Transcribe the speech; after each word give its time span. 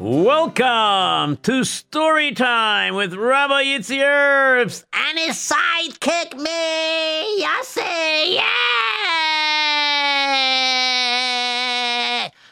Welcome 0.00 1.38
to 1.38 1.64
Story 1.64 2.30
Time 2.30 2.94
with 2.94 3.14
Rabbi 3.14 3.64
Yitzy. 3.64 4.00
And 4.00 5.18
his 5.18 5.34
sidekick, 5.34 6.36
me, 6.36 7.42
Yossi, 7.42 8.34
yeah! 8.36 8.68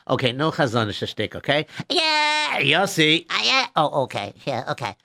Okay, 0.08 0.32
no 0.32 0.50
chazon 0.50 0.92
shtick, 0.92 1.36
okay? 1.36 1.68
Yeah! 1.88 2.58
Yossi. 2.62 3.26
Uh, 3.30 3.40
yeah? 3.44 3.66
Oh, 3.76 4.02
okay, 4.02 4.34
yeah, 4.44 4.64
okay. 4.70 4.96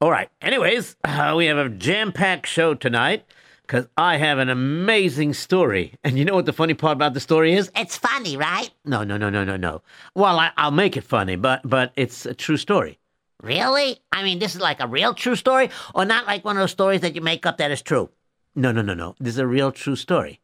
All 0.00 0.12
right. 0.12 0.28
Anyways, 0.40 0.94
uh, 1.02 1.34
we 1.36 1.46
have 1.46 1.58
a 1.58 1.68
jam-packed 1.68 2.46
show 2.46 2.74
tonight 2.74 3.24
because 3.70 3.86
I 3.96 4.16
have 4.16 4.38
an 4.38 4.48
amazing 4.48 5.32
story. 5.32 5.94
And 6.02 6.18
you 6.18 6.24
know 6.24 6.34
what 6.34 6.44
the 6.44 6.52
funny 6.52 6.74
part 6.74 6.96
about 6.96 7.14
the 7.14 7.20
story 7.20 7.54
is? 7.54 7.70
It's 7.76 7.96
funny, 7.96 8.36
right? 8.36 8.68
No, 8.84 9.04
no, 9.04 9.16
no, 9.16 9.30
no, 9.30 9.44
no, 9.44 9.56
no. 9.56 9.82
Well, 10.16 10.40
I, 10.40 10.50
I'll 10.56 10.72
make 10.72 10.96
it 10.96 11.04
funny, 11.04 11.36
but 11.36 11.60
but 11.62 11.92
it's 11.94 12.26
a 12.26 12.34
true 12.34 12.56
story. 12.56 12.98
Really? 13.40 14.00
I 14.10 14.24
mean, 14.24 14.40
this 14.40 14.56
is 14.56 14.60
like 14.60 14.80
a 14.80 14.88
real 14.88 15.14
true 15.14 15.36
story, 15.36 15.70
or 15.94 16.04
not 16.04 16.26
like 16.26 16.44
one 16.44 16.56
of 16.56 16.62
those 16.62 16.72
stories 16.72 17.02
that 17.02 17.14
you 17.14 17.20
make 17.20 17.46
up 17.46 17.58
that 17.58 17.70
is 17.70 17.80
true? 17.80 18.10
No, 18.56 18.72
no, 18.72 18.82
no, 18.82 18.94
no. 18.94 19.14
This 19.20 19.34
is 19.34 19.38
a 19.38 19.46
real 19.46 19.70
true 19.70 19.94
story. 19.94 20.40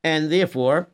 and 0.03 0.31
therefore 0.31 0.88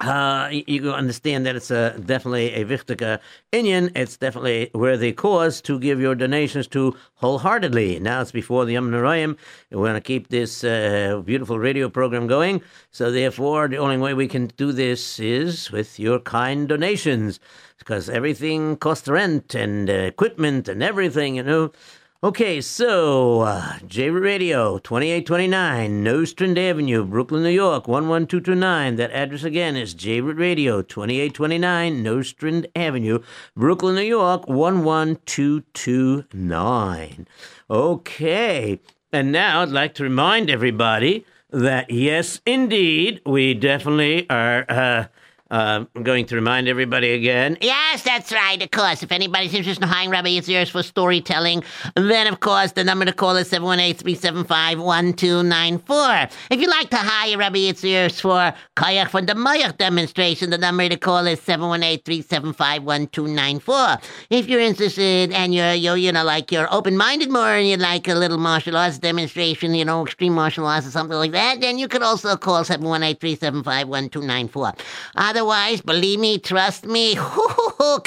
uh, 0.00 0.48
you, 0.50 0.64
you 0.66 0.92
understand 0.92 1.46
that 1.46 1.56
it's 1.56 1.70
a 1.70 1.98
definitely 2.04 2.52
a 2.54 2.64
wichtige 2.64 3.18
inyan. 3.52 3.96
It's 3.96 4.16
definitely 4.16 4.70
worthy 4.74 5.12
cause 5.12 5.60
to 5.62 5.78
give 5.78 6.00
your 6.00 6.14
donations 6.14 6.66
to 6.68 6.94
wholeheartedly. 7.14 8.00
Now 8.00 8.20
it's 8.20 8.32
before 8.32 8.64
the 8.64 8.74
Yomim 8.74 8.90
Noraim. 8.90 9.36
We 9.70 9.78
want 9.78 9.96
to 9.96 10.00
keep 10.00 10.28
this 10.28 10.62
uh, 10.64 11.22
beautiful 11.24 11.58
radio 11.58 11.88
program 11.88 12.26
going. 12.26 12.62
So 12.90 13.10
therefore, 13.10 13.68
the 13.68 13.78
only 13.78 13.96
way 13.96 14.12
we 14.14 14.28
can 14.28 14.48
do 14.56 14.72
this 14.72 15.18
is 15.18 15.70
with 15.70 15.98
your 15.98 16.18
kind 16.20 16.68
donations, 16.68 17.40
because 17.78 18.10
everything 18.10 18.76
costs 18.76 19.08
rent 19.08 19.54
and 19.54 19.88
uh, 19.88 19.92
equipment 19.92 20.68
and 20.68 20.82
everything, 20.82 21.36
you 21.36 21.42
know. 21.42 21.72
Okay, 22.24 22.62
so 22.62 23.42
uh, 23.42 23.74
J 23.86 24.08
Radio, 24.08 24.78
2829 24.78 26.02
Nostrand 26.02 26.58
Avenue, 26.58 27.04
Brooklyn, 27.04 27.42
New 27.42 27.50
York, 27.50 27.84
11229. 27.84 28.96
That 28.96 29.10
address 29.10 29.44
again 29.44 29.76
is 29.76 29.92
J 29.92 30.22
Radio, 30.22 30.80
2829 30.80 32.02
Nostrand 32.02 32.68
Avenue, 32.74 33.18
Brooklyn, 33.54 33.96
New 33.96 34.00
York, 34.00 34.48
11229. 34.48 37.26
Okay, 37.68 38.80
and 39.12 39.30
now 39.30 39.60
I'd 39.60 39.68
like 39.68 39.92
to 39.96 40.02
remind 40.02 40.48
everybody 40.48 41.26
that 41.50 41.90
yes, 41.90 42.40
indeed, 42.46 43.20
we 43.26 43.52
definitely 43.52 44.26
are. 44.30 44.64
Uh, 44.70 45.08
uh, 45.50 45.84
I'm 45.94 46.02
going 46.02 46.24
to 46.26 46.34
remind 46.34 46.66
everybody 46.66 47.12
again. 47.12 47.56
Yes, 47.60 48.02
that's 48.02 48.32
right, 48.32 48.60
of 48.60 48.72
course. 48.72 49.04
If 49.04 49.12
anybody's 49.12 49.54
interested 49.54 49.84
in 49.84 49.88
hiring 49.88 50.10
Rabbi 50.10 50.30
Yitzhak 50.30 50.70
for 50.70 50.82
storytelling, 50.82 51.62
then, 51.94 52.26
of 52.26 52.40
course, 52.40 52.72
the 52.72 52.82
number 52.82 53.04
to 53.04 53.12
call 53.12 53.36
is 53.36 53.48
718-375-1294. 53.52 56.32
If 56.50 56.60
you'd 56.60 56.68
like 56.68 56.90
to 56.90 56.96
hire 56.96 57.38
Rabbi 57.38 57.58
Yitzhak 57.58 58.20
for 58.20 58.52
Koyach 58.76 59.10
from 59.10 59.26
the 59.26 59.34
Mayach 59.34 59.78
demonstration, 59.78 60.50
the 60.50 60.58
number 60.58 60.88
to 60.88 60.96
call 60.96 61.24
is 61.28 61.38
718-375-1294. 61.42 64.02
If 64.30 64.48
you're 64.48 64.58
interested 64.60 65.30
and 65.30 65.54
you're, 65.54 65.74
you're, 65.74 65.96
you 65.96 66.10
know, 66.10 66.24
like 66.24 66.50
you're 66.50 66.66
open-minded 66.74 67.30
more 67.30 67.54
and 67.54 67.68
you'd 67.68 67.78
like 67.78 68.08
a 68.08 68.14
little 68.14 68.38
martial 68.38 68.76
arts 68.76 68.98
demonstration, 68.98 69.76
you 69.76 69.84
know, 69.84 70.04
extreme 70.04 70.32
martial 70.32 70.66
arts 70.66 70.88
or 70.88 70.90
something 70.90 71.16
like 71.16 71.30
that, 71.30 71.60
then 71.60 71.78
you 71.78 71.86
could 71.86 72.02
also 72.02 72.36
call 72.36 72.64
718-375-1294. 72.64 74.76
Otherwise, 75.40 75.82
believe 75.82 76.18
me, 76.18 76.38
trust 76.38 76.86
me, 76.86 77.14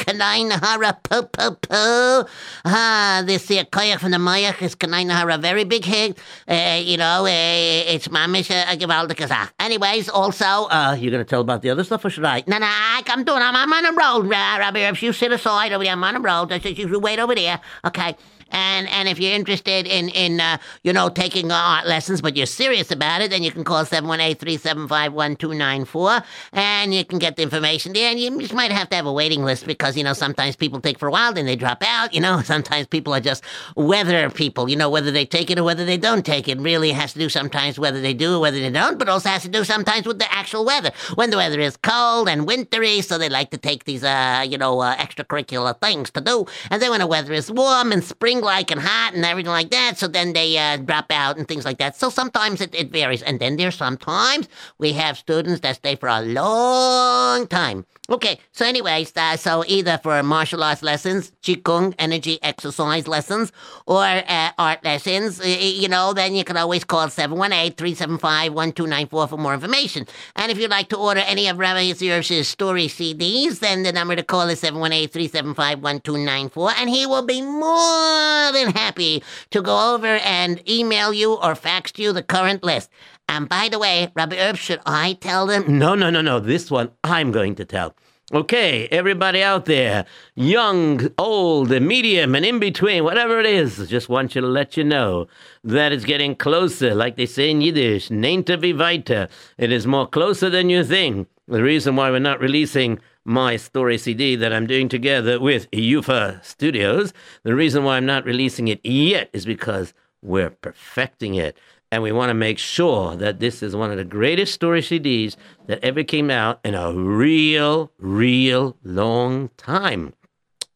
Kanai 0.01 0.49
Nahara 0.49 0.97
po 1.03 1.21
po 1.29 1.51
po. 1.61 2.25
Ah, 2.65 3.21
this 3.23 3.47
here 3.47 3.65
koyach 3.65 3.99
from 3.99 4.09
the 4.09 4.17
Mayach 4.17 4.59
is 4.63 4.73
Kanai 4.73 5.05
Nahara 5.05 5.39
very 5.39 5.63
big 5.63 5.85
hit. 5.85 6.17
Uh, 6.49 6.81
you 6.81 6.97
know, 6.97 7.25
uh, 7.25 7.29
it's 7.29 8.07
mamish 8.07 8.49
uh, 8.49 8.65
gewaltige 8.75 9.27
Sache. 9.27 9.51
Anyways, 9.59 10.09
also, 10.09 10.65
Uh, 10.71 10.97
you're 10.99 11.11
going 11.11 11.23
to 11.23 11.29
tell 11.29 11.41
about 11.41 11.61
the 11.61 11.69
other 11.69 11.83
stuff, 11.83 12.03
or 12.03 12.09
should 12.09 12.25
I? 12.25 12.43
no, 12.47 12.57
no, 12.57 12.65
I, 12.65 13.03
I'm 13.05 13.23
doing, 13.23 13.43
I'm, 13.43 13.55
I'm 13.55 13.71
on 13.71 13.85
a 13.85 13.91
roll, 13.93 14.23
Rabbi. 14.23 14.79
If 14.89 15.03
you 15.03 15.13
sit 15.13 15.31
aside 15.31 15.71
over 15.71 15.83
there, 15.83 15.93
I'm 15.93 16.03
on 16.03 16.15
a 16.15 16.19
roll. 16.19 16.47
Just, 16.47 16.65
you 16.65 16.99
wait 16.99 17.19
over 17.19 17.35
there, 17.35 17.61
okay? 17.85 18.15
And 18.51 18.87
and 18.89 19.07
if 19.07 19.19
you're 19.19 19.33
interested 19.33 19.87
in 19.87 20.09
in 20.09 20.39
uh, 20.39 20.57
you 20.83 20.93
know 20.93 21.09
taking 21.09 21.51
art 21.51 21.87
lessons, 21.87 22.21
but 22.21 22.35
you're 22.35 22.45
serious 22.45 22.91
about 22.91 23.21
it, 23.21 23.31
then 23.31 23.43
you 23.43 23.51
can 23.51 23.63
call 23.63 23.85
718-375-1294 23.85 26.23
and 26.53 26.93
you 26.93 27.03
can 27.05 27.19
get 27.19 27.35
the 27.35 27.43
information 27.43 27.93
there. 27.93 28.11
And 28.11 28.19
you 28.19 28.39
just 28.39 28.53
might 28.53 28.71
have 28.71 28.89
to 28.89 28.95
have 28.95 29.05
a 29.05 29.13
waiting 29.13 29.43
list 29.43 29.67
because 29.67 29.97
you 29.97 30.03
know 30.03 30.13
sometimes 30.13 30.55
people 30.55 30.81
take 30.81 30.99
for 30.99 31.07
a 31.07 31.11
while, 31.11 31.33
then 31.33 31.45
they 31.45 31.55
drop 31.55 31.83
out. 31.85 32.13
You 32.13 32.21
know, 32.21 32.41
sometimes 32.43 32.87
people 32.87 33.13
are 33.13 33.19
just 33.19 33.43
weather 33.75 34.29
people. 34.29 34.69
You 34.69 34.75
know, 34.75 34.89
whether 34.89 35.11
they 35.11 35.25
take 35.25 35.51
it 35.51 35.59
or 35.59 35.63
whether 35.63 35.85
they 35.85 35.97
don't 35.97 36.25
take 36.25 36.47
it 36.47 36.59
really 36.59 36.91
has 36.91 37.13
to 37.13 37.19
do 37.19 37.29
sometimes 37.29 37.79
whether 37.79 38.01
they 38.01 38.13
do 38.13 38.37
or 38.37 38.39
whether 38.39 38.59
they 38.59 38.69
don't, 38.69 38.97
but 38.97 39.09
also 39.09 39.29
has 39.29 39.43
to 39.43 39.49
do 39.49 39.63
sometimes 39.63 40.05
with 40.05 40.19
the 40.19 40.31
actual 40.33 40.65
weather. 40.65 40.91
When 41.15 41.29
the 41.29 41.37
weather 41.37 41.59
is 41.59 41.77
cold 41.77 42.29
and 42.29 42.47
wintry, 42.47 43.01
so 43.01 43.17
they 43.17 43.29
like 43.29 43.51
to 43.51 43.57
take 43.57 43.85
these 43.85 44.03
uh 44.03 44.45
you 44.47 44.57
know 44.57 44.79
uh, 44.79 44.95
extracurricular 44.95 45.79
things 45.79 46.11
to 46.11 46.21
do, 46.21 46.45
and 46.71 46.81
then 46.81 46.91
when 46.91 46.99
the 46.99 47.07
weather 47.07 47.33
is 47.33 47.51
warm 47.51 47.91
and 47.91 48.03
spring 48.03 48.38
like 48.41 48.71
and 48.71 48.81
hot 48.81 49.13
and 49.13 49.25
everything 49.25 49.51
like 49.51 49.71
that. 49.71 49.97
So 49.97 50.07
then 50.07 50.33
they 50.33 50.57
uh, 50.57 50.77
drop 50.77 51.11
out 51.11 51.37
and 51.37 51.47
things 51.47 51.65
like 51.65 51.77
that. 51.79 51.95
So 51.95 52.09
sometimes 52.09 52.61
it, 52.61 52.73
it 52.75 52.91
varies. 52.91 53.21
And 53.21 53.39
then 53.39 53.57
there's 53.57 53.75
sometimes 53.75 54.47
we 54.77 54.93
have 54.93 55.17
students 55.17 55.61
that 55.61 55.77
stay 55.77 55.95
for 55.95 56.09
a 56.09 56.21
long 56.21 57.47
time. 57.47 57.85
Okay, 58.11 58.39
so 58.51 58.65
anyways, 58.65 59.15
uh, 59.15 59.37
so 59.37 59.63
either 59.67 59.99
for 60.01 60.23
martial 60.23 60.63
arts 60.63 60.81
lessons, 60.81 61.31
Qigong 61.43 61.93
energy 61.99 62.39
exercise 62.41 63.07
lessons, 63.07 63.51
or 63.85 64.03
uh, 64.03 64.49
art 64.57 64.83
lessons, 64.83 65.39
you 65.45 65.87
know, 65.87 66.13
then 66.13 66.33
you 66.33 66.43
can 66.43 66.57
always 66.57 66.83
call 66.83 67.05
718-375-1294 67.05 69.29
for 69.29 69.37
more 69.37 69.53
information. 69.53 70.07
And 70.35 70.51
if 70.51 70.57
you'd 70.57 70.71
like 70.71 70.89
to 70.89 70.97
order 70.97 71.19
any 71.19 71.47
of 71.49 71.59
Rabbi 71.59 71.91
Yitzhak's 71.91 72.47
story 72.47 72.87
CDs, 72.87 73.59
then 73.59 73.83
the 73.83 73.91
number 73.91 74.15
to 74.15 74.23
call 74.23 74.49
is 74.49 74.59
718-375-1294, 74.63 76.73
and 76.77 76.89
he 76.89 77.05
will 77.05 77.27
be 77.27 77.43
more 77.43 78.51
than 78.51 78.71
happy 78.71 79.21
to 79.51 79.61
go 79.61 79.93
over 79.93 80.07
and 80.07 80.67
email 80.67 81.13
you 81.13 81.35
or 81.35 81.53
fax 81.53 81.91
you 81.97 82.11
the 82.11 82.23
current 82.23 82.63
list. 82.63 82.89
And 83.29 83.47
by 83.47 83.69
the 83.69 83.77
way, 83.77 84.11
Rabbi 84.15 84.35
Erps, 84.35 84.57
should 84.57 84.81
I 84.87 85.13
tell 85.13 85.45
them? 85.45 85.77
No, 85.77 85.93
no, 85.93 86.09
no, 86.09 86.19
no. 86.19 86.39
This 86.39 86.71
one 86.71 86.89
I'm 87.03 87.31
going 87.31 87.53
to 87.55 87.63
tell. 87.63 87.95
Okay, 88.33 88.87
everybody 88.91 89.43
out 89.43 89.65
there, 89.65 90.05
young, 90.33 91.07
old, 91.17 91.69
medium, 91.69 92.33
and 92.33 92.43
in 92.43 92.57
between, 92.57 93.03
whatever 93.03 93.39
it 93.39 93.45
is, 93.45 93.87
just 93.87 94.09
want 94.09 94.33
you 94.33 94.41
to 94.41 94.47
let 94.47 94.77
you 94.77 94.83
know 94.83 95.27
that 95.63 95.91
it's 95.91 96.05
getting 96.05 96.35
closer, 96.35 96.95
like 96.95 97.17
they 97.17 97.27
say 97.27 97.51
in 97.51 97.61
Yiddish, 97.61 98.09
neinta 98.09 98.57
vivita. 98.57 99.29
It 99.59 99.71
is 99.71 99.85
more 99.85 100.07
closer 100.07 100.49
than 100.49 100.71
you 100.71 100.83
think. 100.83 101.27
The 101.47 101.61
reason 101.61 101.95
why 101.95 102.09
we're 102.09 102.19
not 102.19 102.39
releasing 102.39 102.99
my 103.25 103.57
story 103.57 103.99
CD 103.99 104.35
that 104.37 104.53
I'm 104.53 104.65
doing 104.65 104.89
together 104.89 105.39
with 105.39 105.69
Yufa 105.69 106.43
Studios, 106.43 107.13
the 107.43 107.53
reason 107.53 107.83
why 107.83 107.97
I'm 107.97 108.07
not 108.07 108.25
releasing 108.25 108.67
it 108.69 108.83
yet 108.83 109.29
is 109.33 109.45
because 109.45 109.93
we're 110.21 110.49
perfecting 110.49 111.35
it. 111.35 111.57
And 111.91 112.03
we 112.03 112.11
want 112.11 112.29
to 112.29 112.35
make 112.35 112.59
sure 112.59 113.15
that 113.15 113.39
this 113.39 113.63
is 113.63 113.75
one 113.75 113.89
of 113.89 113.97
the 113.97 114.03
greatest 114.03 114.53
story 114.53 114.81
CDs 114.81 115.35
that 115.65 115.83
ever 115.83 116.03
came 116.03 116.29
out 116.29 116.59
in 116.63 116.75
a 116.75 116.93
real, 116.93 117.91
real 117.97 118.77
long 118.83 119.49
time. 119.57 120.13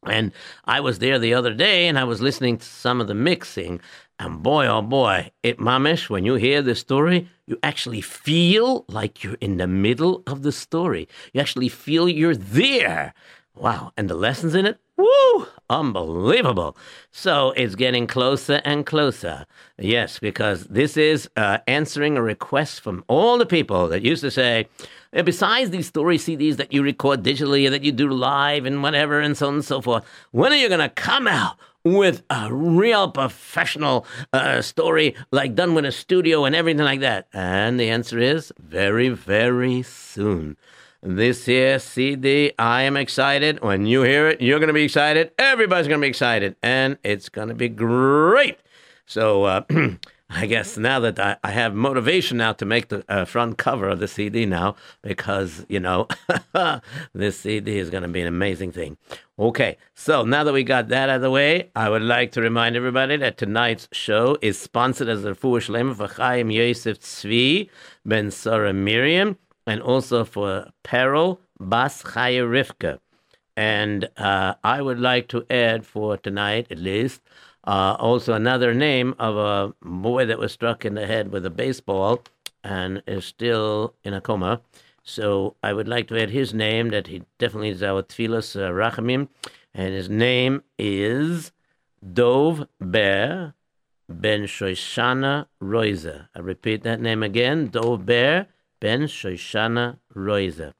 And 0.06 0.32
I 0.64 0.80
was 0.80 0.98
there 0.98 1.18
the 1.18 1.34
other 1.34 1.54
day 1.54 1.86
and 1.86 1.98
I 1.98 2.04
was 2.04 2.20
listening 2.20 2.58
to 2.58 2.64
some 2.64 3.00
of 3.00 3.06
the 3.06 3.14
mixing. 3.14 3.80
And 4.18 4.42
boy, 4.42 4.66
oh 4.66 4.82
boy, 4.82 5.30
it 5.42 5.58
mamish, 5.58 6.10
when 6.10 6.24
you 6.24 6.34
hear 6.34 6.62
the 6.62 6.74
story, 6.74 7.28
you 7.46 7.58
actually 7.62 8.00
feel 8.00 8.84
like 8.88 9.22
you're 9.22 9.34
in 9.40 9.56
the 9.56 9.66
middle 9.66 10.22
of 10.26 10.42
the 10.42 10.52
story. 10.52 11.08
You 11.32 11.40
actually 11.40 11.68
feel 11.68 12.08
you're 12.08 12.36
there. 12.36 13.14
Wow. 13.56 13.92
And 13.96 14.10
the 14.10 14.14
lessons 14.16 14.54
in 14.54 14.66
it, 14.66 14.78
woo, 14.96 15.46
unbelievable. 15.70 16.76
So 17.12 17.52
it's 17.52 17.76
getting 17.76 18.08
closer 18.08 18.60
and 18.64 18.84
closer. 18.84 19.46
Yes, 19.78 20.18
because 20.18 20.64
this 20.64 20.96
is 20.96 21.28
uh, 21.36 21.58
answering 21.68 22.16
a 22.16 22.22
request 22.22 22.80
from 22.80 23.04
all 23.06 23.38
the 23.38 23.46
people 23.46 23.86
that 23.88 24.02
used 24.02 24.22
to 24.22 24.30
say, 24.30 24.66
"Eh, 25.12 25.22
besides 25.22 25.70
these 25.70 25.86
story 25.86 26.18
CDs 26.18 26.56
that 26.56 26.72
you 26.72 26.82
record 26.82 27.22
digitally 27.22 27.64
and 27.64 27.72
that 27.72 27.84
you 27.84 27.92
do 27.92 28.08
live 28.08 28.66
and 28.66 28.82
whatever 28.82 29.20
and 29.20 29.36
so 29.36 29.46
on 29.46 29.54
and 29.54 29.64
so 29.64 29.80
forth, 29.80 30.04
when 30.32 30.52
are 30.52 30.56
you 30.56 30.68
going 30.68 30.80
to 30.80 30.88
come 30.88 31.28
out? 31.28 31.56
With 31.86 32.22
a 32.30 32.48
real 32.50 33.10
professional 33.10 34.06
uh, 34.32 34.62
story, 34.62 35.14
like 35.30 35.54
done 35.54 35.74
with 35.74 35.84
a 35.84 35.92
studio 35.92 36.46
and 36.46 36.56
everything 36.56 36.82
like 36.82 37.00
that? 37.00 37.28
And 37.34 37.78
the 37.78 37.90
answer 37.90 38.18
is 38.18 38.54
very, 38.58 39.10
very 39.10 39.82
soon 39.82 40.56
this 41.04 41.44
here 41.44 41.78
CD. 41.78 42.52
I 42.58 42.82
am 42.82 42.96
excited. 42.96 43.60
When 43.62 43.84
you 43.86 44.02
hear 44.02 44.28
it, 44.28 44.40
you're 44.40 44.58
going 44.58 44.68
to 44.68 44.74
be 44.74 44.84
excited. 44.84 45.32
Everybody's 45.38 45.86
going 45.86 46.00
to 46.00 46.04
be 46.04 46.08
excited. 46.08 46.56
And 46.62 46.98
it's 47.04 47.28
going 47.28 47.48
to 47.48 47.54
be 47.54 47.68
great. 47.68 48.58
So, 49.06 49.44
uh, 49.44 49.62
I 50.30 50.46
guess 50.46 50.78
now 50.78 51.00
that 51.00 51.20
I, 51.20 51.36
I 51.44 51.50
have 51.50 51.74
motivation 51.74 52.38
now 52.38 52.54
to 52.54 52.64
make 52.64 52.88
the 52.88 53.04
uh, 53.08 53.26
front 53.26 53.58
cover 53.58 53.88
of 53.90 54.00
the 54.00 54.08
CD 54.08 54.46
now, 54.46 54.76
because, 55.02 55.66
you 55.68 55.78
know, 55.78 56.08
this 57.12 57.38
CD 57.38 57.78
is 57.78 57.90
going 57.90 58.02
to 58.02 58.08
be 58.08 58.22
an 58.22 58.26
amazing 58.26 58.72
thing. 58.72 58.96
Okay, 59.38 59.76
so 59.94 60.24
now 60.24 60.42
that 60.42 60.54
we 60.54 60.64
got 60.64 60.88
that 60.88 61.10
out 61.10 61.16
of 61.16 61.22
the 61.22 61.30
way, 61.30 61.70
I 61.76 61.90
would 61.90 62.02
like 62.02 62.32
to 62.32 62.40
remind 62.40 62.76
everybody 62.76 63.16
that 63.18 63.36
tonight's 63.36 63.88
show 63.92 64.38
is 64.40 64.58
sponsored 64.58 65.08
as 65.08 65.24
a 65.24 65.32
Fuhr 65.32 65.60
Shlema 65.60 65.94
for 65.94 66.08
Chaim 66.08 66.50
Yosef 66.50 67.00
Tzvi 67.00 67.68
Ben 68.06 68.30
Sarah 68.30 68.72
Miriam 68.72 69.36
and 69.66 69.80
also 69.80 70.24
for 70.24 70.70
Peril 70.82 71.40
Bas 71.58 72.02
Chaya 72.02 72.44
Rivka. 72.44 72.98
And 73.56 74.08
uh, 74.16 74.54
I 74.64 74.82
would 74.82 74.98
like 74.98 75.28
to 75.28 75.46
add 75.48 75.86
for 75.86 76.16
tonight, 76.16 76.66
at 76.70 76.78
least, 76.78 77.20
uh, 77.66 77.96
also 77.98 78.34
another 78.34 78.74
name 78.74 79.14
of 79.18 79.36
a 79.36 79.74
boy 79.82 80.26
that 80.26 80.38
was 80.38 80.52
struck 80.52 80.84
in 80.84 80.94
the 80.94 81.06
head 81.06 81.30
with 81.30 81.46
a 81.46 81.50
baseball 81.50 82.22
and 82.62 83.02
is 83.06 83.24
still 83.24 83.94
in 84.02 84.12
a 84.12 84.20
coma. 84.20 84.60
So 85.02 85.54
I 85.62 85.72
would 85.72 85.86
like 85.86 86.08
to 86.08 86.20
add 86.20 86.30
his 86.30 86.52
name 86.52 86.88
that 86.90 87.06
he 87.06 87.22
definitely 87.38 87.68
is 87.68 87.82
our 87.82 88.02
Tfilas 88.02 88.56
uh, 88.56 88.70
Rachamim. 88.70 89.28
And 89.72 89.92
his 89.94 90.08
name 90.08 90.62
is 90.78 91.52
Dov 92.12 92.66
Ber 92.80 93.54
Ben 94.08 94.42
Shoshana 94.42 95.46
Roiza. 95.62 96.28
I 96.34 96.40
repeat 96.40 96.82
that 96.82 97.00
name 97.00 97.22
again 97.22 97.68
Dov 97.68 98.06
Ber 98.06 98.46
Ben 98.84 99.04
Shoshana 99.04 99.96
Roiza. 100.14 100.74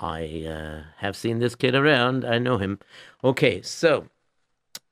I 0.00 0.44
uh, 0.44 0.82
have 0.96 1.14
seen 1.14 1.38
this 1.38 1.54
kid 1.54 1.76
around. 1.76 2.24
I 2.24 2.38
know 2.38 2.58
him. 2.58 2.80
Okay, 3.22 3.62
so 3.62 4.08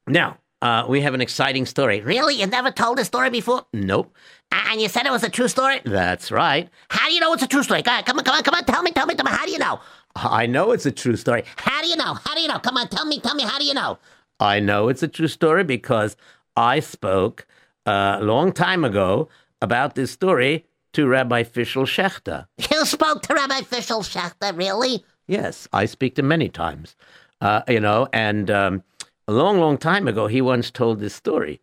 now 0.07 0.39
uh, 0.63 0.85
we 0.89 1.01
have 1.01 1.13
an 1.13 1.21
exciting 1.21 1.67
story. 1.67 2.03
Really? 2.03 2.37
You 2.37 2.47
never 2.47 2.71
told 2.71 2.99
this 2.99 3.09
story 3.09 3.31
before? 3.31 3.67
Nope. 3.73 4.15
And 4.53 4.81
you 4.81 4.89
said 4.89 5.07
it 5.07 5.11
was 5.11 5.25
a 5.25 5.29
true 5.29 5.49
story? 5.49 5.81
That's 5.85 6.31
right. 6.31 6.69
How 6.89 7.09
do 7.09 7.15
you 7.15 7.19
know 7.19 7.33
it's 7.33 7.43
a 7.43 7.49
true 7.49 7.65
story? 7.65 7.83
Go 7.83 8.01
come 8.05 8.17
on, 8.19 8.25
come 8.25 8.37
on, 8.37 8.45
come 8.45 8.55
on. 8.55 8.65
Tell 8.65 8.83
me, 8.85 8.93
tell 8.93 9.07
me, 9.07 9.17
tell 9.17 9.25
me. 9.25 9.33
How 9.33 9.45
do 9.45 9.51
you 9.51 9.59
know? 9.59 9.81
I 10.15 10.47
know 10.47 10.71
it's 10.71 10.87
a 10.87 10.93
true 10.93 11.17
story. 11.17 11.43
How 11.57 11.83
do 11.83 11.89
you 11.89 11.97
know? 11.97 12.15
How 12.15 12.37
do 12.37 12.41
you 12.41 12.47
know? 12.47 12.61
Come 12.61 12.77
on, 12.77 12.87
tell 12.87 13.07
me, 13.07 13.19
tell 13.19 13.35
me. 13.35 13.43
How 13.43 13.59
do 13.59 13.65
you 13.65 13.75
know? 13.75 13.99
I 14.39 14.61
know 14.61 14.89
it's 14.89 15.03
a 15.03 15.09
true 15.09 15.27
story 15.27 15.65
because 15.65 16.17
I 16.57 16.79
spoke 16.79 17.45
uh, 17.87 18.19
a 18.21 18.23
long 18.25 18.53
time 18.53 18.85
ago 18.85 19.31
about 19.61 19.97
this 19.97 20.13
story 20.13 20.67
to 20.97 21.07
Rabbi 21.07 21.43
Fischel 21.43 21.85
Schechter. 21.85 22.47
You 22.71 22.87
spoke 22.87 23.21
to 23.25 23.35
Rabbi 23.35 23.61
Fischel 23.61 24.03
Schechter, 24.03 24.57
really? 24.57 25.05
Yes, 25.27 25.69
I 25.71 25.85
speak 25.85 26.15
to 26.15 26.23
many 26.23 26.49
times. 26.49 26.97
Uh, 27.39 27.61
you 27.69 27.81
know, 27.81 28.09
and 28.15 28.51
um, 28.51 28.83
a 29.29 29.33
long, 29.33 29.61
long 29.61 29.77
time 29.77 30.09
ago, 30.09 30.27
he 30.27 30.41
once 30.41 30.71
told 30.71 30.99
this 30.99 31.15
story. 31.15 31.61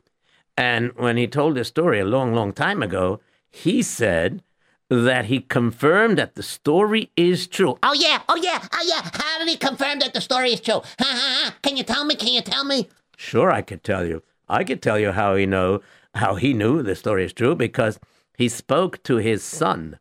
And 0.56 0.92
when 0.98 1.18
he 1.18 1.26
told 1.26 1.56
this 1.56 1.70
story 1.70 2.00
a 2.00 2.06
long, 2.06 2.36
long 2.36 2.54
time 2.54 2.84
ago, 2.84 3.22
he 3.50 3.82
said 3.82 4.44
that 4.90 5.26
he 5.26 5.40
confirmed 5.40 6.20
that 6.20 6.36
the 6.36 6.44
story 6.44 7.10
is 7.18 7.48
true. 7.48 7.80
Oh 7.82 7.94
yeah, 7.94 8.22
oh 8.30 8.36
yeah, 8.36 8.60
oh 8.72 8.86
yeah. 8.86 9.02
How 9.02 9.40
did 9.40 9.48
he 9.48 9.58
confirm 9.58 9.98
that 10.00 10.14
the 10.14 10.22
story 10.22 10.54
is 10.54 10.62
true? 10.62 10.82
Ha 10.84 10.84
ha 11.00 11.44
ha. 11.46 11.56
Can 11.64 11.76
you 11.76 11.84
tell 11.84 12.06
me? 12.06 12.16
Can 12.16 12.28
you 12.28 12.42
tell 12.42 12.66
me? 12.66 12.88
Sure, 13.18 13.52
I 13.52 13.64
could 13.64 13.84
tell 13.84 14.06
you. 14.06 14.22
I 14.48 14.64
could 14.64 14.84
tell 14.84 15.00
you 15.00 15.12
how 15.12 15.36
he 15.36 15.48
know 15.48 15.82
how 16.14 16.36
he 16.36 16.54
knew 16.54 16.84
the 16.84 16.96
story 16.96 17.26
is 17.26 17.34
true 17.34 17.56
because 17.56 18.00
he 18.38 18.50
spoke 18.50 19.02
to 19.04 19.18
his 19.18 19.44
son. 19.44 20.00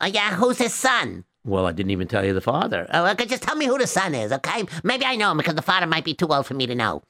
Oh 0.00 0.06
yeah, 0.06 0.34
who's 0.36 0.58
his 0.58 0.74
son? 0.74 1.24
Well, 1.44 1.66
I 1.66 1.72
didn't 1.72 1.92
even 1.92 2.08
tell 2.08 2.24
you 2.24 2.34
the 2.34 2.40
father. 2.40 2.86
Oh, 2.92 3.06
okay, 3.12 3.24
just 3.24 3.42
tell 3.42 3.56
me 3.56 3.66
who 3.66 3.78
the 3.78 3.86
son 3.86 4.14
is, 4.14 4.32
okay? 4.32 4.64
Maybe 4.82 5.04
I 5.04 5.16
know 5.16 5.30
him 5.30 5.38
because 5.38 5.54
the 5.54 5.62
father 5.62 5.86
might 5.86 6.04
be 6.04 6.14
too 6.14 6.28
old 6.28 6.46
for 6.46 6.54
me 6.54 6.66
to 6.66 6.74
know. 6.74 7.02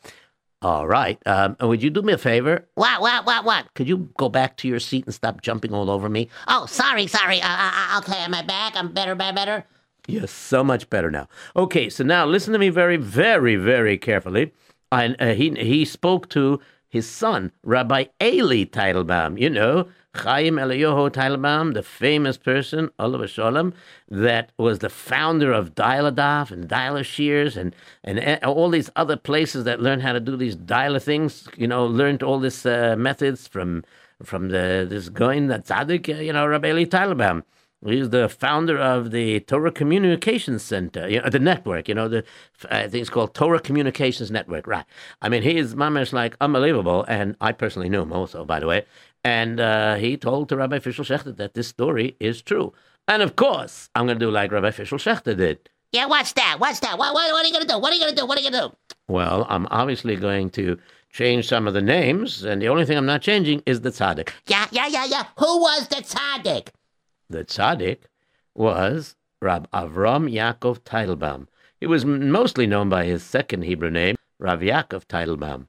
All 0.61 0.87
right. 0.87 1.21
Um, 1.27 1.57
would 1.61 1.83
you 1.83 1.91
do 1.91 2.03
me 2.03 2.13
a 2.13 2.19
favor? 2.19 2.67
What, 2.75 3.01
what, 3.01 3.25
what, 3.27 3.45
what? 3.45 3.73
Could 3.75 3.89
you 3.89 4.09
go 4.17 4.29
back 4.29 4.57
to 4.59 4.69
your 4.69 4.81
seat 4.81 5.05
and 5.07 5.15
stop 5.15 5.41
jumping 5.41 5.73
all 5.73 5.89
over 5.91 6.09
me? 6.09 6.29
Oh, 6.49 6.67
sorry, 6.67 7.07
sorry. 7.07 7.41
Uh, 7.41 7.49
uh, 7.49 7.73
uh, 7.75 7.99
okay, 7.99 8.19
am 8.19 8.35
I 8.35 8.43
back? 8.43 8.75
I'm 8.77 8.93
better, 8.93 9.15
better, 9.15 9.35
better. 9.35 9.65
You're 10.09 10.27
so 10.27 10.65
much 10.65 10.89
better 10.91 11.11
now. 11.11 11.29
Okay, 11.55 11.89
so 11.89 12.03
now 12.03 12.25
listen 12.27 12.53
to 12.55 12.59
me 12.59 12.71
very, 12.71 12.97
very, 12.97 13.57
very 13.57 13.99
carefully. 13.99 14.53
And 14.91 15.17
uh, 15.21 15.35
he 15.35 15.51
he 15.51 15.85
spoke 15.85 16.29
to 16.31 16.61
his 16.89 17.09
son, 17.09 17.53
Rabbi 17.63 18.07
Eli 18.23 18.65
Teitelbaum. 18.65 19.39
You 19.39 19.51
know, 19.51 19.89
Chaim 20.15 20.57
Eliyahu 20.57 21.11
Teitelbaum, 21.11 21.75
the 21.75 21.83
famous 21.83 22.39
person, 22.39 22.91
Olav 22.99 23.29
Shalom, 23.29 23.75
that 24.09 24.53
was 24.59 24.79
the 24.79 24.89
founder 24.89 25.53
of 25.53 25.75
Dial-A-Daf 25.75 26.51
and 26.51 26.67
Dial 26.69 27.03
Shears 27.03 27.57
and, 27.57 27.75
and 28.03 28.43
all 28.45 28.71
these 28.71 28.91
other 28.97 29.17
places 29.17 29.65
that 29.65 29.81
learned 29.81 30.03
how 30.03 30.13
to 30.13 30.21
do 30.21 30.37
these 30.37 30.57
dial 30.57 30.99
things, 30.99 31.47
you 31.57 31.69
know, 31.69 31.87
learned 31.87 32.23
all 32.23 32.41
these 32.41 32.65
uh, 32.65 32.97
methods 32.99 33.47
from 33.47 33.85
from 34.25 34.49
the 34.49 34.85
this 34.89 35.09
going 35.09 35.47
that 35.47 35.65
tzaddik, 35.65 36.09
you 36.25 36.33
know, 36.33 36.45
Rabbi 36.45 36.71
Eli 36.71 36.85
Teitelbaum. 36.87 37.45
He's 37.85 38.11
the 38.11 38.29
founder 38.29 38.77
of 38.77 39.13
the 39.13 39.41
Torah 39.41 39.71
Communications 39.71 40.65
Center, 40.65 41.09
you 41.09 41.23
know, 41.23 41.29
the 41.29 41.39
network. 41.39 41.89
You 41.89 41.95
know, 41.95 42.09
the 42.09 42.25
I 42.71 42.89
think 42.89 43.03
it's 43.03 43.11
called 43.11 43.35
Torah 43.35 43.61
Communications 43.61 44.31
Network. 44.31 44.67
Right. 44.67 44.85
I 45.23 45.29
mean, 45.29 45.43
he 45.43 45.57
is 45.57 45.77
mamish 45.77 46.13
like 46.13 46.37
unbelievable, 46.41 47.05
and 47.09 47.37
I 47.41 47.53
personally 47.53 47.89
knew 47.89 48.03
him 48.03 48.13
also, 48.13 48.45
by 48.45 48.59
the 48.59 48.67
way. 48.67 48.85
And 49.23 49.61
uh, 49.61 49.95
he 49.97 50.17
told 50.17 50.49
to 50.49 50.57
Rabbi 50.57 50.79
Fischel 50.79 51.05
Schechter 51.05 51.37
that 51.37 51.55
this 51.55 51.69
story 51.69 52.17
is 52.19 52.43
true. 52.43 52.73
And 53.07 53.23
of 53.23 53.37
course, 53.37 53.91
I'm 53.95 54.07
going 54.07 54.19
to 54.19 54.25
do 54.25 54.31
like 54.31 54.51
Rabbi 54.51 54.71
Fischel 54.71 54.99
Schechter 54.99 55.37
did. 55.37 55.69
Yeah, 55.93 56.07
what's 56.07 56.33
that? 56.33 56.57
What's 56.59 56.81
that? 56.81 56.99
What, 56.99 57.15
what, 57.15 57.33
what 57.33 57.45
are 57.45 57.49
you 57.49 57.53
going 57.53 57.67
to 57.67 57.73
do? 57.73 57.79
What 57.79 57.93
are 57.93 57.95
you 57.95 58.01
going 58.01 58.15
to 58.15 58.21
do? 58.21 58.27
What 58.27 58.39
are 58.39 58.43
you 58.43 58.51
going 58.51 58.63
to 58.63 58.69
do? 58.69 58.97
Well, 59.09 59.47
I'm 59.49 59.67
obviously 59.71 60.17
going 60.17 60.51
to 60.51 60.79
change 61.11 61.49
some 61.49 61.67
of 61.67 61.75
the 61.75 61.81
names, 61.81 62.45
and 62.45 62.61
the 62.61 62.69
only 62.69 62.85
thing 62.85 62.99
I'm 62.99 63.07
not 63.07 63.23
changing 63.23 63.63
is 63.65 63.81
the 63.81 63.91
tzaddik. 63.91 64.31
Yeah, 64.47 64.67
yeah, 64.71 64.87
yeah, 64.89 65.07
yeah. 65.07 65.25
Who 65.39 65.61
was 65.61 65.89
the 65.89 65.97
tzaddik? 65.97 66.69
The 67.31 67.45
tzaddik 67.45 67.99
was 68.55 69.15
Rab 69.43 69.71
Avram 69.71 70.33
Yaakov 70.33 70.81
Teitelbaum. 70.81 71.47
He 71.79 71.87
was 71.87 72.05
mostly 72.07 72.67
known 72.67 72.89
by 72.89 73.05
his 73.05 73.23
second 73.23 73.63
Hebrew 73.63 73.91
name, 73.91 74.17
Rav 74.39 74.61
Yaakov 74.61 75.05
Teitelbaum. 75.07 75.67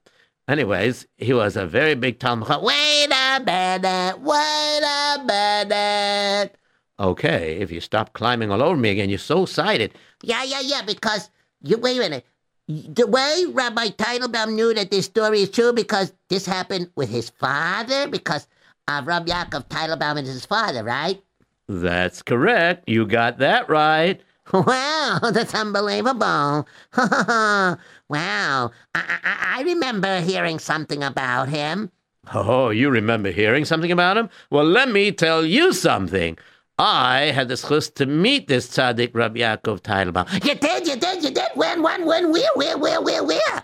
Anyways, 0.48 1.06
he 1.18 1.32
was 1.34 1.56
a 1.56 1.66
very 1.66 1.94
big 1.94 2.18
Talmud. 2.18 2.48
Wait 2.62 3.08
a 3.12 3.40
minute. 3.44 4.20
Wait 4.20 4.80
a 4.82 5.22
minute. 5.22 6.56
Okay, 6.98 7.58
if 7.60 7.70
you 7.70 7.80
stop 7.80 8.14
climbing 8.14 8.50
all 8.50 8.62
over 8.62 8.76
me 8.76 8.90
again, 8.90 9.10
you're 9.10 9.18
so 9.18 9.42
excited. 9.42 9.92
Yeah, 10.22 10.42
yeah, 10.42 10.60
yeah. 10.60 10.82
Because 10.82 11.30
you 11.62 11.76
wait 11.76 11.98
a 11.98 12.00
minute. 12.00 12.26
The 12.68 13.06
way 13.06 13.44
Rabbi 13.48 13.88
Teitelbaum 13.88 14.54
knew 14.54 14.72
that 14.74 14.90
this 14.90 15.04
story 15.04 15.42
is 15.42 15.50
true 15.50 15.72
because 15.72 16.12
this 16.28 16.46
happened 16.46 16.90
with 16.96 17.10
his 17.10 17.30
father. 17.30 18.08
Because 18.08 18.48
Avram 18.88 19.26
Yaakov 19.26 19.68
Teitelbaum 19.68 20.22
is 20.22 20.28
his 20.28 20.46
father, 20.46 20.82
right? 20.82 21.22
That's 21.70 22.20
correct. 22.22 22.88
You 22.88 23.06
got 23.06 23.38
that 23.38 23.68
right. 23.68 24.20
Wow, 24.52 25.20
that's 25.32 25.54
unbelievable. 25.54 26.66
wow. 26.96 27.76
I, 28.08 28.70
I, 28.94 29.58
I 29.58 29.62
remember 29.62 30.20
hearing 30.20 30.58
something 30.58 31.04
about 31.04 31.48
him. 31.48 31.92
Oh, 32.34 32.70
you 32.70 32.90
remember 32.90 33.30
hearing 33.30 33.64
something 33.64 33.92
about 33.92 34.16
him? 34.16 34.28
Well, 34.50 34.64
let 34.64 34.88
me 34.88 35.12
tell 35.12 35.44
you 35.44 35.72
something. 35.72 36.36
I 36.80 37.26
had 37.26 37.46
the 37.46 37.56
chus 37.56 37.88
to 37.90 38.06
meet 38.06 38.48
this 38.48 38.66
tzaddik 38.66 39.14
Rabbi 39.14 39.38
Yaakov 39.38 39.82
Teitelbaum. 39.82 40.44
You 40.44 40.56
did, 40.56 40.88
you 40.88 40.96
did, 40.96 41.22
you 41.22 41.30
did. 41.30 41.50
When, 41.54 41.80
when, 41.84 42.04
when, 42.04 42.32
where, 42.32 42.50
where, 42.56 42.76
where, 42.76 43.00
where, 43.00 43.22
where? 43.22 43.62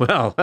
Well, 0.00 0.34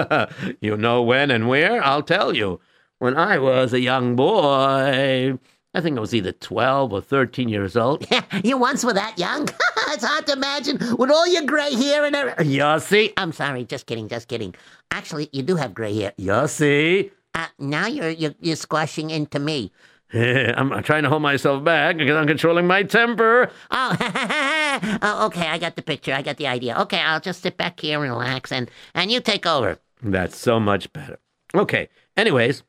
you 0.61 0.77
know 0.77 1.01
when 1.01 1.29
and 1.29 1.49
where? 1.49 1.83
I'll 1.83 2.03
tell 2.03 2.33
you. 2.33 2.61
When 2.99 3.17
I 3.17 3.37
was 3.37 3.73
a 3.73 3.81
young 3.81 4.15
boy, 4.15 5.37
I 5.73 5.81
think 5.81 5.97
I 5.97 6.01
was 6.01 6.13
either 6.13 6.31
12 6.31 6.93
or 6.93 7.01
13 7.01 7.49
years 7.49 7.75
old. 7.75 8.05
you 8.43 8.57
once 8.57 8.83
were 8.83 8.93
that 8.93 9.17
young? 9.17 9.47
it's 9.89 10.05
hard 10.05 10.27
to 10.27 10.33
imagine 10.33 10.77
with 10.97 11.09
all 11.09 11.27
your 11.27 11.43
gray 11.43 11.73
hair 11.73 12.05
and 12.05 12.15
everything. 12.15 12.51
You 12.51 12.79
see? 12.79 13.13
I'm 13.17 13.31
sorry, 13.31 13.65
just 13.65 13.87
kidding, 13.87 14.07
just 14.07 14.27
kidding. 14.27 14.53
Actually, 14.91 15.29
you 15.31 15.41
do 15.41 15.55
have 15.55 15.73
gray 15.73 15.95
hair. 15.95 16.13
You 16.17 16.47
see? 16.47 17.11
Uh, 17.33 17.47
now 17.57 17.87
you're, 17.87 18.11
you're 18.11 18.35
you're 18.39 18.55
squashing 18.55 19.09
into 19.09 19.39
me. 19.39 19.71
I'm 20.13 20.83
trying 20.83 21.03
to 21.03 21.09
hold 21.09 21.23
myself 21.23 21.63
back 21.63 21.97
because 21.97 22.15
I'm 22.15 22.27
controlling 22.27 22.67
my 22.67 22.83
temper. 22.83 23.49
Oh, 23.71 23.95
oh, 25.01 25.25
okay. 25.25 25.47
I 25.47 25.57
got 25.57 25.75
the 25.75 25.81
picture. 25.81 26.13
I 26.13 26.21
got 26.21 26.37
the 26.37 26.45
idea. 26.45 26.77
Okay, 26.81 26.99
I'll 26.99 27.19
just 27.19 27.41
sit 27.41 27.57
back 27.57 27.79
here 27.79 28.03
and 28.03 28.11
relax, 28.11 28.51
and 28.51 28.69
and 28.93 29.11
you 29.11 29.21
take 29.21 29.47
over. 29.47 29.79
That's 30.03 30.37
so 30.37 30.59
much 30.59 30.93
better. 30.93 31.17
Okay. 31.55 31.89
Anyways, 32.15 32.61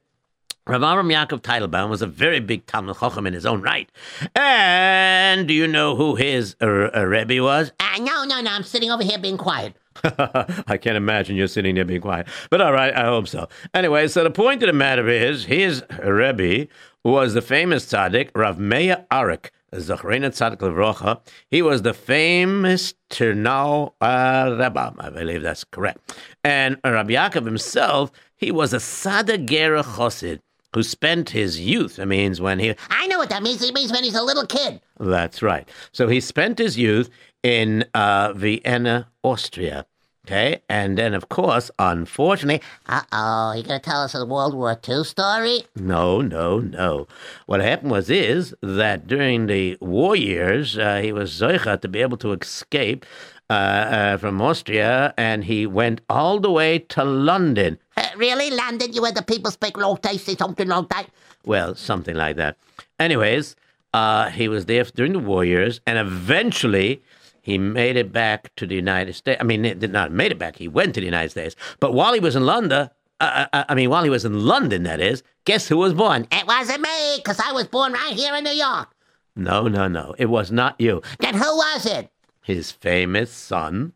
Rav 0.66 0.80
Avram 0.80 1.12
Yaakov 1.12 1.42
Teitelbaum 1.42 1.90
was 1.90 2.00
a 2.00 2.06
very 2.06 2.40
big 2.40 2.64
Talmud 2.64 2.96
Chacham 2.98 3.26
in 3.26 3.34
his 3.34 3.44
own 3.44 3.60
right. 3.60 3.86
And 4.34 5.46
do 5.46 5.52
you 5.52 5.66
know 5.66 5.94
who 5.94 6.14
his 6.14 6.56
uh, 6.58 6.88
uh, 6.94 7.04
Rebbe 7.04 7.42
was? 7.42 7.70
Uh, 7.78 7.98
no, 7.98 8.24
no, 8.24 8.40
no. 8.40 8.50
I'm 8.50 8.62
sitting 8.62 8.90
over 8.90 9.04
here 9.04 9.18
being 9.18 9.36
quiet. 9.36 9.76
I 10.04 10.78
can't 10.80 10.96
imagine 10.96 11.36
you're 11.36 11.48
sitting 11.48 11.74
there 11.74 11.84
being 11.84 12.00
quiet. 12.00 12.28
But 12.48 12.62
all 12.62 12.72
right, 12.72 12.96
I 12.96 13.04
hope 13.04 13.28
so. 13.28 13.46
Anyway, 13.74 14.08
so 14.08 14.24
the 14.24 14.30
point 14.30 14.62
of 14.62 14.68
the 14.68 14.72
matter 14.72 15.06
is, 15.06 15.44
his 15.44 15.84
Rebbe 16.02 16.66
was 17.04 17.34
the 17.34 17.42
famous 17.42 17.84
tzaddik, 17.84 18.30
Rav 18.34 18.58
Meir 18.58 19.04
Arik, 19.10 19.50
Zachrena 19.74 20.30
Tzaddik 20.30 20.60
Levrocha. 20.60 21.20
He 21.50 21.60
was 21.60 21.82
the 21.82 21.92
famous 21.92 22.94
Tarnow 23.10 23.92
uh, 24.00 24.56
Rebbe. 24.58 24.94
I 24.98 25.10
believe 25.10 25.42
that's 25.42 25.64
correct. 25.64 26.16
And 26.42 26.78
Rabbi 26.82 27.12
Yaakov 27.12 27.44
himself, 27.44 28.10
he 28.34 28.50
was 28.50 28.72
a 28.72 28.78
Sadagera 28.78 29.84
Chosid 29.84 30.40
who 30.74 30.82
spent 30.82 31.30
his 31.30 31.60
youth, 31.60 31.98
it 31.98 32.06
means 32.06 32.40
when 32.40 32.58
he, 32.58 32.74
I 32.90 33.06
know 33.06 33.18
what 33.18 33.30
that 33.30 33.42
means. 33.42 33.62
It 33.62 33.74
means 33.74 33.92
when 33.92 34.04
he's 34.04 34.14
a 34.16 34.22
little 34.22 34.46
kid. 34.46 34.80
that's 34.98 35.42
right. 35.42 35.68
So 35.92 36.08
he 36.08 36.20
spent 36.20 36.58
his 36.58 36.76
youth 36.76 37.08
in 37.42 37.84
uh, 37.94 38.32
Vienna, 38.34 39.08
Austria. 39.22 39.86
Okay, 40.26 40.62
and 40.70 40.96
then 40.96 41.12
of 41.12 41.28
course, 41.28 41.70
unfortunately, 41.78 42.62
Uh 42.88 43.02
oh. 43.12 43.52
You 43.52 43.62
gonna 43.62 43.78
tell 43.78 44.00
us 44.02 44.14
a 44.14 44.24
World 44.24 44.54
War 44.54 44.74
II 44.88 45.04
story? 45.04 45.64
no, 45.76 46.22
no, 46.22 46.60
no. 46.60 47.06
What 47.44 47.60
happened 47.60 47.90
was 47.90 48.08
is 48.08 48.54
that 48.62 49.06
during 49.06 49.48
the 49.48 49.76
war 49.82 50.16
years, 50.16 50.78
uh, 50.78 51.00
he 51.02 51.12
was 51.12 51.30
zoicha 51.30 51.78
to 51.82 51.88
be 51.88 52.00
able 52.00 52.16
to 52.24 52.32
escape 52.32 53.04
uh, 53.50 53.52
uh, 53.52 54.16
from 54.16 54.40
Austria, 54.40 55.12
and 55.18 55.44
he 55.44 55.66
went 55.66 56.00
all 56.08 56.40
the 56.40 56.50
way 56.50 56.78
to 56.78 57.04
London. 57.04 57.78
Uh, 57.96 58.08
really, 58.16 58.50
London? 58.50 58.92
You 58.92 59.02
where 59.02 59.12
the 59.12 59.22
people 59.22 59.50
speak 59.50 59.76
low 59.76 59.96
tasty, 59.96 60.36
something 60.36 60.68
like 60.68 60.88
that? 60.88 61.06
Well, 61.44 61.74
something 61.74 62.16
like 62.16 62.36
that. 62.36 62.56
Anyways, 62.98 63.56
uh, 63.92 64.30
he 64.30 64.48
was 64.48 64.66
there 64.66 64.84
during 64.84 65.12
the 65.12 65.18
war 65.18 65.44
years, 65.44 65.80
and 65.86 65.98
eventually 65.98 67.02
he 67.42 67.58
made 67.58 67.96
it 67.96 68.12
back 68.12 68.54
to 68.56 68.66
the 68.66 68.74
United 68.74 69.14
States. 69.14 69.40
I 69.40 69.44
mean, 69.44 69.62
did 69.62 69.92
not 69.92 70.10
made 70.10 70.32
it 70.32 70.38
back. 70.38 70.56
He 70.56 70.68
went 70.68 70.94
to 70.94 71.00
the 71.00 71.06
United 71.06 71.30
States. 71.30 71.54
But 71.78 71.92
while 71.92 72.14
he 72.14 72.20
was 72.20 72.34
in 72.34 72.46
London, 72.46 72.88
uh, 73.20 73.46
uh, 73.52 73.64
I 73.68 73.74
mean, 73.74 73.90
while 73.90 74.02
he 74.02 74.10
was 74.10 74.24
in 74.24 74.44
London, 74.46 74.82
that 74.84 75.00
is, 75.00 75.22
guess 75.44 75.68
who 75.68 75.76
was 75.76 75.94
born? 75.94 76.26
It 76.32 76.46
wasn't 76.46 76.80
me, 76.80 77.16
because 77.16 77.38
I 77.38 77.52
was 77.52 77.66
born 77.66 77.92
right 77.92 78.14
here 78.14 78.34
in 78.34 78.44
New 78.44 78.50
York. 78.50 78.94
No, 79.36 79.68
no, 79.68 79.88
no. 79.88 80.14
It 80.18 80.26
was 80.26 80.50
not 80.50 80.80
you. 80.80 81.02
Then 81.18 81.34
who 81.34 81.56
was 81.56 81.86
it? 81.86 82.10
His 82.42 82.70
famous 82.70 83.30
son, 83.30 83.92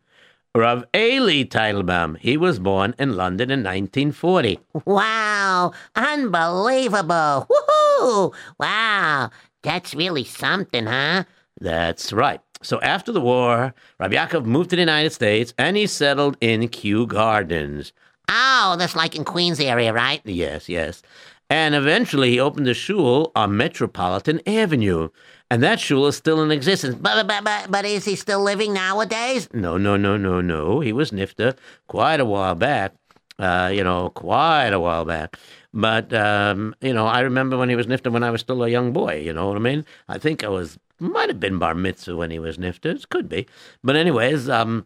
Rav 0.55 0.83
Eli 0.95 1.43
Teitelbaum. 1.43 2.17
He 2.17 2.35
was 2.35 2.57
born 2.57 2.95
in 2.97 3.15
London 3.15 3.51
in 3.51 3.59
1940. 3.59 4.59
Wow, 4.85 5.73
unbelievable. 5.95 7.47
Woohoo! 7.47 8.33
Wow, 8.59 9.29
that's 9.61 9.93
really 9.93 10.23
something, 10.23 10.87
huh? 10.87 11.25
That's 11.61 12.11
right. 12.11 12.41
So 12.63 12.81
after 12.81 13.11
the 13.11 13.21
war, 13.21 13.75
Rabbi 13.99 14.15
Yaakov 14.15 14.45
moved 14.45 14.71
to 14.71 14.75
the 14.75 14.81
United 14.81 15.11
States 15.11 15.53
and 15.57 15.77
he 15.77 15.85
settled 15.85 16.35
in 16.41 16.67
Kew 16.69 17.05
Gardens. 17.05 17.93
Oh, 18.27 18.75
that's 18.77 18.95
like 18.95 19.15
in 19.15 19.25
Queens 19.25 19.59
area, 19.59 19.93
right? 19.93 20.21
Yes, 20.25 20.67
yes. 20.67 21.03
And 21.51 21.73
eventually 21.75 22.31
he 22.31 22.39
opened 22.39 22.67
a 22.67 22.73
shul 22.73 23.31
on 23.35 23.55
Metropolitan 23.55 24.41
Avenue. 24.47 25.09
And 25.51 25.63
that 25.63 25.79
shul 25.79 26.05
is 26.07 26.15
still 26.15 26.41
in 26.43 26.51
existence. 26.51 26.95
But, 26.95 27.27
but, 27.27 27.43
but, 27.43 27.71
but 27.71 27.85
is 27.85 28.05
he 28.05 28.15
still 28.15 28.41
living 28.41 28.73
nowadays? 28.73 29.49
No, 29.51 29.77
no, 29.77 29.97
no, 29.97 30.15
no, 30.15 30.41
no. 30.41 30.79
He 30.79 30.93
was 30.93 31.11
nifta 31.11 31.57
quite 31.87 32.19
a 32.19 32.25
while 32.25 32.55
back. 32.55 32.93
Uh, 33.39 33.71
you 33.73 33.83
know, 33.83 34.09
quite 34.09 34.73
a 34.73 34.79
while 34.81 35.05
back. 35.05 35.37
But, 35.73 36.13
um, 36.13 36.75
you 36.81 36.93
know, 36.93 37.07
I 37.07 37.21
remember 37.21 37.57
when 37.57 37.69
he 37.69 37.75
was 37.77 37.87
nifta 37.87 38.11
when 38.11 38.21
I 38.21 38.31
was 38.31 38.41
still 38.41 38.61
a 38.63 38.69
young 38.69 38.91
boy. 38.91 39.21
You 39.21 39.31
know 39.31 39.47
what 39.47 39.55
I 39.55 39.61
mean? 39.61 39.85
I 40.09 40.17
think 40.17 40.43
I 40.43 40.49
was, 40.49 40.77
might 40.99 41.29
have 41.29 41.39
been 41.39 41.57
bar 41.57 41.73
mitzvah 41.73 42.17
when 42.17 42.31
he 42.31 42.39
was 42.39 42.57
nifta. 42.57 42.93
It 42.93 43.07
could 43.07 43.29
be. 43.29 43.47
But, 43.81 43.95
anyways, 43.95 44.49
um, 44.49 44.85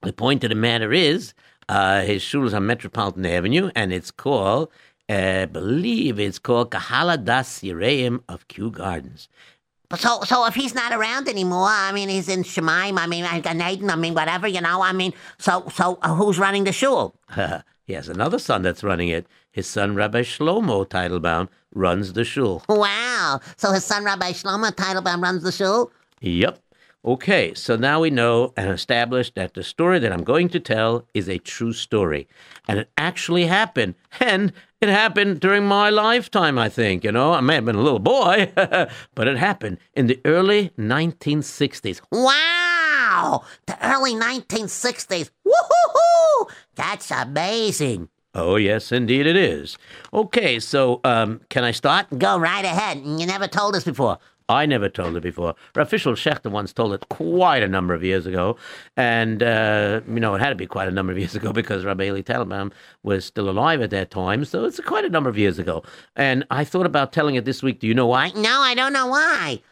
the 0.00 0.14
point 0.14 0.42
of 0.42 0.48
the 0.48 0.56
matter 0.56 0.92
is, 0.94 1.34
uh, 1.68 2.00
his 2.00 2.22
shul 2.22 2.46
is 2.46 2.54
on 2.54 2.66
Metropolitan 2.66 3.26
Avenue, 3.26 3.70
and 3.76 3.92
it's 3.92 4.10
called, 4.10 4.70
uh, 5.10 5.42
I 5.42 5.44
believe 5.44 6.18
it's 6.18 6.38
called 6.38 6.70
Kahala 6.70 7.22
Das 7.22 7.60
Yireim 7.60 8.22
of 8.26 8.48
Kew 8.48 8.70
Gardens. 8.70 9.28
So, 9.94 10.22
so 10.22 10.46
if 10.46 10.54
he's 10.54 10.74
not 10.74 10.92
around 10.92 11.28
anymore, 11.28 11.68
I 11.68 11.92
mean, 11.92 12.08
he's 12.08 12.28
in 12.28 12.42
Shemaim, 12.42 12.98
I 12.98 13.06
mean, 13.06 13.24
Gan 13.42 13.60
Eden, 13.60 13.90
I 13.90 13.96
mean, 13.96 14.14
whatever, 14.14 14.48
you 14.48 14.60
know, 14.60 14.82
I 14.82 14.92
mean, 14.92 15.12
so, 15.38 15.68
so 15.72 15.98
uh, 16.02 16.14
who's 16.14 16.38
running 16.38 16.64
the 16.64 16.72
shul? 16.72 17.14
he 17.86 17.92
has 17.92 18.08
another 18.08 18.38
son 18.38 18.62
that's 18.62 18.82
running 18.82 19.08
it. 19.08 19.26
His 19.52 19.66
son, 19.66 19.94
Rabbi 19.94 20.22
Shlomo 20.22 20.86
Teitelbaum, 20.86 21.48
runs 21.72 22.14
the 22.14 22.24
shul. 22.24 22.62
Wow. 22.68 23.40
So 23.56 23.72
his 23.72 23.84
son, 23.84 24.04
Rabbi 24.04 24.32
Shlomo 24.32 24.70
Teitelbaum, 24.72 25.22
runs 25.22 25.42
the 25.42 25.52
shul? 25.52 25.92
Yep. 26.20 26.58
Okay, 27.06 27.54
so 27.54 27.76
now 27.76 28.00
we 28.00 28.10
know 28.10 28.52
and 28.56 28.68
established 28.68 29.36
that 29.36 29.54
the 29.54 29.62
story 29.62 30.00
that 30.00 30.12
I'm 30.12 30.24
going 30.24 30.48
to 30.48 30.58
tell 30.58 31.06
is 31.14 31.28
a 31.28 31.38
true 31.38 31.72
story. 31.72 32.26
And 32.66 32.80
it 32.80 32.90
actually 32.98 33.46
happened. 33.46 33.94
And 34.18 34.52
it 34.86 34.92
happened 34.92 35.40
during 35.40 35.66
my 35.66 35.90
lifetime, 35.90 36.58
I 36.58 36.68
think. 36.68 37.04
You 37.04 37.12
know, 37.12 37.32
I 37.32 37.40
may 37.40 37.56
have 37.56 37.64
been 37.64 37.76
a 37.76 37.82
little 37.82 37.98
boy, 37.98 38.52
but 39.14 39.28
it 39.28 39.36
happened 39.36 39.78
in 39.94 40.06
the 40.06 40.20
early 40.24 40.70
1960s. 40.78 42.00
Wow. 42.12 43.42
The 43.66 43.76
early 43.84 44.14
1960s. 44.14 45.30
Woohoo! 45.46 46.50
That's 46.74 47.10
amazing. 47.10 48.08
Oh, 48.34 48.56
yes, 48.56 48.92
indeed 48.92 49.26
it 49.26 49.36
is. 49.36 49.78
Okay, 50.12 50.60
so 50.60 51.00
um, 51.04 51.40
can 51.48 51.64
I 51.64 51.70
start? 51.70 52.06
Go 52.18 52.38
right 52.38 52.64
ahead. 52.64 52.98
You 52.98 53.26
never 53.26 53.48
told 53.48 53.74
us 53.74 53.84
before. 53.84 54.18
I 54.48 54.64
never 54.66 54.88
told 54.88 55.16
it 55.16 55.22
before. 55.22 55.54
Official 55.74 56.12
Schechter 56.12 56.50
once 56.50 56.72
told 56.72 56.92
it 56.92 57.08
quite 57.08 57.62
a 57.62 57.68
number 57.68 57.94
of 57.94 58.04
years 58.04 58.26
ago. 58.26 58.56
And, 58.96 59.42
uh, 59.42 60.02
you 60.06 60.20
know, 60.20 60.34
it 60.34 60.40
had 60.40 60.50
to 60.50 60.54
be 60.54 60.66
quite 60.66 60.86
a 60.86 60.92
number 60.92 61.12
of 61.12 61.18
years 61.18 61.34
ago 61.34 61.52
because 61.52 61.84
Rabbi 61.84 62.04
Eli 62.04 62.22
Teitelbaum 62.22 62.72
was 63.02 63.24
still 63.24 63.48
alive 63.50 63.80
at 63.80 63.90
that 63.90 64.10
time. 64.10 64.44
So 64.44 64.64
it's 64.64 64.78
quite 64.80 65.04
a 65.04 65.08
number 65.08 65.28
of 65.28 65.36
years 65.36 65.58
ago. 65.58 65.82
And 66.14 66.44
I 66.50 66.64
thought 66.64 66.86
about 66.86 67.12
telling 67.12 67.34
it 67.34 67.44
this 67.44 67.62
week. 67.62 67.80
Do 67.80 67.88
you 67.88 67.94
know 67.94 68.06
why? 68.06 68.30
No, 68.36 68.60
I 68.60 68.74
don't 68.74 68.92
know 68.92 69.08
why. 69.08 69.62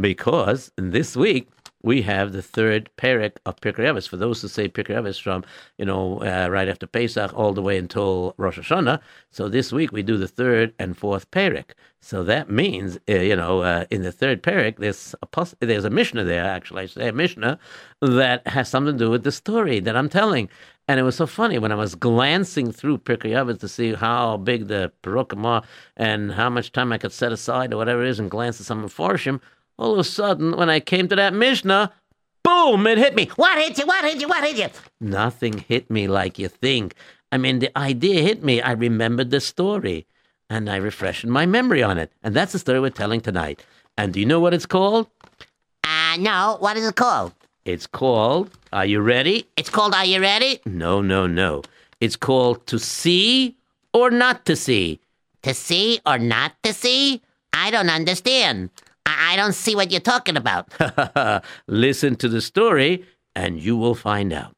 Because 0.00 0.72
this 0.76 1.16
week 1.16 1.48
we 1.84 2.00
have 2.00 2.32
the 2.32 2.40
third 2.40 2.88
parak 2.96 3.36
of 3.44 3.60
Pirkei 3.60 3.84
Avos. 3.84 4.08
For 4.08 4.16
those 4.16 4.40
who 4.40 4.48
say 4.48 4.68
Pirkei 4.68 4.96
Avos 4.96 5.20
from, 5.20 5.44
you 5.76 5.84
know, 5.84 6.18
uh, 6.22 6.48
right 6.50 6.66
after 6.66 6.86
Pesach 6.86 7.32
all 7.34 7.52
the 7.52 7.60
way 7.60 7.76
until 7.76 8.34
Rosh 8.38 8.58
Hashanah. 8.58 9.00
So 9.30 9.50
this 9.50 9.70
week 9.70 9.92
we 9.92 10.02
do 10.02 10.16
the 10.16 10.26
third 10.26 10.72
and 10.78 10.96
fourth 10.96 11.30
parak. 11.30 11.72
So 12.00 12.24
that 12.24 12.50
means, 12.50 12.98
uh, 13.08 13.16
you 13.16 13.36
know, 13.36 13.60
uh, 13.60 13.84
in 13.90 14.02
the 14.02 14.12
third 14.12 14.42
parak, 14.42 14.78
there's 14.78 15.14
a 15.20 15.26
pos- 15.26 15.54
there's 15.60 15.84
a 15.84 15.90
Mishnah 15.90 16.24
there, 16.24 16.44
actually, 16.44 16.84
I 16.84 16.86
say 16.86 17.08
a 17.08 17.12
Mishnah 17.12 17.58
that 18.00 18.46
has 18.46 18.68
something 18.68 18.96
to 18.98 19.04
do 19.04 19.10
with 19.10 19.24
the 19.24 19.32
story 19.32 19.78
that 19.80 19.96
I'm 19.96 20.08
telling. 20.08 20.48
And 20.86 21.00
it 21.00 21.02
was 21.02 21.16
so 21.16 21.26
funny 21.26 21.58
when 21.58 21.72
I 21.72 21.76
was 21.76 21.94
glancing 21.94 22.70
through 22.70 22.98
Pirkei 22.98 23.32
Avos 23.32 23.60
to 23.60 23.68
see 23.68 23.94
how 23.94 24.36
big 24.36 24.68
the 24.68 24.92
Perukim 25.02 25.44
are 25.44 25.62
and 25.96 26.32
how 26.32 26.50
much 26.50 26.72
time 26.72 26.92
I 26.92 26.98
could 26.98 27.12
set 27.12 27.32
aside 27.32 27.72
or 27.72 27.78
whatever 27.78 28.02
it 28.02 28.08
is 28.08 28.20
and 28.20 28.30
glance 28.30 28.60
at 28.60 28.66
some 28.66 28.84
of 28.84 28.94
Farshim 28.94 29.40
all 29.78 29.92
of 29.92 29.98
a 29.98 30.04
sudden, 30.04 30.56
when 30.56 30.70
I 30.70 30.80
came 30.80 31.08
to 31.08 31.16
that 31.16 31.34
Mishnah, 31.34 31.92
boom, 32.42 32.86
it 32.86 32.98
hit 32.98 33.14
me. 33.14 33.30
What 33.36 33.58
hit 33.58 33.78
you? 33.78 33.86
What 33.86 34.04
hit 34.04 34.20
you? 34.20 34.28
What 34.28 34.44
hit 34.44 34.56
you? 34.56 34.68
Nothing 35.00 35.58
hit 35.58 35.90
me 35.90 36.06
like 36.08 36.38
you 36.38 36.48
think. 36.48 36.94
I 37.32 37.38
mean, 37.38 37.58
the 37.58 37.76
idea 37.76 38.22
hit 38.22 38.44
me. 38.44 38.62
I 38.62 38.72
remembered 38.72 39.30
the 39.30 39.40
story 39.40 40.06
and 40.48 40.70
I 40.70 40.76
refreshed 40.76 41.26
my 41.26 41.46
memory 41.46 41.82
on 41.82 41.98
it. 41.98 42.12
And 42.22 42.34
that's 42.34 42.52
the 42.52 42.58
story 42.58 42.80
we're 42.80 42.90
telling 42.90 43.20
tonight. 43.20 43.64
And 43.96 44.12
do 44.12 44.20
you 44.20 44.26
know 44.26 44.40
what 44.40 44.54
it's 44.54 44.66
called? 44.66 45.08
Uh, 45.82 46.16
no. 46.18 46.56
What 46.60 46.76
is 46.76 46.86
it 46.86 46.96
called? 46.96 47.32
It's 47.64 47.86
called, 47.86 48.50
are 48.72 48.84
you 48.84 49.00
ready? 49.00 49.46
It's 49.56 49.70
called 49.70 49.94
Are 49.94 50.04
You 50.04 50.20
Ready? 50.20 50.60
No, 50.66 51.00
no, 51.00 51.26
no. 51.26 51.62
It's 51.98 52.14
called 52.14 52.66
To 52.66 52.78
See 52.78 53.56
or 53.94 54.10
Not 54.10 54.44
to 54.44 54.54
See. 54.54 55.00
To 55.44 55.52
see 55.52 56.00
or 56.06 56.18
not 56.18 56.54
to 56.62 56.72
see? 56.72 57.20
I 57.52 57.70
don't 57.70 57.90
understand. 57.90 58.70
I, 59.32 59.36
don't 59.36 59.52
see 59.52 59.74
what 59.74 59.90
you're 59.90 60.00
talking 60.00 60.36
about. 60.36 60.72
Listen 61.66 62.16
to 62.16 62.28
the 62.28 62.40
story 62.40 63.04
and 63.34 63.60
you 63.60 63.76
will 63.76 63.94
find 63.94 64.32
out. 64.32 64.54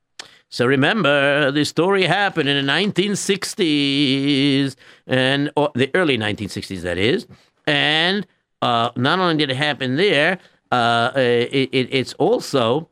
So 0.49 0.67
remember, 0.67 1.51
the 1.51 1.65
story 1.65 2.05
happened 2.05 2.49
in 2.49 2.65
the 2.65 2.73
1960s, 2.73 4.77
and 5.07 5.51
or 5.57 5.71
the 5.75 5.91
early 5.95 6.17
1960s, 6.17 6.83
that 6.83 6.99
is. 6.99 7.27
And 7.67 8.27
uh, 8.63 8.91
not 8.97 9.19
only 9.19 9.37
did 9.37 9.51
it 9.51 9.57
happen 9.57 9.97
there, 9.97 10.39
uh, 10.71 11.11
it, 11.17 11.71
it, 11.73 11.89
it's 11.91 12.13
also 12.15 12.89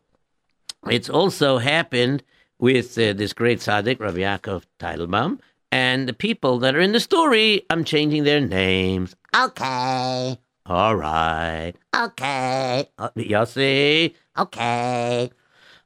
it's 0.90 1.08
also 1.08 1.58
happened 1.58 2.22
with 2.58 2.98
uh, 2.98 3.12
this 3.12 3.32
great 3.32 3.60
tzaddik, 3.60 4.00
Rabbi 4.00 4.18
Yaakov 4.18 4.64
Teitelbaum, 4.78 5.38
and 5.72 6.08
the 6.08 6.12
people 6.12 6.58
that 6.58 6.74
are 6.74 6.80
in 6.80 6.92
the 6.92 7.00
story. 7.00 7.64
I'm 7.70 7.84
changing 7.84 8.24
their 8.24 8.40
names. 8.40 9.14
Okay. 9.34 10.38
All 10.66 10.96
right. 10.96 11.74
Okay. 11.94 12.88
Uh, 12.98 13.44
see? 13.44 14.14
Okay. 14.38 15.30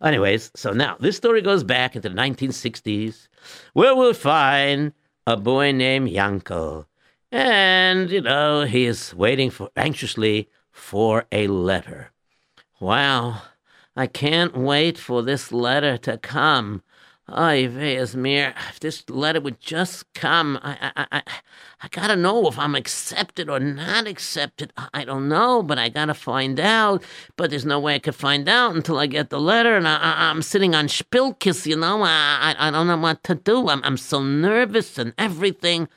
Anyways, 0.00 0.52
so 0.54 0.72
now 0.72 0.96
this 1.00 1.16
story 1.16 1.42
goes 1.42 1.64
back 1.64 1.96
into 1.96 2.08
the 2.08 2.14
1960s, 2.14 3.26
where 3.72 3.96
we'll 3.96 4.14
find 4.14 4.92
a 5.26 5.36
boy 5.36 5.72
named 5.72 6.10
Yanko. 6.10 6.86
And, 7.32 8.08
you 8.08 8.20
know, 8.20 8.62
he 8.62 8.86
is 8.86 9.12
waiting 9.14 9.50
for 9.50 9.68
anxiously 9.76 10.48
for 10.70 11.26
a 11.32 11.48
letter. 11.48 12.12
Wow, 12.78 13.42
I 13.96 14.06
can't 14.06 14.56
wait 14.56 14.96
for 14.96 15.24
this 15.24 15.50
letter 15.50 15.98
to 15.98 16.18
come. 16.18 16.84
Ay, 17.30 17.68
Esmir, 17.68 18.54
if 18.70 18.80
this 18.80 19.04
letter 19.10 19.38
would 19.38 19.60
just 19.60 20.10
come, 20.14 20.58
I, 20.62 20.92
I, 20.96 21.06
I, 21.12 21.22
I 21.82 21.88
gotta 21.88 22.16
know 22.16 22.48
if 22.48 22.58
I'm 22.58 22.74
accepted 22.74 23.50
or 23.50 23.60
not 23.60 24.06
accepted. 24.06 24.72
I 24.94 25.04
don't 25.04 25.28
know, 25.28 25.62
but 25.62 25.78
I 25.78 25.90
gotta 25.90 26.14
find 26.14 26.58
out. 26.58 27.02
But 27.36 27.50
there's 27.50 27.66
no 27.66 27.80
way 27.80 27.96
I 27.96 27.98
could 27.98 28.14
find 28.14 28.48
out 28.48 28.74
until 28.74 28.98
I 28.98 29.06
get 29.06 29.28
the 29.28 29.38
letter, 29.40 29.76
and 29.76 29.86
I, 29.86 30.30
I'm 30.30 30.40
sitting 30.40 30.74
on 30.74 30.86
Spilkis, 30.86 31.66
you 31.66 31.76
know. 31.76 32.02
I, 32.02 32.54
I, 32.58 32.68
I 32.68 32.70
don't 32.70 32.86
know 32.86 32.96
what 32.96 33.22
to 33.24 33.34
do. 33.34 33.68
I'm, 33.68 33.82
I'm 33.84 33.98
so 33.98 34.22
nervous 34.22 34.96
and 34.96 35.12
everything. 35.18 35.88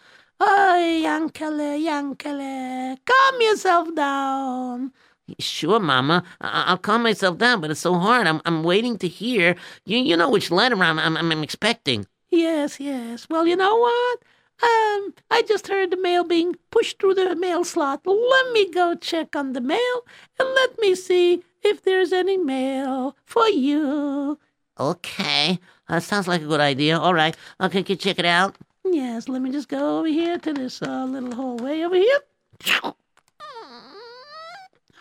Ay, 0.42 1.04
Yankele, 1.06 1.80
Yankele, 1.82 2.98
calm 3.06 3.42
yourself 3.42 3.96
down. 3.96 4.92
Sure, 5.40 5.80
Mama. 5.80 6.24
I- 6.42 6.66
I'll 6.68 6.78
calm 6.78 7.04
myself 7.04 7.38
down, 7.38 7.62
but 7.62 7.72
it's 7.72 7.80
so 7.80 7.96
hard. 7.96 8.28
I'm 8.28 8.42
I'm 8.46 8.64
waiting 8.64 8.98
to 9.00 9.08
hear. 9.08 9.56
You 9.86 9.98
you 10.00 10.16
know 10.18 10.30
which 10.30 10.52
letter 10.52 10.76
I'm 10.82 11.00
I'm, 11.00 11.18
I'm 11.18 11.44
expecting. 11.44 12.06
Yes, 12.30 12.80
yes. 12.80 13.28
Well, 13.30 13.46
you 13.46 13.56
know 13.56 13.76
what? 13.76 14.20
Um, 14.64 15.14
I 15.32 15.42
just 15.48 15.68
heard 15.68 15.90
the 15.92 15.98
mail 15.98 16.24
being 16.24 16.56
pushed 16.70 17.00
through 17.00 17.16
the 17.16 17.36
mail 17.36 17.64
slot. 17.64 18.02
Let 18.06 18.52
me 18.54 18.70
go 18.72 18.96
check 18.96 19.36
on 19.36 19.54
the 19.54 19.62
mail 19.62 19.98
and 20.40 20.48
let 20.54 20.80
me 20.80 20.94
see 20.96 21.44
if 21.64 21.82
there's 21.84 22.14
any 22.14 22.38
mail 22.38 23.18
for 23.26 23.48
you. 23.50 24.38
Okay. 24.80 25.60
That 25.90 26.04
sounds 26.04 26.28
like 26.28 26.42
a 26.42 26.46
good 26.46 26.60
idea. 26.62 26.98
All 27.00 27.14
right. 27.14 27.36
Okay, 27.60 27.84
can 27.84 27.94
you 27.94 27.98
check 27.98 28.20
it 28.20 28.26
out? 28.26 28.56
Yes, 28.86 29.28
let 29.28 29.42
me 29.42 29.52
just 29.52 29.68
go 29.68 30.00
over 30.00 30.08
here 30.08 30.38
to 30.38 30.54
this 30.54 30.82
uh, 30.82 31.06
little 31.06 31.34
hallway 31.36 31.82
over 31.82 31.96
here. 31.96 32.20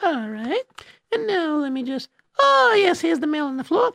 All 0.02 0.28
right. 0.28 0.62
And 1.12 1.26
now 1.26 1.56
let 1.56 1.72
me 1.72 1.82
just. 1.82 2.08
Oh, 2.38 2.74
yes, 2.76 3.00
here's 3.00 3.18
the 3.20 3.26
mail 3.26 3.46
on 3.46 3.56
the 3.56 3.64
floor. 3.64 3.92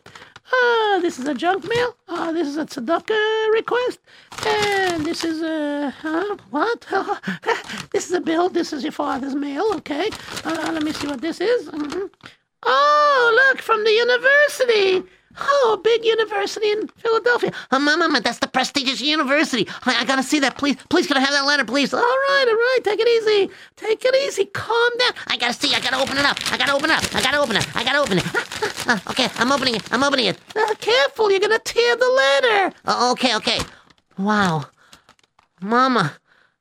Ah, 0.54 1.00
this 1.02 1.18
is 1.18 1.28
a 1.28 1.34
junk 1.34 1.68
mail. 1.68 1.96
Ah, 2.08 2.32
this 2.32 2.48
is 2.48 2.58
a 2.58 2.66
tzedakah 2.66 3.52
request. 3.54 4.00
And 4.46 5.06
this 5.06 5.24
is 5.24 5.42
a. 5.42 5.90
Huh? 6.02 6.38
What? 6.52 6.86
this 7.92 8.06
is 8.06 8.12
a 8.12 8.22
bill. 8.22 8.50
This 8.50 8.72
is 8.72 8.84
your 8.84 8.92
father's 8.92 9.36
mail. 9.36 9.66
Okay. 9.78 10.10
Uh, 10.44 10.70
let 10.72 10.84
me 10.84 10.92
see 10.92 11.08
what 11.08 11.22
this 11.22 11.42
is. 11.42 11.70
Mhm. 11.70 12.10
Oh, 12.64 13.48
look, 13.48 13.62
from 13.62 13.84
the 13.84 13.92
university. 13.92 15.04
Oh, 15.40 15.80
big 15.84 16.06
university 16.06 16.72
in 16.72 16.88
Philadelphia. 16.88 17.52
Oh, 17.72 17.80
Mama, 17.80 18.06
Mama, 18.08 18.22
that's 18.22 18.40
the 18.40 18.48
prestigious 18.48 19.02
university. 19.02 19.68
I, 19.84 20.02
I 20.02 20.06
gotta 20.06 20.24
see 20.24 20.40
that, 20.40 20.58
please. 20.58 20.78
Please, 20.90 21.08
can 21.08 21.18
I 21.18 21.20
have 21.20 21.32
that 21.32 21.46
letter, 21.46 21.66
please? 21.66 21.94
All 21.94 22.00
right, 22.00 22.46
all 22.48 22.56
right. 22.56 22.80
Take 22.84 23.00
it 23.00 23.08
easy. 23.08 23.54
Take 23.76 24.04
it 24.06 24.16
easy. 24.28 24.46
Calm 24.46 24.98
down. 24.98 25.14
I 25.28 25.38
gotta 25.38 25.54
see. 25.54 25.74
I 25.74 25.80
gotta 25.82 25.98
open 25.98 26.18
it 26.18 26.26
up. 26.26 26.38
I 26.52 26.58
gotta 26.58 26.74
open 26.74 26.90
it 26.90 26.98
up. 26.98 27.16
I 27.16 27.22
gotta 27.22 27.40
open 27.40 27.56
it. 27.58 27.76
I 27.76 27.84
gotta 27.84 28.00
open 28.00 28.18
it. 28.20 28.26
Uh, 28.88 29.00
okay, 29.10 29.28
I'm 29.38 29.52
opening 29.52 29.74
it. 29.74 29.92
I'm 29.92 30.04
opening 30.04 30.28
it. 30.28 30.40
Uh, 30.56 30.76
careful, 30.76 31.32
you're 31.32 31.40
gonna 31.40 31.58
tear 31.58 31.96
the 31.96 32.08
letter. 32.08 32.76
Uh, 32.86 33.12
okay, 33.14 33.36
okay. 33.38 33.58
Wow. 34.16 34.66
Mama, 35.60 36.14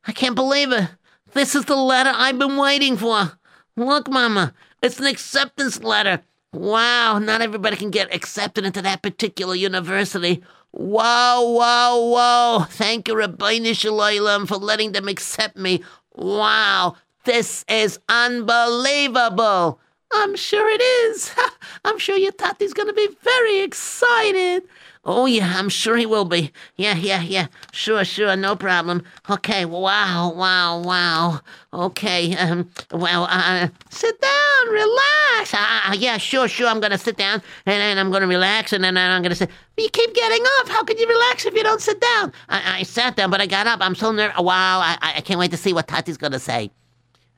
I 0.07 0.13
can't 0.13 0.35
believe 0.35 0.73
it. 0.73 0.89
This 1.35 1.55
is 1.55 1.67
the 1.67 1.77
letter 1.77 2.11
I've 2.15 2.39
been 2.39 2.57
waiting 2.57 2.97
for. 2.97 3.33
Look, 3.77 4.09
Mama, 4.11 4.55
it's 4.83 4.99
an 4.99 5.07
acceptance 5.07 5.83
letter. 5.83 6.23
Wow, 6.55 7.19
not 7.19 7.43
everybody 7.43 7.77
can 7.77 7.90
get 7.90 8.14
accepted 8.14 8.64
into 8.64 8.81
that 8.83 9.03
particular 9.03 9.57
university. 9.57 10.40
Wow, 10.71 11.43
wow, 11.49 12.01
wow. 12.01 12.67
Thank 12.71 13.09
you, 13.09 13.17
Rabbi 13.17 13.73
Shalom, 13.73 14.47
for 14.47 14.57
letting 14.59 14.93
them 14.93 15.09
accept 15.09 15.57
me. 15.57 15.83
Wow, 16.14 16.95
this 17.25 17.64
is 17.69 17.99
unbelievable. 18.09 19.81
I'm 20.12 20.37
sure 20.37 20.71
it 20.71 20.81
is. 20.81 21.35
I'm 21.85 21.99
sure 21.99 22.17
your 22.17 22.31
tati's 22.31 22.73
gonna 22.73 22.93
be 22.93 23.09
very 23.23 23.59
excited. 23.62 24.62
Oh, 25.07 25.27
yeah, 25.27 25.53
I'm 25.57 25.69
sure 25.69 25.97
he 25.99 26.07
will 26.07 26.25
be. 26.25 26.51
Yeah, 26.77 26.95
yeah, 26.97 27.21
yeah. 27.21 27.49
Sure, 27.73 28.05
sure, 28.07 28.35
no 28.37 28.57
problem. 28.57 29.03
Okay, 29.29 29.67
wow, 29.67 30.33
wow, 30.35 30.81
wow. 30.81 31.40
Okay, 31.75 32.35
um, 32.37 32.71
well, 32.90 33.27
uh, 33.31 33.69
Sit 33.90 34.19
down, 34.21 34.69
relax. 34.71 35.53
uh, 35.53 35.95
yeah, 35.99 36.17
sure, 36.17 36.49
sure, 36.49 36.69
I'm 36.69 36.81
gonna 36.81 36.97
sit 36.97 37.19
down, 37.19 37.43
and 37.67 37.81
then 37.83 37.99
I'm 37.99 38.11
gonna 38.11 38.27
relax, 38.27 38.73
and 38.73 38.83
then 38.83 38.97
I'm 38.97 39.23
gonna 39.23 39.35
sit. 39.35 39.51
You 39.77 39.90
keep 39.90 40.14
getting 40.14 40.43
up. 40.61 40.69
How 40.71 40.83
can 40.85 40.97
you 40.97 41.07
relax 41.07 41.45
if 41.45 41.55
you 41.55 41.62
don't 41.62 41.83
sit 41.83 42.01
down? 42.01 42.33
I, 42.49 42.79
I 42.79 42.83
sat 42.85 43.17
down, 43.17 43.31
but 43.31 43.43
I 43.43 43.47
got 43.47 43.67
up. 43.67 43.81
I'm 43.83 43.95
so 43.95 44.11
nervous. 44.11 44.38
Wow, 44.40 44.81
I 44.81 44.97
I 45.17 45.21
can't 45.21 45.38
wait 45.38 45.51
to 45.51 45.57
see 45.59 45.73
what 45.75 45.87
Tati's 45.87 46.17
gonna 46.17 46.38
say. 46.38 46.71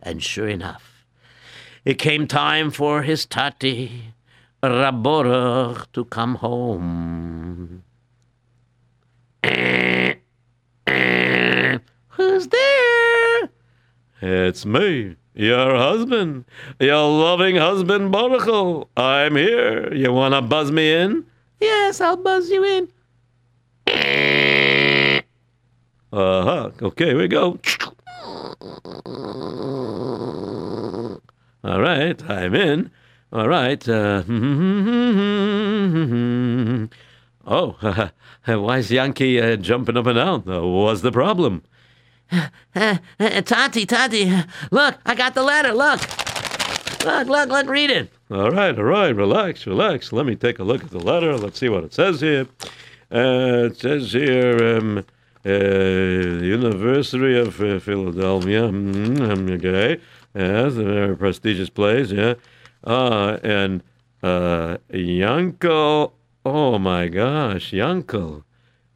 And 0.03 0.23
sure 0.23 0.47
enough, 0.49 1.05
it 1.85 1.95
came 1.99 2.29
time 2.29 2.71
for 2.71 3.03
his 3.03 3.27
tati, 3.27 4.13
Raborach, 4.63 5.87
to 5.93 6.05
come 6.07 6.37
home. 6.37 7.83
Who's 12.09 12.49
there? 12.49 13.49
It's 14.23 14.65
me, 14.65 15.17
your 15.35 15.77
husband, 15.77 16.47
your 16.81 17.09
loving 17.09 17.57
husband, 17.57 18.13
Baruchel. 18.13 18.89
I'm 18.97 19.37
here. 19.37 19.93
You 19.95 20.13
want 20.13 20.35
to 20.35 20.41
buzz 20.43 20.73
me 20.73 20.93
in? 20.93 21.27
Yes, 21.61 22.01
I'll 22.01 22.17
buzz 22.17 22.49
you 22.49 22.65
in. 22.65 22.89
Uh 26.13 26.43
huh. 26.43 26.71
Okay, 26.81 27.07
here 27.07 27.19
we 27.19 27.29
go. 27.29 27.59
All 31.63 31.81
right, 31.81 32.31
I'm 32.31 32.55
in. 32.55 32.91
All 33.33 33.49
right. 33.49 33.89
Uh, 33.89 34.23
oh, 37.47 37.77
why 38.45 38.79
is 38.79 38.91
Yankee 38.91 39.41
uh, 39.41 39.57
jumping 39.57 39.97
up 39.97 40.07
and 40.07 40.17
down? 40.17 40.45
Uh, 40.49 40.63
what's 40.63 41.01
the 41.03 41.13
problem? 41.13 41.63
Uh, 42.75 42.99
uh, 43.19 43.41
Tati, 43.41 43.87
Tati, 43.87 44.31
look, 44.71 44.97
I 45.07 45.15
got 45.15 45.33
the 45.33 45.43
letter. 45.43 45.73
Look, 45.73 46.03
look, 47.07 47.27
look, 47.27 47.49
look. 47.49 47.67
Read 47.69 47.89
it. 47.89 48.13
All 48.31 48.51
right, 48.51 48.77
all 48.77 48.85
right. 48.85 49.17
Relax, 49.17 49.67
relax. 49.67 50.13
Let 50.13 50.27
me 50.27 50.37
take 50.37 50.59
a 50.59 50.63
look 50.63 50.85
at 50.85 50.91
the 50.91 50.99
letter. 50.99 51.39
Let's 51.39 51.59
see 51.59 51.71
what 51.71 51.85
it 51.85 51.95
says 51.95 52.21
here. 52.21 52.47
Uh, 53.11 53.71
it 53.71 53.79
says 53.79 54.13
here, 54.13 54.77
um, 54.77 55.07
uh, 55.47 55.49
University 55.49 57.39
of 57.39 57.59
uh, 57.63 57.79
Philadelphia. 57.79 58.63
Mm, 58.63 59.55
okay. 59.57 60.03
Yes, 60.35 60.75
a 60.75 60.85
very 60.85 61.17
prestigious 61.17 61.71
place, 61.71 62.11
yeah. 62.11 62.35
Uh, 62.85 63.39
and 63.43 63.83
uh, 64.23 64.79
Yankel, 64.91 66.13
oh 66.45 66.79
my 66.79 67.09
gosh, 67.09 67.73
Yanko, 67.73 68.45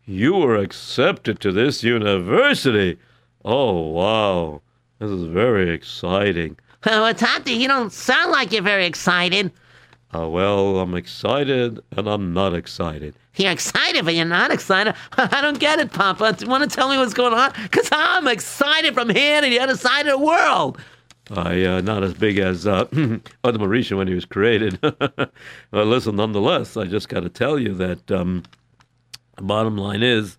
you 0.06 0.34
were 0.34 0.56
accepted 0.56 1.40
to 1.40 1.52
this 1.52 1.82
university. 1.82 2.98
Oh, 3.44 3.88
wow. 3.88 4.62
This 4.98 5.10
is 5.10 5.24
very 5.24 5.70
exciting. 5.70 6.58
Oh, 6.86 7.12
Tati, 7.12 7.52
you 7.52 7.68
don't 7.68 7.92
sound 7.92 8.32
like 8.32 8.52
you're 8.52 8.62
very 8.62 8.86
excited. 8.86 9.52
Uh, 10.14 10.28
well, 10.28 10.78
I'm 10.78 10.94
excited 10.94 11.80
and 11.96 12.08
I'm 12.08 12.32
not 12.32 12.54
excited. 12.54 13.14
You're 13.36 13.52
excited, 13.52 14.04
but 14.04 14.14
you're 14.14 14.24
not 14.24 14.50
excited. 14.50 14.94
I 15.16 15.40
don't 15.40 15.60
get 15.60 15.78
it, 15.78 15.92
Papa. 15.92 16.32
Do 16.32 16.44
you 16.44 16.50
want 16.50 16.68
to 16.68 16.74
tell 16.74 16.88
me 16.88 16.98
what's 16.98 17.14
going 17.14 17.32
on? 17.32 17.52
Because 17.62 17.88
I'm 17.92 18.26
excited 18.26 18.94
from 18.94 19.08
here 19.08 19.40
to 19.40 19.48
the 19.48 19.60
other 19.60 19.76
side 19.76 20.06
of 20.06 20.18
the 20.18 20.24
world. 20.24 20.78
I 21.30 21.64
uh, 21.64 21.80
not 21.80 22.02
as 22.02 22.14
big 22.14 22.38
as 22.38 22.66
uh, 22.66 22.84
Mauritia 23.44 23.96
when 23.96 24.08
he 24.08 24.14
was 24.14 24.24
created. 24.24 24.80
listen, 25.72 26.16
nonetheless, 26.16 26.76
I 26.76 26.84
just 26.86 27.08
got 27.08 27.20
to 27.20 27.28
tell 27.28 27.58
you 27.58 27.74
that 27.74 28.10
um, 28.10 28.42
the 29.36 29.42
bottom 29.42 29.76
line 29.76 30.02
is, 30.02 30.36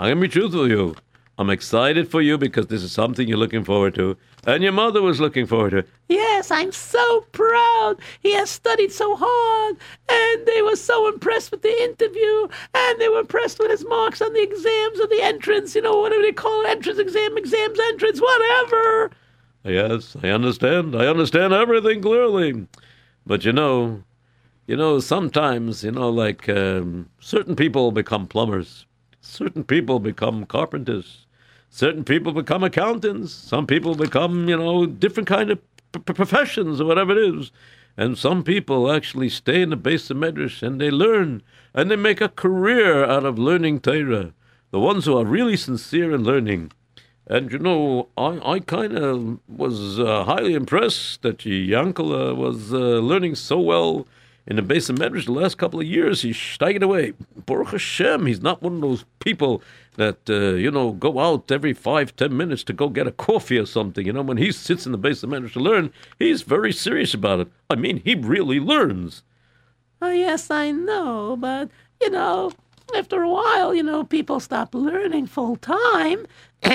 I'm 0.00 0.10
gonna 0.10 0.20
be 0.20 0.28
truthful 0.28 0.62
with 0.62 0.70
you. 0.70 0.96
I'm 1.38 1.48
excited 1.48 2.10
for 2.10 2.20
you 2.20 2.36
because 2.36 2.66
this 2.66 2.82
is 2.82 2.92
something 2.92 3.26
you're 3.26 3.38
looking 3.38 3.64
forward 3.64 3.94
to, 3.94 4.16
and 4.46 4.62
your 4.62 4.72
mother 4.72 5.00
was 5.00 5.18
looking 5.18 5.46
forward 5.46 5.70
to. 5.70 5.84
Yes, 6.08 6.50
I'm 6.50 6.72
so 6.72 7.22
proud. 7.32 7.96
He 8.20 8.34
has 8.34 8.50
studied 8.50 8.92
so 8.92 9.16
hard, 9.18 9.76
and 10.10 10.46
they 10.46 10.60
were 10.60 10.76
so 10.76 11.08
impressed 11.08 11.50
with 11.50 11.62
the 11.62 11.82
interview, 11.82 12.48
and 12.74 13.00
they 13.00 13.08
were 13.08 13.20
impressed 13.20 13.58
with 13.58 13.70
his 13.70 13.84
marks 13.86 14.20
on 14.20 14.32
the 14.34 14.42
exams 14.42 15.00
of 15.00 15.08
the 15.08 15.22
entrance. 15.22 15.74
You 15.74 15.82
know, 15.82 16.00
whatever 16.00 16.22
they 16.22 16.32
call 16.32 16.64
it, 16.64 16.68
entrance 16.68 16.98
exam, 16.98 17.38
exams, 17.38 17.78
entrance, 17.80 18.20
whatever. 18.20 19.10
Yes, 19.64 20.16
I 20.22 20.28
understand. 20.30 20.96
I 20.96 21.06
understand 21.06 21.52
everything 21.52 22.02
clearly. 22.02 22.66
But 23.26 23.44
you 23.44 23.52
know, 23.52 24.02
you 24.66 24.76
know, 24.76 25.00
sometimes, 25.00 25.84
you 25.84 25.92
know, 25.92 26.08
like 26.10 26.48
um, 26.48 27.10
certain 27.20 27.56
people 27.56 27.92
become 27.92 28.26
plumbers, 28.26 28.86
certain 29.20 29.64
people 29.64 30.00
become 30.00 30.46
carpenters, 30.46 31.26
certain 31.70 32.04
people 32.04 32.32
become 32.32 32.64
accountants, 32.64 33.32
some 33.32 33.66
people 33.66 33.94
become, 33.94 34.48
you 34.48 34.56
know, 34.56 34.86
different 34.86 35.28
kind 35.28 35.50
of 35.50 35.60
p- 35.92 36.00
professions 36.00 36.80
or 36.80 36.86
whatever 36.86 37.12
it 37.12 37.36
is. 37.36 37.52
And 37.96 38.18
some 38.18 38.42
people 38.42 38.90
actually 38.90 39.28
stay 39.28 39.62
in 39.62 39.70
the 39.70 39.76
Beis 39.76 40.10
HaMedrash 40.10 40.62
and 40.62 40.80
they 40.80 40.90
learn 40.90 41.42
and 41.74 41.90
they 41.90 41.96
make 41.96 42.20
a 42.20 42.28
career 42.28 43.04
out 43.04 43.24
of 43.24 43.38
learning 43.38 43.80
Torah. 43.80 44.32
The 44.70 44.80
ones 44.80 45.04
who 45.04 45.18
are 45.18 45.26
really 45.26 45.56
sincere 45.56 46.14
in 46.14 46.24
learning. 46.24 46.72
And 47.26 47.52
you 47.52 47.58
know, 47.58 48.08
I, 48.16 48.54
I 48.54 48.58
kind 48.60 48.96
of 48.96 49.38
was 49.48 49.98
uh, 49.98 50.24
highly 50.24 50.54
impressed 50.54 51.22
that 51.22 51.38
Yankala 51.38 52.36
was 52.36 52.72
uh, 52.72 52.76
learning 52.76 53.36
so 53.36 53.60
well 53.60 54.06
in 54.44 54.56
the 54.56 54.62
Beis 54.62 54.92
HaMedrash 54.92 55.26
the 55.26 55.32
last 55.32 55.56
couple 55.56 55.80
of 55.80 55.86
years. 55.86 56.22
He's 56.22 56.36
steiging 56.36 56.82
away. 56.82 57.12
Baruch 57.46 57.68
Hashem, 57.68 58.26
he's 58.26 58.42
not 58.42 58.60
one 58.60 58.74
of 58.74 58.80
those 58.80 59.04
people 59.20 59.62
that, 59.96 60.28
uh, 60.28 60.54
you 60.54 60.70
know, 60.70 60.92
go 60.92 61.20
out 61.20 61.52
every 61.52 61.72
five, 61.72 62.16
ten 62.16 62.36
minutes 62.36 62.64
to 62.64 62.72
go 62.72 62.88
get 62.88 63.06
a 63.06 63.12
coffee 63.12 63.58
or 63.58 63.66
something. 63.66 64.04
You 64.04 64.12
know, 64.12 64.22
when 64.22 64.38
he 64.38 64.50
sits 64.50 64.84
in 64.84 64.92
the 64.92 64.98
Beis 64.98 65.24
HaMedrash 65.24 65.52
to 65.52 65.60
learn, 65.60 65.92
he's 66.18 66.42
very 66.42 66.72
serious 66.72 67.14
about 67.14 67.40
it. 67.40 67.48
I 67.70 67.76
mean, 67.76 68.02
he 68.04 68.16
really 68.16 68.58
learns. 68.58 69.22
Oh, 70.00 70.10
yes, 70.10 70.50
I 70.50 70.72
know, 70.72 71.36
but, 71.38 71.70
you 72.00 72.10
know, 72.10 72.50
after 72.96 73.22
a 73.22 73.30
while, 73.30 73.72
you 73.72 73.84
know, 73.84 74.02
people 74.02 74.40
stop 74.40 74.74
learning 74.74 75.26
full 75.26 75.54
time. 75.54 76.26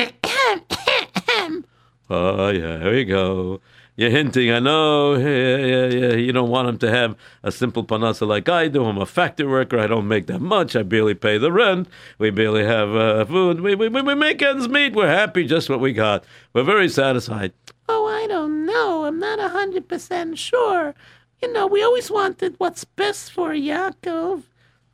Oh, 2.09 2.47
yeah, 2.49 2.79
here 2.79 2.91
we 2.93 3.03
go. 3.03 3.59
You're 3.97 4.11
hinting, 4.11 4.49
I 4.49 4.59
know. 4.59 5.15
Yeah, 5.15 5.57
yeah, 5.57 5.85
yeah. 5.87 6.13
You 6.15 6.31
don't 6.31 6.49
want 6.49 6.69
him 6.69 6.77
to 6.77 6.89
have 6.89 7.17
a 7.43 7.51
simple 7.51 7.83
parnasa 7.83 8.25
like 8.25 8.47
I 8.47 8.69
do. 8.69 8.85
I'm 8.85 8.97
a 8.97 9.05
factory 9.05 9.47
worker. 9.47 9.77
I 9.77 9.87
don't 9.87 10.07
make 10.07 10.27
that 10.27 10.39
much. 10.39 10.75
I 10.77 10.83
barely 10.83 11.15
pay 11.15 11.37
the 11.37 11.51
rent. 11.51 11.89
We 12.17 12.29
barely 12.29 12.63
have 12.63 12.95
uh, 12.95 13.25
food. 13.25 13.59
We, 13.59 13.75
we, 13.75 13.89
we 13.89 14.15
make 14.15 14.41
ends 14.41 14.69
meet. 14.69 14.93
We're 14.93 15.09
happy 15.09 15.45
just 15.45 15.69
what 15.69 15.81
we 15.81 15.91
got. 15.91 16.23
We're 16.53 16.63
very 16.63 16.87
satisfied. 16.87 17.51
Oh, 17.89 18.05
I 18.05 18.27
don't 18.27 18.65
know. 18.65 19.03
I'm 19.03 19.19
not 19.19 19.39
a 19.39 19.49
hundred 19.49 19.89
percent 19.89 20.37
sure. 20.37 20.95
You 21.41 21.51
know, 21.51 21.67
we 21.67 21.83
always 21.83 22.09
wanted 22.09 22.55
what's 22.57 22.85
best 22.85 23.33
for 23.33 23.49
Yaakov. 23.49 24.43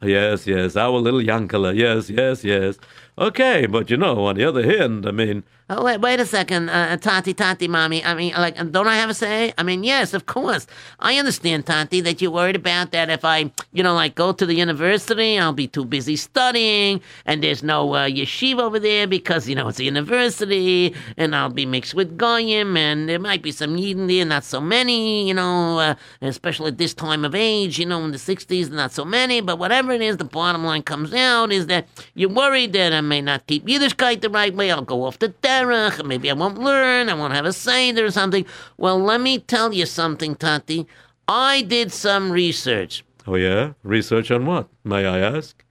Yes, 0.01 0.47
yes, 0.47 0.75
our 0.75 0.97
little 0.97 1.21
Yankala. 1.21 1.75
Yes, 1.75 2.09
yes, 2.09 2.43
yes. 2.43 2.77
Okay, 3.17 3.67
but 3.67 3.89
you 3.91 3.97
know, 3.97 4.25
on 4.25 4.35
the 4.35 4.43
other 4.43 4.63
hand, 4.63 5.05
I 5.05 5.11
mean, 5.11 5.43
Oh, 5.69 5.81
wait, 5.85 6.01
wait 6.01 6.19
a 6.19 6.25
second, 6.25 6.69
uh, 6.69 6.97
Tati, 6.97 7.33
Tati, 7.33 7.69
mommy. 7.69 8.03
I 8.03 8.13
mean, 8.15 8.33
like, 8.33 8.57
don't 8.73 8.87
I 8.87 8.97
have 8.97 9.09
a 9.09 9.13
say? 9.13 9.53
I 9.57 9.63
mean, 9.63 9.85
yes, 9.85 10.13
of 10.13 10.25
course. 10.25 10.67
I 10.99 11.17
understand, 11.17 11.65
Tati, 11.65 12.01
that 12.01 12.21
you're 12.21 12.31
worried 12.31 12.57
about 12.57 12.91
that. 12.91 13.09
If 13.09 13.23
I, 13.23 13.49
you 13.71 13.81
know, 13.81 13.95
like, 13.95 14.13
go 14.13 14.33
to 14.33 14.45
the 14.45 14.55
university, 14.55 15.39
I'll 15.39 15.53
be 15.53 15.69
too 15.69 15.85
busy 15.85 16.17
studying, 16.17 16.99
and 17.25 17.41
there's 17.41 17.63
no 17.63 17.93
uh, 17.93 18.07
yeshiva 18.07 18.59
over 18.59 18.77
there 18.77 19.07
because 19.07 19.47
you 19.47 19.55
know 19.55 19.69
it's 19.69 19.79
a 19.79 19.85
university, 19.85 20.93
and 21.15 21.33
I'll 21.33 21.49
be 21.49 21.65
mixed 21.65 21.93
with 21.95 22.17
goyim, 22.17 22.75
and 22.75 23.07
there 23.07 23.19
might 23.19 23.41
be 23.41 23.53
some 23.53 23.77
yidden 23.77 24.07
there, 24.09 24.25
not 24.25 24.43
so 24.43 24.59
many, 24.59 25.25
you 25.25 25.33
know, 25.33 25.79
uh, 25.79 25.95
especially 26.21 26.67
at 26.67 26.77
this 26.77 26.93
time 26.93 27.23
of 27.23 27.33
age, 27.33 27.79
you 27.79 27.85
know, 27.85 28.03
in 28.03 28.11
the 28.11 28.17
'60s, 28.17 28.69
not 28.69 28.91
so 28.91 29.05
many. 29.05 29.39
But 29.39 29.59
whatever 29.59 29.93
it 29.93 30.01
is, 30.01 30.17
the 30.17 30.25
bottom 30.25 30.65
line 30.65 30.83
comes 30.83 31.13
out 31.13 31.53
is 31.53 31.67
that 31.67 31.87
you're 32.15 32.29
worried 32.29 32.73
that 32.73 32.91
I 32.91 32.99
may 33.07 33.21
not 33.21 33.47
keep 33.47 33.65
Yiddishkeit 33.65 34.21
the 34.21 34.29
right 34.29 34.53
way. 34.53 34.71
I'll 34.71 34.81
go 34.81 35.03
off 35.03 35.19
the 35.19 35.29
derech. 35.29 36.05
Maybe 36.05 36.29
I 36.29 36.33
won't 36.33 36.57
learn. 36.57 37.09
I 37.09 37.13
won't 37.13 37.33
have 37.33 37.45
a 37.45 37.53
seder 37.53 38.05
or 38.05 38.11
something. 38.11 38.45
Well, 38.77 38.99
let 38.99 39.21
me 39.21 39.39
tell 39.39 39.73
you 39.73 39.85
something, 39.85 40.35
Tati. 40.35 40.87
I 41.27 41.61
did 41.61 41.91
some 41.91 42.31
research. 42.31 43.03
oh 43.27 43.35
yeah, 43.35 43.73
research 43.83 44.31
on 44.31 44.45
what? 44.45 44.67
May 44.83 45.05
I 45.05 45.19
ask? 45.19 45.63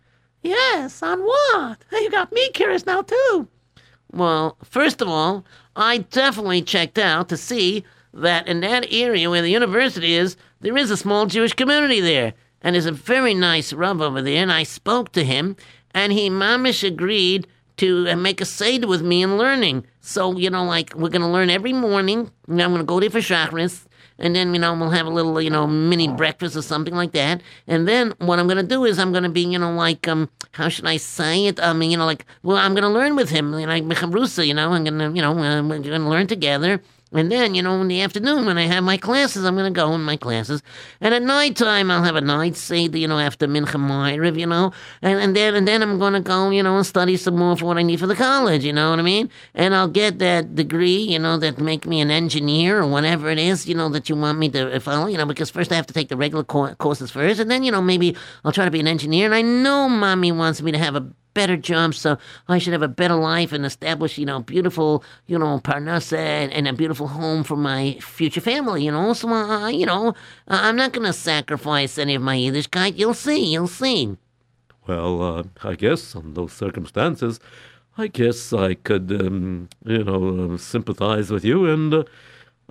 Yes, 0.42 1.02
on 1.02 1.20
what? 1.20 1.84
You 1.92 2.10
got 2.10 2.32
me 2.32 2.50
curious 2.50 2.86
now, 2.86 3.02
too. 3.02 3.48
Well, 4.12 4.56
first 4.64 5.00
of 5.00 5.08
all, 5.08 5.44
I 5.76 5.98
definitely 5.98 6.62
checked 6.62 6.98
out 6.98 7.28
to 7.28 7.36
see 7.36 7.84
that 8.12 8.46
in 8.46 8.60
that 8.60 8.86
area 8.92 9.30
where 9.30 9.42
the 9.42 9.50
university 9.50 10.14
is, 10.14 10.36
there 10.60 10.76
is 10.76 10.90
a 10.90 10.96
small 10.96 11.26
Jewish 11.26 11.54
community 11.54 12.00
there. 12.00 12.34
And 12.60 12.74
there's 12.74 12.86
a 12.86 12.92
very 12.92 13.34
nice 13.34 13.72
Rav 13.72 14.00
over 14.00 14.22
there, 14.22 14.42
and 14.42 14.52
I 14.52 14.62
spoke 14.62 15.12
to 15.12 15.24
him, 15.24 15.56
and 15.94 16.12
he 16.12 16.30
mamish 16.30 16.86
agreed 16.86 17.46
to 17.78 18.08
uh, 18.08 18.16
make 18.16 18.40
a 18.40 18.44
Seder 18.44 18.86
with 18.86 19.02
me 19.02 19.22
in 19.22 19.38
learning. 19.38 19.86
So, 20.00 20.36
you 20.36 20.50
know, 20.50 20.64
like, 20.64 20.94
we're 20.94 21.08
to 21.22 21.28
learn 21.28 21.50
every 21.50 21.72
morning, 21.72 22.30
I'm 22.48 22.56
to 22.76 22.84
go 22.84 23.00
there 23.00 23.10
for 23.10 23.18
Shacharis, 23.18 23.86
and 24.18 24.36
then, 24.36 24.54
you 24.54 24.60
know, 24.60 24.74
we'll 24.74 24.90
have 24.90 25.06
a 25.06 25.10
little, 25.10 25.40
you 25.40 25.50
know, 25.50 25.66
mini 25.66 26.06
breakfast 26.06 26.54
or 26.54 26.62
something 26.62 26.94
like 26.94 27.12
that. 27.12 27.40
And 27.66 27.88
then 27.88 28.12
what 28.18 28.38
I'm 28.38 28.46
to 28.58 28.62
do 28.62 28.84
is 28.84 28.98
I'm 28.98 29.10
to 29.24 29.28
be, 29.30 29.42
you 29.42 29.58
know, 29.58 29.72
like, 29.72 30.06
um, 30.06 30.28
how 30.52 30.68
should 30.68 30.86
I 30.86 30.98
say 30.98 31.46
it? 31.46 31.58
I 31.60 31.72
mean, 31.72 31.90
you 31.90 31.96
know, 31.96 32.06
like, 32.06 32.26
well, 32.42 32.56
I'm 32.56 32.74
to 32.82 32.88
learn 32.88 33.16
with 33.16 33.30
him, 33.30 33.52
you 33.54 33.66
know, 33.66 33.72
like 33.72 33.84
Mechamrusa, 33.84 34.46
you 34.46 34.54
know, 34.54 34.72
I'm 34.72 34.84
to, 34.84 34.90
you 34.90 35.22
know, 35.22 35.32
uh, 35.32 35.62
we're 35.62 35.82
to 35.82 35.98
learn 35.98 36.26
together. 36.26 36.80
And 37.12 37.30
then, 37.30 37.54
you 37.54 37.62
know, 37.62 37.80
in 37.80 37.88
the 37.88 38.00
afternoon 38.00 38.46
when 38.46 38.58
I 38.58 38.66
have 38.66 38.82
my 38.84 38.96
classes, 38.96 39.44
I'm 39.44 39.54
going 39.54 39.72
to 39.72 39.76
go 39.76 39.92
in 39.94 40.02
my 40.02 40.16
classes. 40.16 40.62
And 41.00 41.14
at 41.14 41.22
night 41.22 41.56
time, 41.56 41.90
I'll 41.90 42.02
have 42.02 42.16
a 42.16 42.20
night 42.20 42.56
seder, 42.56 42.98
you 42.98 43.06
know, 43.08 43.18
after 43.18 43.46
Mincha 43.46 43.78
Ma'ariv, 43.78 44.38
you 44.38 44.46
know. 44.46 44.72
And, 45.02 45.18
and 45.20 45.36
then 45.36 45.54
and 45.54 45.68
then 45.68 45.82
I'm 45.82 45.98
going 45.98 46.14
to 46.14 46.20
go, 46.20 46.50
you 46.50 46.62
know, 46.62 46.76
and 46.76 46.86
study 46.86 47.16
some 47.16 47.36
more 47.36 47.56
for 47.56 47.66
what 47.66 47.78
I 47.78 47.82
need 47.82 48.00
for 48.00 48.06
the 48.06 48.16
college, 48.16 48.64
you 48.64 48.72
know 48.72 48.90
what 48.90 48.98
I 48.98 49.02
mean? 49.02 49.30
And 49.54 49.74
I'll 49.74 49.88
get 49.88 50.18
that 50.20 50.54
degree, 50.54 50.98
you 50.98 51.18
know, 51.18 51.36
that 51.38 51.58
make 51.58 51.86
me 51.86 52.00
an 52.00 52.10
engineer 52.10 52.80
or 52.80 52.86
whatever 52.86 53.28
it 53.28 53.38
is, 53.38 53.68
you 53.68 53.74
know, 53.74 53.88
that 53.90 54.08
you 54.08 54.16
want 54.16 54.38
me 54.38 54.48
to 54.50 54.80
follow, 54.80 55.06
you 55.06 55.18
know, 55.18 55.26
because 55.26 55.50
first 55.50 55.72
I 55.72 55.76
have 55.76 55.86
to 55.86 55.94
take 55.94 56.08
the 56.08 56.16
regular 56.16 56.44
courses 56.44 57.10
first. 57.10 57.40
And 57.40 57.50
then, 57.50 57.62
you 57.62 57.72
know, 57.72 57.82
maybe 57.82 58.16
I'll 58.44 58.52
try 58.52 58.64
to 58.64 58.70
be 58.70 58.80
an 58.80 58.88
engineer. 58.88 59.26
And 59.26 59.34
I 59.34 59.42
know 59.42 59.88
mommy 59.88 60.32
wants 60.32 60.62
me 60.62 60.72
to 60.72 60.78
have 60.78 60.96
a 60.96 61.06
better 61.34 61.56
job, 61.56 61.94
so 61.94 62.18
I 62.48 62.58
should 62.58 62.72
have 62.72 62.82
a 62.82 62.88
better 62.88 63.14
life 63.14 63.52
and 63.52 63.64
establish, 63.64 64.18
you 64.18 64.26
know, 64.26 64.40
beautiful, 64.40 65.04
you 65.26 65.38
know, 65.38 65.58
parnasa 65.60 66.18
and, 66.18 66.52
and 66.52 66.68
a 66.68 66.72
beautiful 66.72 67.08
home 67.08 67.44
for 67.44 67.56
my 67.56 67.98
future 68.00 68.40
family, 68.40 68.84
you 68.84 68.92
know. 68.92 69.12
So, 69.12 69.28
uh, 69.28 69.68
you 69.68 69.86
know, 69.86 70.14
I'm 70.48 70.76
not 70.76 70.92
going 70.92 71.06
to 71.06 71.12
sacrifice 71.12 71.98
any 71.98 72.14
of 72.14 72.22
my 72.22 72.36
Yiddishkeit. 72.36 72.98
You'll 72.98 73.14
see, 73.14 73.52
you'll 73.52 73.68
see. 73.68 74.16
Well, 74.86 75.22
uh, 75.22 75.42
I 75.62 75.74
guess 75.74 76.16
on 76.16 76.34
those 76.34 76.52
circumstances, 76.52 77.38
I 77.96 78.08
guess 78.08 78.52
I 78.52 78.74
could, 78.74 79.12
um, 79.12 79.68
you 79.84 80.04
know, 80.04 80.54
uh, 80.54 80.58
sympathize 80.58 81.30
with 81.30 81.44
you, 81.44 81.66
and 81.66 81.92
uh, 81.92 82.04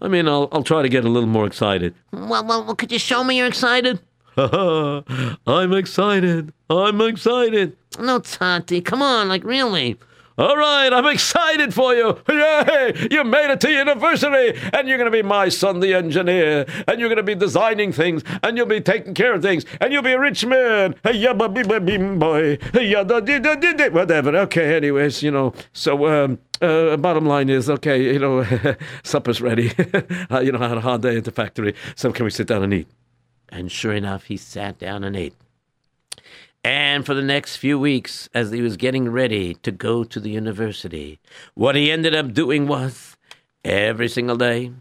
I 0.02 0.08
mean, 0.08 0.28
I'll 0.28 0.50
I'll 0.52 0.64
try 0.64 0.82
to 0.82 0.90
get 0.90 1.06
a 1.06 1.10
little 1.10 1.30
more 1.30 1.46
excited. 1.46 1.94
Well, 2.12 2.44
well, 2.46 2.66
well 2.66 2.76
could 2.76 2.92
you 2.92 3.00
show 3.00 3.24
me 3.24 3.38
you're 3.38 3.48
excited? 3.48 4.00
I'm 4.38 5.74
excited. 5.74 6.54
I'm 6.70 7.02
excited. 7.02 7.78
No, 8.02 8.20
Tati, 8.20 8.82
come 8.82 9.02
on, 9.02 9.28
like 9.28 9.44
really. 9.44 9.98
All 10.38 10.58
right, 10.58 10.92
I'm 10.92 11.06
excited 11.06 11.74
for 11.74 11.94
you. 11.94 12.18
Yay! 12.28 13.08
You 13.12 13.24
made 13.24 13.52
it 13.52 13.62
to 13.62 13.72
university, 13.72 14.60
and 14.74 14.88
you're 14.88 14.98
going 14.98 15.12
to 15.12 15.16
be 15.16 15.22
my 15.22 15.50
son, 15.50 15.82
the 15.82 15.94
engineer, 15.94 16.66
and 16.88 17.00
you're 17.00 17.10
going 17.10 17.18
to 17.18 17.24
be 17.24 17.36
designing 17.36 17.92
things, 17.92 18.24
and 18.42 18.58
you'll 18.58 18.66
be 18.66 18.82
taking 18.82 19.14
care 19.14 19.34
of 19.34 19.44
things, 19.44 19.66
and 19.82 19.94
you'll 19.94 20.02
be 20.02 20.14
a 20.14 20.20
rich 20.20 20.46
man. 20.46 20.96
Boy, 21.04 22.58
whatever. 23.92 24.36
Okay, 24.38 24.76
anyways, 24.76 25.22
you 25.22 25.32
know. 25.32 25.54
So, 25.74 26.08
um, 26.08 26.40
uh, 26.62 26.98
bottom 26.98 27.26
line 27.26 27.50
is, 27.50 27.70
okay, 27.70 28.14
you 28.14 28.20
know, 28.20 28.44
supper's 29.04 29.42
ready. 29.42 29.72
uh, 30.32 30.40
you 30.40 30.52
know, 30.54 30.60
I 30.60 30.70
had 30.70 30.78
a 30.78 30.82
hard 30.82 31.02
day 31.02 31.18
at 31.18 31.26
the 31.26 31.32
factory, 31.32 31.76
so 31.96 32.12
can 32.12 32.24
we 32.24 32.32
sit 32.32 32.48
down 32.48 32.64
and 32.64 32.74
eat? 32.74 32.88
And 33.50 33.72
sure 33.72 33.94
enough, 33.94 34.24
he 34.24 34.38
sat 34.38 34.80
down 34.80 35.04
and 35.04 35.16
ate. 35.16 35.36
And 36.64 37.06
for 37.06 37.16
the 37.16 37.24
next 37.24 37.58
few 37.58 37.80
weeks, 37.80 38.30
as 38.34 38.52
he 38.52 38.62
was 38.62 38.78
getting 38.78 39.10
ready 39.10 39.56
to 39.56 39.72
go 39.72 40.04
to 40.04 40.20
the 40.20 40.30
university, 40.30 41.20
what 41.56 41.76
he 41.76 41.92
ended 41.92 42.14
up 42.14 42.34
doing 42.34 42.68
was 42.68 43.18
every 43.66 44.08
single 44.08 44.38
day 44.38 44.72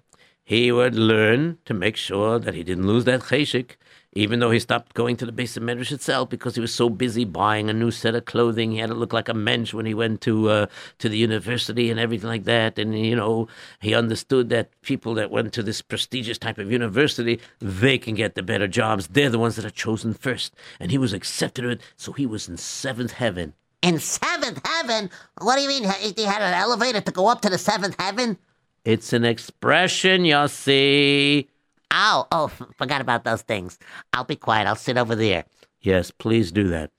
he 0.45 0.71
would 0.73 0.95
learn 0.95 1.59
to 1.65 1.73
make 1.73 1.97
sure 1.97 2.39
that 2.39 2.55
he 2.55 2.63
didn't 2.63 2.87
lose 2.87 3.05
that 3.05 3.23
cheshik, 3.23 3.77
even 4.13 4.41
though 4.41 4.51
he 4.51 4.59
stopped 4.59 4.95
going 4.95 5.17
to 5.17 5.27
the 5.27 5.33
Beis 5.33 5.59
HaMedrash 5.59 5.93
itself 5.93 6.29
because 6.29 6.55
he 6.57 6.61
was 6.61 6.75
so 6.75 6.89
busy 6.89 7.25
buying 7.25 7.71
a 7.71 7.73
new 7.73 7.91
set 7.91 8.15
of 8.15 8.25
clothing. 8.25 8.73
He 8.73 8.79
had 8.79 8.89
to 8.89 8.95
look 8.95 9.13
like 9.13 9.29
a 9.29 9.35
mensch 9.35 9.73
when 9.73 9.87
he 9.87 9.95
went 9.95 10.21
to 10.23 10.49
uh, 10.51 10.67
to 10.99 11.09
the 11.09 11.17
university 11.17 11.91
and 11.91 12.01
everything 12.01 12.29
like 12.29 12.45
that. 12.45 12.79
And 12.79 12.99
you 12.99 13.15
know, 13.15 13.47
he 13.81 13.95
understood 13.95 14.49
that 14.51 14.71
people 14.83 15.15
that 15.15 15.31
went 15.31 15.53
to 15.55 15.63
this 15.63 15.81
prestigious 15.81 16.39
type 16.39 16.59
of 16.59 16.73
university, 16.73 17.41
they 17.61 17.99
can 17.99 18.15
get 18.15 18.35
the 18.35 18.43
better 18.43 18.67
jobs. 18.67 19.09
They're 19.09 19.31
the 19.31 19.39
ones 19.39 19.57
that 19.57 19.65
are 19.65 19.71
chosen 19.71 20.15
first. 20.15 20.55
And 20.81 20.91
he 20.91 20.99
was 20.99 21.13
accepted 21.13 21.65
it, 21.65 21.81
so 21.97 22.13
he 22.13 22.27
was 22.27 22.49
in 22.49 22.57
seventh 22.57 23.13
heaven. 23.13 23.55
In 23.83 23.99
seventh 23.99 24.61
heaven? 24.67 25.09
What 25.41 25.57
do 25.57 25.63
you 25.63 25.69
mean? 25.69 25.85
He 25.85 26.25
had 26.25 26.43
an 26.43 26.55
elevator 26.55 27.01
to 27.01 27.13
go 27.13 27.29
up 27.29 27.41
to 27.43 27.49
the 27.49 27.59
seventh 27.59 27.97
heaven? 27.99 28.39
It's 28.85 29.13
an 29.13 29.25
expression, 29.25 30.25
you 30.25 30.49
see. 30.49 31.49
Oh, 31.91 32.27
oh, 32.33 32.49
forgot 32.77 33.01
about 33.01 33.25
those 33.25 33.43
things. 33.43 33.79
I'll 34.13 34.25
be 34.25 34.37
quiet. 34.37 34.67
I'll 34.67 34.77
sit 34.77 34.99
over 34.99 35.15
there. 35.15 35.45
Yes, 35.81 36.11
please 36.11 36.53
do 36.53 36.69
that. 36.69 36.91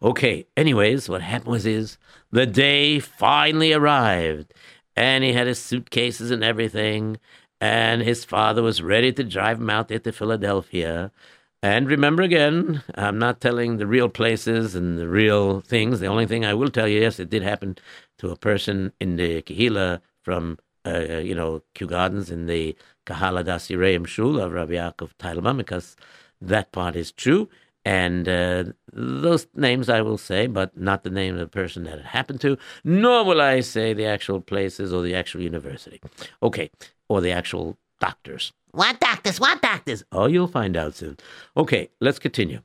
Okay, 0.00 0.46
anyways, 0.56 1.08
what 1.08 1.22
happened 1.22 1.50
was 1.50 1.66
is 1.66 1.98
the 2.30 2.46
day 2.46 3.00
finally 3.00 3.72
arrived 3.72 4.54
and 4.94 5.24
he 5.24 5.32
had 5.32 5.48
his 5.48 5.58
suitcases 5.58 6.30
and 6.30 6.44
everything 6.44 7.18
and 7.60 8.02
his 8.02 8.24
father 8.24 8.62
was 8.62 8.82
ready 8.82 9.12
to 9.12 9.24
drive 9.24 9.58
him 9.60 9.70
out 9.70 9.88
there 9.88 9.98
to 9.98 10.12
Philadelphia. 10.12 11.10
And 11.62 11.88
remember 11.88 12.22
again, 12.22 12.82
I'm 12.94 13.18
not 13.18 13.40
telling 13.40 13.78
the 13.78 13.86
real 13.86 14.08
places 14.08 14.76
and 14.76 14.96
the 14.98 15.08
real 15.08 15.60
things. 15.60 15.98
The 15.98 16.06
only 16.06 16.26
thing 16.26 16.44
I 16.44 16.54
will 16.54 16.70
tell 16.70 16.86
you, 16.86 17.00
yes, 17.00 17.18
it 17.18 17.30
did 17.30 17.42
happen 17.42 17.76
to 18.18 18.30
a 18.30 18.36
person 18.36 18.92
in 19.00 19.16
the 19.16 19.42
Kahila 19.42 20.00
from, 20.22 20.58
uh, 20.86 21.18
you 21.18 21.34
know, 21.34 21.62
Kew 21.74 21.86
Gardens 21.86 22.30
in 22.30 22.46
the 22.46 22.76
Kahala 23.06 23.44
Das 23.44 23.68
Yireim 23.68 24.06
Shul 24.06 24.40
of 24.40 24.52
Rabbi 24.52 24.74
Yaakov 24.74 25.56
because 25.56 25.96
that 26.40 26.72
part 26.72 26.96
is 26.96 27.12
true. 27.12 27.48
And 27.84 28.28
uh, 28.28 28.64
those 28.92 29.46
names 29.54 29.88
I 29.88 30.02
will 30.02 30.18
say, 30.18 30.46
but 30.46 30.76
not 30.76 31.04
the 31.04 31.10
name 31.10 31.34
of 31.34 31.40
the 31.40 31.46
person 31.46 31.84
that 31.84 31.98
it 31.98 32.04
happened 32.04 32.40
to, 32.42 32.58
nor 32.84 33.24
will 33.24 33.40
I 33.40 33.60
say 33.60 33.94
the 33.94 34.04
actual 34.04 34.40
places 34.40 34.92
or 34.92 35.02
the 35.02 35.14
actual 35.14 35.40
university. 35.40 36.00
Okay, 36.42 36.70
or 37.08 37.20
the 37.20 37.30
actual 37.30 37.78
doctors. 38.00 38.52
What 38.72 39.00
doctors? 39.00 39.40
What 39.40 39.62
doctors? 39.62 40.04
Oh, 40.12 40.26
you'll 40.26 40.48
find 40.48 40.76
out 40.76 40.96
soon. 40.96 41.16
Okay, 41.56 41.88
let's 42.00 42.18
continue. 42.18 42.60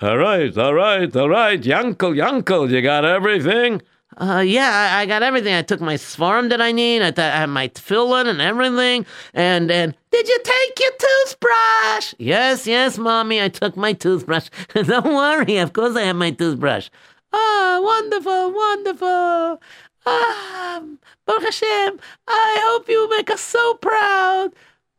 All 0.00 0.16
right, 0.16 0.56
all 0.56 0.74
right, 0.74 1.14
all 1.14 1.28
right. 1.28 1.60
Yankel, 1.60 2.16
Yankel, 2.16 2.70
you 2.70 2.82
got 2.82 3.04
everything? 3.04 3.82
Uh, 4.16 4.44
yeah, 4.46 4.92
I, 4.96 5.02
I, 5.02 5.06
got 5.06 5.22
everything. 5.22 5.54
I 5.54 5.62
took 5.62 5.80
my 5.80 5.94
svarm 5.94 6.48
that 6.50 6.60
I 6.60 6.70
need. 6.70 7.02
I, 7.02 7.10
th- 7.10 7.18
I 7.18 7.38
had 7.38 7.48
my 7.48 7.68
tefillin 7.68 8.26
and 8.26 8.40
everything. 8.40 9.06
And 9.32 9.70
and 9.70 9.94
did 10.12 10.28
you 10.28 10.38
take 10.44 10.78
your 10.78 10.92
toothbrush? 10.98 12.14
Yes, 12.18 12.66
yes, 12.66 12.96
mommy. 12.96 13.42
I 13.42 13.48
took 13.48 13.76
my 13.76 13.92
toothbrush. 13.92 14.48
Don't 14.74 15.04
worry. 15.04 15.56
Of 15.56 15.72
course, 15.72 15.96
I 15.96 16.02
have 16.02 16.16
my 16.16 16.30
toothbrush. 16.30 16.90
Ah, 17.32 17.80
wonderful, 17.82 18.52
wonderful. 18.52 19.60
Ah, 20.06 20.82
Baruch 21.26 21.42
Hashem. 21.42 21.98
I 22.28 22.56
hope 22.68 22.88
you 22.88 23.10
make 23.10 23.30
us 23.30 23.40
so 23.40 23.74
proud. 23.74 24.52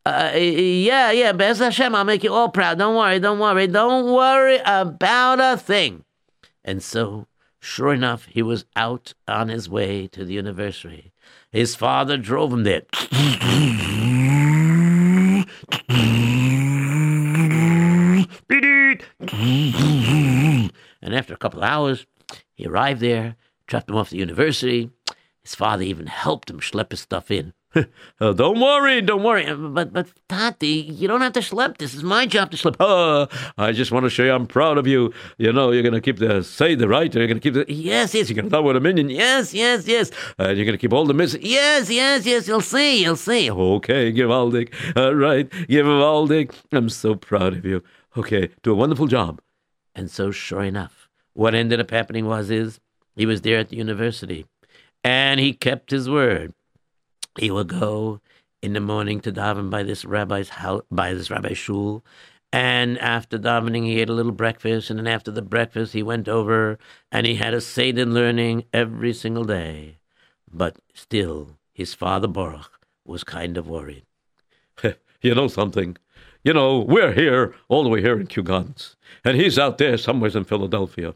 Uh, 0.05 0.31
yeah, 0.35 1.09
yeah, 1.11 1.31
Bez 1.31 1.57
Hashem, 1.59 1.95
I'll 1.95 2.03
make 2.03 2.23
you 2.23 2.31
all 2.31 2.49
proud. 2.49 2.77
Don't 2.77 2.95
worry, 2.95 3.19
don't 3.19 3.39
worry, 3.39 3.65
don't 3.65 4.13
worry 4.13 4.59
about 4.63 5.39
a 5.39 5.57
thing. 5.57 6.03
And 6.63 6.83
so 6.83 7.25
Sure 7.67 7.91
enough, 7.91 8.27
he 8.27 8.43
was 8.43 8.65
out 8.75 9.15
on 9.27 9.49
his 9.49 9.67
way 9.67 10.05
to 10.05 10.23
the 10.23 10.35
university. 10.35 11.11
His 11.51 11.75
father 11.75 12.15
drove 12.15 12.53
him 12.53 12.63
there. 12.63 12.83
and 21.01 21.15
after 21.15 21.33
a 21.33 21.37
couple 21.37 21.63
of 21.63 21.67
hours, 21.67 22.05
he 22.53 22.67
arrived 22.67 23.01
there, 23.01 23.35
dropped 23.65 23.89
him 23.89 23.95
off 23.95 24.07
at 24.07 24.11
the 24.11 24.17
university. 24.17 24.91
His 25.41 25.55
father 25.55 25.83
even 25.83 26.05
helped 26.05 26.51
him 26.51 26.59
schlep 26.59 26.91
his 26.91 27.01
stuff 27.01 27.31
in. 27.31 27.53
Oh, 28.21 28.33
don't 28.33 28.59
worry, 28.59 29.01
don't 29.01 29.23
worry. 29.23 29.53
But, 29.53 29.91
but, 29.91 30.07
Tati, 30.29 30.67
you 30.67 31.07
don't 31.07 31.21
have 31.21 31.33
to 31.33 31.39
schlep. 31.39 31.77
This 31.77 31.93
is 31.93 32.03
my 32.03 32.25
job 32.25 32.51
to 32.51 32.57
schlep. 32.57 32.75
Oh, 32.79 33.27
I 33.57 33.71
just 33.71 33.91
want 33.91 34.05
to 34.05 34.09
show 34.09 34.23
you 34.23 34.31
I'm 34.31 34.47
proud 34.47 34.77
of 34.77 34.87
you. 34.87 35.13
You 35.37 35.51
know, 35.51 35.71
you're 35.71 35.83
going 35.83 35.93
to 35.93 36.01
keep 36.01 36.17
the 36.17 36.43
say 36.43 36.75
the 36.75 36.87
right. 36.87 37.13
You're 37.13 37.27
going 37.27 37.39
to 37.39 37.41
keep 37.41 37.53
the 37.53 37.65
yes, 37.71 38.13
yes. 38.13 38.29
You're 38.29 38.35
going 38.35 38.45
to 38.45 38.49
throw 38.49 38.61
with 38.61 38.75
a 38.75 38.79
minyan. 38.79 39.09
Yes, 39.09 39.53
yes, 39.53 39.87
yes. 39.87 40.11
And 40.37 40.47
uh, 40.47 40.51
you're 40.51 40.65
going 40.65 40.77
to 40.77 40.81
keep 40.81 40.93
all 40.93 41.05
the 41.05 41.13
miss. 41.13 41.37
Yes, 41.41 41.89
yes, 41.89 42.25
yes. 42.25 42.47
You'll 42.47 42.61
see, 42.61 43.03
you'll 43.03 43.15
see. 43.15 43.51
Okay, 43.51 44.11
Givaldic. 44.13 44.73
All 44.95 45.15
right, 45.15 45.49
Givaldic. 45.49 46.53
I'm 46.71 46.89
so 46.89 47.15
proud 47.15 47.53
of 47.53 47.65
you. 47.65 47.83
Okay, 48.17 48.49
do 48.63 48.71
a 48.71 48.75
wonderful 48.75 49.07
job. 49.07 49.41
And 49.93 50.09
so, 50.09 50.31
sure 50.31 50.63
enough, 50.63 51.09
what 51.33 51.55
ended 51.55 51.79
up 51.79 51.91
happening 51.91 52.25
was 52.25 52.49
is 52.49 52.79
he 53.15 53.25
was 53.25 53.41
there 53.41 53.59
at 53.59 53.69
the 53.69 53.77
university, 53.77 54.45
and 55.03 55.39
he 55.39 55.53
kept 55.53 55.91
his 55.91 56.09
word 56.09 56.53
he 57.37 57.51
would 57.51 57.67
go 57.67 58.21
in 58.61 58.73
the 58.73 58.79
morning 58.79 59.19
to 59.21 59.31
daven 59.31 59.69
by 59.69 59.83
this 59.83 60.05
rabbi's 60.05 60.49
house, 60.49 60.81
by 60.89 61.13
this 61.13 61.29
rabbi's 61.29 61.57
shul, 61.57 62.03
and 62.55 62.97
after 62.99 63.37
davening, 63.37 63.83
he 63.83 63.99
ate 63.99 64.07
a 64.07 64.13
little 64.13 64.31
breakfast, 64.31 64.89
and 64.89 64.97
then 64.97 65.07
after 65.07 65.29
the 65.29 65.41
breakfast, 65.41 65.91
he 65.91 66.01
went 66.01 66.29
over 66.29 66.79
and 67.11 67.27
he 67.27 67.35
had 67.35 67.53
a 67.53 67.59
seder 67.59 68.05
learning 68.05 68.63
every 68.71 69.13
single 69.13 69.43
day. 69.43 69.97
But 70.49 70.77
still, 70.93 71.57
his 71.73 71.93
father 71.93 72.29
Baruch 72.29 72.79
was 73.05 73.25
kind 73.25 73.57
of 73.57 73.67
worried. 73.67 74.05
you 75.21 75.35
know 75.35 75.49
something? 75.49 75.97
You 76.45 76.53
know, 76.53 76.79
we're 76.79 77.11
here, 77.11 77.53
all 77.67 77.83
the 77.83 77.89
way 77.89 78.01
here 78.01 78.17
in 78.17 78.27
Kew 78.27 78.43
Gardens, 78.43 78.95
and 79.25 79.35
he's 79.35 79.59
out 79.59 79.77
there 79.77 79.97
somewhere 79.97 80.31
in 80.33 80.45
Philadelphia, 80.45 81.13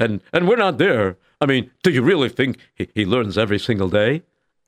and 0.00 0.20
and 0.32 0.48
we're 0.48 0.56
not 0.56 0.78
there. 0.78 1.16
I 1.40 1.46
mean, 1.46 1.70
do 1.84 1.90
you 1.90 2.02
really 2.02 2.28
think 2.28 2.58
he, 2.74 2.88
he 2.94 3.04
learns 3.04 3.38
every 3.38 3.60
single 3.60 3.88
day? 3.88 4.22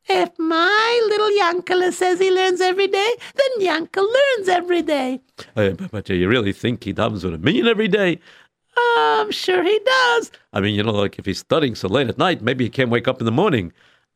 If 0.07 0.39
my 0.39 0.74
little 1.09 1.31
Yankele 1.41 1.93
says 1.93 2.19
he 2.19 2.31
learns 2.31 2.61
every 2.61 2.87
day, 2.89 3.15
then 3.35 3.67
Yankel 3.67 4.07
learns 4.07 4.49
every 4.49 4.83
day. 4.83 5.21
Uh, 5.57 5.71
but, 5.71 5.91
but 5.91 6.09
you 6.09 6.29
really 6.29 6.53
think 6.53 6.85
he 6.85 6.95
davens 6.95 7.25
with 7.25 7.35
a 7.35 7.39
million 7.39 7.67
every 7.67 7.89
day? 7.89 8.19
I'm 8.77 9.31
sure 9.31 9.63
he 9.63 9.79
does. 9.85 10.31
I 10.53 10.61
mean, 10.61 10.75
you 10.75 10.83
know, 10.83 10.93
like 10.93 11.19
if 11.19 11.27
he's 11.27 11.39
studying 11.39 11.75
so 11.75 11.89
late 11.89 12.09
at 12.09 12.19
night, 12.19 12.43
maybe 12.43 12.65
he 12.65 12.71
can't 12.71 12.91
wake 12.91 13.09
up 13.09 13.21
in 13.21 13.25
the 13.25 13.33
morning. 13.33 13.73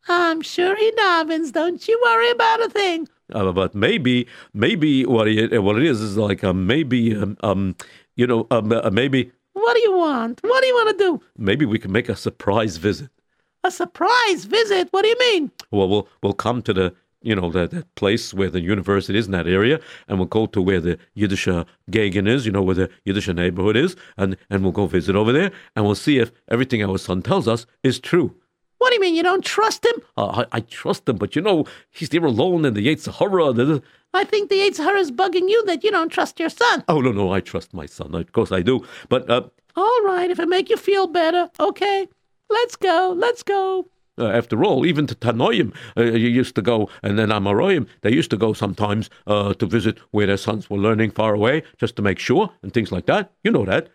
I'm 0.09 0.41
sure 0.41 0.77
he 0.77 0.91
davens. 0.93 1.53
Don't 1.53 1.87
you 1.87 2.01
worry 2.05 2.31
about 2.31 2.62
a 2.62 2.69
thing. 2.69 3.09
Uh, 3.33 3.53
but 3.53 3.75
maybe, 3.75 4.27
maybe 4.55 5.05
what 5.05 5.27
he, 5.27 5.45
uh, 5.45 5.61
what 5.61 5.77
it 5.77 5.85
is 5.85 6.01
is 6.01 6.17
like 6.17 6.43
uh, 6.43 6.53
maybe, 6.53 7.14
um, 7.14 7.37
um, 7.43 7.77
you 8.17 8.27
know, 8.27 8.47
um, 8.51 8.73
uh, 8.73 8.91
maybe. 8.91 9.31
What 9.53 9.75
do 9.75 9.81
you 9.81 9.97
want? 9.97 10.41
What 10.43 10.62
do 10.62 10.67
you 10.67 10.75
want 10.75 10.99
to 10.99 11.05
do? 11.05 11.21
Maybe 11.37 11.67
we 11.67 11.79
can 11.79 11.93
make 11.93 12.09
a 12.09 12.17
surprise 12.17 12.79
visit. 12.79 13.11
A 13.64 13.71
surprise 13.71 14.44
visit? 14.44 14.88
What 14.92 15.03
do 15.03 15.09
you 15.09 15.18
mean? 15.18 15.51
Well, 15.71 15.88
we'll 15.88 16.09
we'll 16.23 16.33
come 16.33 16.62
to 16.62 16.73
the 16.73 16.94
you 17.23 17.35
know 17.35 17.51
that, 17.51 17.71
that 17.73 17.92
place 17.97 18.33
where 18.33 18.51
the 18.51 18.61
university 18.61 19.18
is 19.18 19.27
in 19.27 19.33
that 19.33 19.49
area, 19.49 19.81
and 20.07 20.18
we'll 20.18 20.29
go 20.29 20.47
to 20.47 20.62
where 20.62 20.81
the 20.81 20.99
Yiddish 21.14 21.49
Gagan 21.90 22.29
is, 22.29 22.47
you 22.47 22.53
know 22.53 22.62
where 22.62 22.75
the 22.75 22.90
Yiddish 23.05 23.29
neighborhood 23.29 23.77
is, 23.77 23.97
and 24.16 24.37
and 24.51 24.62
we'll 24.62 24.73
go 24.73 24.87
visit 24.87 25.16
over 25.16 25.33
there, 25.33 25.51
and 25.75 25.85
we'll 25.85 25.94
see 25.97 26.18
if 26.18 26.31
everything 26.49 26.85
our 26.85 26.99
son 26.99 27.23
tells 27.23 27.49
us 27.49 27.66
is 27.83 27.99
true. 27.99 28.37
What 28.79 28.90
do 28.90 28.94
you 28.94 29.01
mean 29.01 29.16
you 29.16 29.25
don't 29.25 29.44
trust 29.44 29.85
him? 29.85 30.01
Uh, 30.16 30.44
I, 30.53 30.59
I 30.59 30.61
trust 30.61 31.09
him, 31.09 31.16
but 31.16 31.35
you 31.35 31.42
know 31.42 31.64
he's 31.90 32.11
there 32.11 32.25
alone 32.25 32.64
in 32.64 32.75
the 32.75 32.87
Yetzer 32.87 33.12
Hara. 33.12 33.83
I 34.14 34.25
think 34.25 34.51
the 34.51 34.61
Yetzer 34.61 34.85
Hara 34.85 35.01
is 35.01 35.11
bugging 35.11 35.49
you 35.49 35.64
that 35.66 35.83
you 35.83 35.90
don't 35.90 36.11
trust 36.11 36.38
your 36.38 36.49
son. 36.49 36.85
Oh 36.88 37.01
no, 37.01 37.11
no, 37.11 37.33
I 37.33 37.40
trust 37.40 37.75
my 37.75 37.87
son. 37.87 38.14
Of 38.14 38.31
course 38.31 38.53
I 38.53 38.62
do. 38.62 38.87
But 39.09 39.29
uh, 39.29 39.42
all 39.75 40.03
right, 40.05 40.31
if 40.31 40.38
it 40.38 40.49
make 40.49 40.71
you 40.71 40.77
feel 40.77 41.09
better, 41.09 41.51
okay. 41.59 42.09
Let's 42.51 42.77
go. 42.77 43.15
Let's 43.17 43.43
go. 43.43 43.89
Uh, 44.19 44.27
after 44.31 44.65
all, 44.65 44.85
even 44.85 45.07
to 45.07 45.15
Tanoim, 45.15 45.73
uh, 45.97 46.03
you 46.03 46.29
used 46.29 46.57
to 46.57 46.63
go, 46.63 46.91
and 47.03 47.17
then 47.19 47.29
Amoraim, 47.29 47.87
they 48.01 48.11
used 48.13 48.31
to 48.31 48.37
go 48.37 48.53
sometimes 48.53 49.09
uh, 49.29 49.55
to 49.55 49.67
visit 49.67 49.99
where 50.11 50.27
their 50.27 50.37
sons 50.37 50.69
were 50.69 50.79
learning 50.79 51.13
far 51.13 51.35
away, 51.35 51.63
just 51.77 51.95
to 51.97 52.03
make 52.03 52.19
sure, 52.19 52.51
and 52.63 52.75
things 52.75 52.91
like 52.91 53.07
that. 53.07 53.33
You 53.45 53.53
know 53.53 53.65
that. 53.65 53.91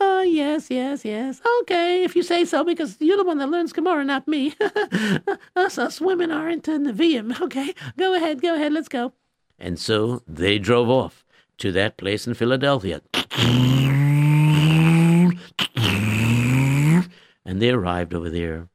Uh, 0.00 0.24
yes, 0.26 0.70
yes, 0.70 1.04
yes. 1.04 1.40
Okay, 1.60 2.02
if 2.02 2.16
you 2.16 2.22
say 2.22 2.44
so, 2.44 2.64
because 2.64 2.96
you're 3.00 3.18
the 3.18 3.24
one 3.24 3.38
that 3.38 3.50
learns 3.50 3.72
Gemara, 3.72 4.04
not 4.04 4.26
me. 4.26 4.54
us, 5.56 5.78
us 5.78 6.00
women 6.00 6.32
are 6.32 6.48
into 6.48 6.72
Nevi'im. 6.72 7.38
Okay, 7.50 7.74
go 7.96 8.14
ahead, 8.14 8.40
go 8.40 8.54
ahead, 8.54 8.72
let's 8.72 8.88
go. 8.88 9.12
And 9.58 9.78
so 9.78 10.22
they 10.26 10.58
drove 10.58 10.88
off 10.88 11.24
to 11.58 11.70
that 11.72 11.96
place 11.96 12.26
in 12.26 12.34
Philadelphia. 12.34 13.02
And 17.50 17.60
they 17.60 17.70
arrived 17.70 18.14
over 18.14 18.30
there. 18.30 18.68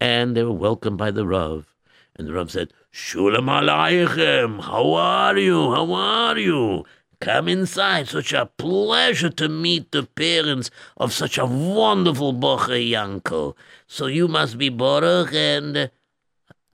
And 0.00 0.36
they 0.36 0.42
were 0.42 0.50
welcomed 0.50 0.98
by 0.98 1.12
the 1.12 1.24
Rav. 1.24 1.72
And 2.16 2.26
the 2.26 2.32
Rav 2.32 2.50
said, 2.50 2.72
Shulam 2.92 3.46
Aleichem, 3.46 4.60
how 4.60 4.92
are 4.94 5.38
you? 5.38 5.72
How 5.72 5.92
are 5.92 6.36
you? 6.36 6.84
Come 7.20 7.46
inside. 7.46 8.08
Such 8.08 8.32
a 8.32 8.46
pleasure 8.46 9.30
to 9.30 9.48
meet 9.48 9.92
the 9.92 10.02
parents 10.02 10.68
of 10.96 11.12
such 11.12 11.38
a 11.38 11.46
wonderful 11.46 12.34
bocher 12.34 12.82
Yankel. 12.90 13.54
So 13.86 14.06
you 14.06 14.26
must 14.26 14.58
be 14.58 14.68
Baruch 14.68 15.32
and... 15.32 15.88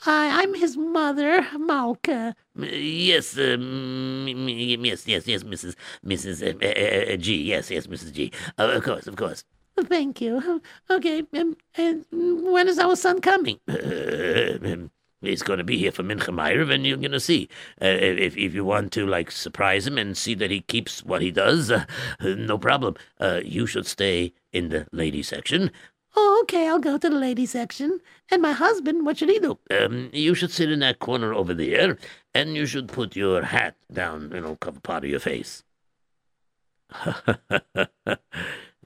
I, 0.06 0.42
I'm 0.42 0.54
his 0.54 0.78
mother, 0.78 1.46
Malka. 1.58 2.34
Yes, 2.56 3.36
uh, 3.36 3.58
yes, 3.58 5.06
yes, 5.06 5.26
yes, 5.26 5.42
Mrs. 5.42 5.74
Mrs. 6.06 6.42
Uh, 6.42 7.10
uh, 7.10 7.12
uh, 7.12 7.16
G. 7.18 7.36
Yes, 7.42 7.70
yes, 7.70 7.86
Mrs. 7.86 8.12
G. 8.14 8.32
Of 8.56 8.82
course, 8.82 9.06
of 9.06 9.16
course. 9.16 9.44
Thank 9.86 10.20
you. 10.20 10.62
Okay, 10.88 11.24
um, 11.34 11.56
and 11.74 12.04
when 12.12 12.68
is 12.68 12.78
our 12.78 12.96
son 12.96 13.20
coming? 13.20 13.58
Uh, 13.68 14.88
he's 15.20 15.42
going 15.42 15.58
to 15.58 15.64
be 15.64 15.78
here 15.78 15.90
for 15.90 16.04
Mincha 16.04 16.32
Ma'ariv, 16.32 16.72
and 16.72 16.86
you're 16.86 16.96
going 16.96 17.10
to 17.10 17.20
see. 17.20 17.48
Uh, 17.82 17.86
if 17.86 18.36
if 18.36 18.54
you 18.54 18.64
want 18.64 18.92
to 18.92 19.06
like 19.06 19.30
surprise 19.30 19.86
him 19.86 19.98
and 19.98 20.16
see 20.16 20.34
that 20.34 20.50
he 20.50 20.60
keeps 20.60 21.04
what 21.04 21.22
he 21.22 21.30
does, 21.30 21.70
uh, 21.70 21.84
no 22.20 22.56
problem. 22.56 22.94
Uh, 23.18 23.40
you 23.44 23.66
should 23.66 23.86
stay 23.86 24.32
in 24.52 24.68
the 24.68 24.86
lady 24.92 25.22
section. 25.22 25.70
Oh, 26.16 26.40
okay, 26.44 26.68
I'll 26.68 26.78
go 26.78 26.96
to 26.96 27.10
the 27.10 27.16
lady 27.16 27.44
section. 27.44 27.98
And 28.30 28.40
my 28.40 28.52
husband, 28.52 29.04
what 29.04 29.18
should 29.18 29.30
he 29.30 29.40
do? 29.40 29.58
Um, 29.70 30.10
you 30.12 30.36
should 30.36 30.52
sit 30.52 30.70
in 30.70 30.78
that 30.78 31.00
corner 31.00 31.34
over 31.34 31.52
there, 31.52 31.98
and 32.32 32.54
you 32.54 32.66
should 32.66 32.86
put 32.86 33.16
your 33.16 33.42
hat 33.42 33.74
down. 33.92 34.30
You 34.32 34.40
know, 34.40 34.56
cover 34.56 34.78
part 34.78 35.02
of 35.02 35.10
your 35.10 35.18
face. 35.18 35.64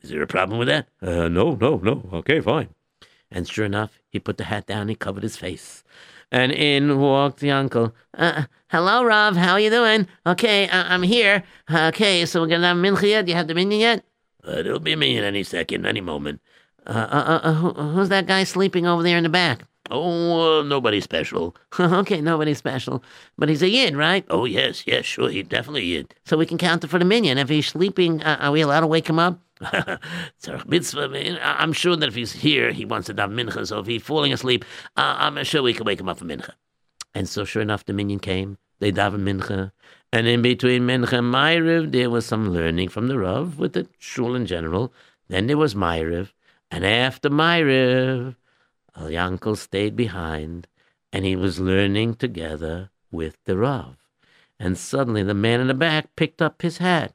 Is 0.03 0.11
there 0.11 0.23
a 0.23 0.27
problem 0.27 0.59
with 0.59 0.69
that? 0.69 0.89
Uh, 1.03 1.29
no, 1.29 1.55
no, 1.55 1.77
no. 1.79 2.09
Okay, 2.13 2.41
fine. 2.41 2.69
And 3.31 3.49
sure 3.49 3.65
enough, 3.67 3.99
he 4.09 4.19
put 4.19 4.39
the 4.39 4.45
hat 4.45 4.67
down. 4.67 4.89
He 4.89 4.95
covered 4.95 5.23
his 5.23 5.37
face, 5.37 5.85
and 6.33 6.51
in 6.53 6.99
walked 6.99 7.41
the 7.41 7.51
uncle. 7.51 7.95
Uh, 8.17 8.45
hello, 8.69 9.05
Rav. 9.05 9.37
How 9.37 9.57
you 9.57 9.71
doing? 9.71 10.07
Okay, 10.27 10.69
uh, 10.69 10.85
I'm 10.89 11.03
here. 11.03 11.43
Okay, 11.71 12.25
so 12.25 12.41
we're 12.41 12.47
gonna 12.47 12.69
have 12.69 12.77
mincha 12.77 13.09
yet? 13.09 13.27
Do 13.27 13.33
you 13.33 13.37
have 13.37 13.49
the 13.49 13.55
minyan 13.55 13.81
yet? 13.81 14.05
Uh, 14.45 14.63
there'll 14.63 14.79
be 14.81 14.93
a 14.93 14.97
minyan 14.97 15.25
any 15.25 15.43
second, 15.43 15.85
any 15.85 16.01
moment. 16.01 16.41
Uh, 16.87 16.91
uh, 17.11 17.41
uh, 17.43 17.53
who, 17.53 17.73
who's 17.73 18.09
that 18.09 18.27
guy 18.27 18.45
sleeping 18.45 18.87
over 18.87 19.03
there 19.03 19.19
in 19.19 19.25
the 19.25 19.29
back? 19.29 19.65
Oh, 19.91 20.61
uh, 20.61 20.63
nobody 20.63 21.01
special. 21.01 21.57
okay, 21.81 22.21
nobody 22.21 22.55
special. 22.55 23.03
But 23.37 23.49
he's 23.49 23.63
a 23.63 23.69
yid, 23.69 23.97
right? 23.97 24.25
Oh, 24.31 24.45
yes, 24.45 24.85
yes, 24.87 25.05
sure, 25.05 25.29
he 25.31 25.43
definitely 25.43 25.85
yid. 25.85 26.15
So 26.25 26.37
we 26.37 26.47
can 26.47 26.59
count 26.59 26.85
it 26.85 26.89
for 26.89 26.99
the 26.99 27.05
minyan. 27.05 27.39
If 27.39 27.49
he's 27.49 27.67
sleeping, 27.67 28.23
uh, 28.23 28.39
are 28.41 28.53
we 28.53 28.61
allowed 28.61 28.81
to 28.81 28.87
wake 28.87 29.09
him 29.09 29.19
up? 29.19 29.41
I'm 31.43 31.73
sure 31.73 31.97
that 31.97 32.09
if 32.09 32.15
he's 32.15 32.33
here, 32.33 32.73
he 32.73 32.85
wants 32.85 33.07
to 33.07 33.15
daven 33.15 33.35
mincha. 33.35 33.67
So 33.67 33.81
if 33.81 33.87
he's 33.87 34.03
falling 34.03 34.33
asleep, 34.33 34.65
uh, 34.97 35.17
I'm 35.19 35.43
sure 35.45 35.63
we 35.63 35.75
can 35.75 35.85
wake 35.85 36.01
him 36.01 36.09
up 36.09 36.19
for 36.19 36.25
mincha. 36.25 36.53
And 37.15 37.29
so, 37.29 37.45
sure 37.45 37.63
enough, 37.63 37.85
the 37.85 37.93
minyan 37.93 38.21
came. 38.21 38.59
They 38.81 38.93
daven 38.93 39.23
mincha, 39.25 39.73
and 40.13 40.27
in 40.27 40.41
between 40.41 40.83
mincha 40.83 41.19
and 41.19 41.35
Ma'ariv, 41.35 41.93
there 41.93 42.11
was 42.11 42.25
some 42.25 42.51
learning 42.51 42.91
from 42.91 43.09
the 43.09 43.19
Rav 43.19 43.59
with 43.59 43.73
the 43.73 43.89
shul 43.99 44.35
in 44.35 44.47
general. 44.47 44.93
Then 45.29 45.49
there 45.49 45.59
was 45.59 45.75
Ma'ariv, 45.75 46.33
and 46.71 46.87
after 46.87 47.29
Ma'ariv, 47.29 48.37
Al 48.97 49.09
Yankel 49.09 49.57
stayed 49.57 49.97
behind, 49.97 50.69
and 51.13 51.25
he 51.25 51.35
was 51.35 51.59
learning 51.61 52.15
together 52.15 52.91
with 53.11 53.37
the 53.45 53.57
Rav. 53.57 53.97
And 54.61 54.79
suddenly, 54.79 55.23
the 55.23 55.35
man 55.35 55.61
in 55.61 55.67
the 55.67 55.75
back 55.75 56.15
picked 56.17 56.41
up 56.41 56.63
his 56.63 56.79
hat. 56.79 57.15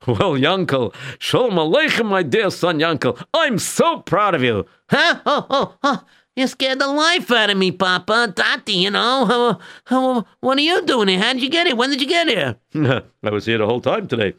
Well, 0.06 0.34
Yankel, 0.36 0.94
Shalom 1.18 1.54
Aleichem, 1.54 2.06
my 2.06 2.22
dear 2.22 2.50
son 2.50 2.78
Yankel. 2.78 3.20
I'm 3.32 3.58
so 3.58 4.00
proud 4.00 4.34
of 4.34 4.42
you. 4.42 4.66
Huh? 4.88 5.20
Oh, 5.26 5.46
oh, 5.50 5.74
oh. 5.82 6.04
You 6.36 6.46
scared 6.46 6.80
the 6.80 6.86
life 6.86 7.30
out 7.30 7.48
of 7.48 7.56
me, 7.56 7.72
Papa. 7.72 8.32
Tati, 8.36 8.74
you 8.74 8.90
know. 8.90 9.24
How, 9.24 9.58
how, 9.86 10.26
what 10.40 10.58
are 10.58 10.60
you 10.60 10.84
doing 10.84 11.08
here? 11.08 11.18
How 11.18 11.32
did 11.32 11.42
you 11.42 11.48
get 11.48 11.66
here? 11.66 11.74
When 11.74 11.88
did 11.88 12.02
you 12.02 12.06
get 12.06 12.28
here? 12.28 12.56
I 13.22 13.30
was 13.30 13.46
here 13.46 13.56
the 13.56 13.66
whole 13.66 13.80
time 13.80 14.06
today. 14.06 14.34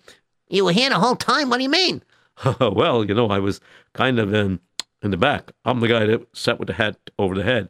You 0.47 0.65
were 0.65 0.71
here 0.71 0.89
the 0.89 0.99
whole 0.99 1.15
time? 1.15 1.49
What 1.49 1.57
do 1.57 1.63
you 1.63 1.69
mean? 1.69 2.03
well, 2.59 3.03
you 3.03 3.15
know, 3.15 3.27
I 3.29 3.39
was 3.39 3.59
kind 3.93 4.19
of 4.19 4.31
in, 4.33 4.59
in 5.01 5.09
the 5.09 5.17
back. 5.17 5.51
I'm 5.65 5.79
the 5.79 5.87
guy 5.87 6.05
that 6.05 6.27
sat 6.37 6.59
with 6.59 6.67
the 6.67 6.75
hat 6.75 6.97
over 7.17 7.33
the 7.33 7.43
head. 7.43 7.69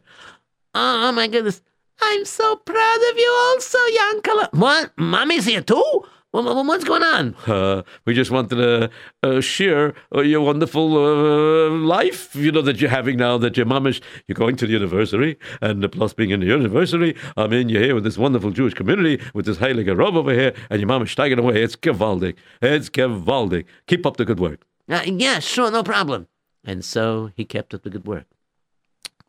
Oh, 0.74 1.08
oh 1.08 1.12
my 1.12 1.26
goodness. 1.26 1.62
I'm 2.00 2.26
so 2.26 2.56
proud 2.56 2.98
of 3.10 3.18
you 3.18 3.32
also, 3.46 3.78
Yankala. 3.78 4.52
What? 4.52 4.92
Mommy's 4.98 5.46
here 5.46 5.62
too? 5.62 6.04
What, 6.30 6.44
what- 6.44 6.66
what's 6.66 6.84
going 6.84 7.02
on? 7.02 7.34
Uh, 7.46 7.82
we 8.04 8.12
just 8.12 8.30
wanted 8.30 8.56
to 8.56 8.90
uh, 9.22 9.40
share 9.40 9.94
uh, 10.14 10.20
your 10.20 10.42
wonderful 10.42 10.96
uh, 10.98 11.70
life, 11.70 12.36
you 12.36 12.52
know, 12.52 12.60
that 12.62 12.80
you're 12.82 12.90
having 12.90 13.16
now 13.16 13.38
that 13.38 13.56
your 13.56 13.64
mom 13.64 13.86
is, 13.86 14.02
you're 14.26 14.34
going 14.34 14.56
to 14.56 14.66
the 14.66 14.72
university, 14.72 15.36
and 15.62 15.90
plus 15.90 16.12
being 16.12 16.28
in 16.30 16.40
the 16.40 16.46
university, 16.46 17.16
I 17.38 17.46
mean, 17.46 17.70
you're 17.70 17.82
here 17.82 17.94
with 17.94 18.04
this 18.04 18.18
wonderful 18.18 18.50
Jewish 18.50 18.74
community, 18.74 19.22
with 19.32 19.46
this 19.46 19.56
Heilige 19.56 19.96
Rav 19.96 20.16
over 20.16 20.32
here, 20.34 20.52
and 20.68 20.80
your 20.80 20.86
mom 20.88 21.02
is 21.02 21.08
steiging 21.08 21.38
away. 21.38 21.62
It's 21.62 21.76
gewaldig. 21.76 22.36
It's 22.60 22.90
gewaldig. 22.90 23.64
Keep 23.86 24.04
up 24.04 24.18
the 24.18 24.26
good 24.26 24.38
work. 24.40 24.66
Uh, 24.86 25.00
yeah, 25.06 25.38
sure, 25.38 25.70
no 25.70 25.82
problem. 25.82 26.26
And 26.62 26.84
so 26.84 27.30
he 27.36 27.46
kept 27.46 27.72
up 27.72 27.84
the 27.84 27.90
good 27.90 28.06
work. 28.06 28.26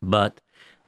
But 0.02 0.42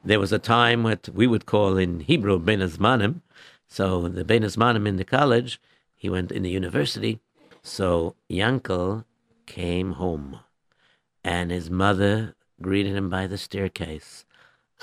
there 0.05 0.19
was 0.19 0.31
a 0.31 0.37
time 0.39 0.83
what 0.83 1.09
we 1.09 1.25
would 1.25 1.47
call 1.47 1.75
in 1.77 2.01
Hebrew 2.01 2.37
Bein 2.37 2.59
Hazmanim. 2.59 3.21
So 3.67 4.07
the 4.07 4.23
Bein 4.23 4.43
Hazmanim 4.43 4.87
in 4.87 4.97
the 4.97 5.05
college, 5.05 5.59
he 6.03 6.09
went 6.09 6.33
in 6.33 6.43
the 6.43 6.49
university. 6.49 7.21
So 7.61 8.15
Yankel 8.29 9.05
came 9.45 9.93
home, 9.93 10.41
and 11.23 11.49
his 11.49 11.69
mother 11.71 12.35
greeted 12.61 12.93
him 12.93 13.09
by 13.09 13.25
the 13.25 13.37
staircase. 13.37 14.25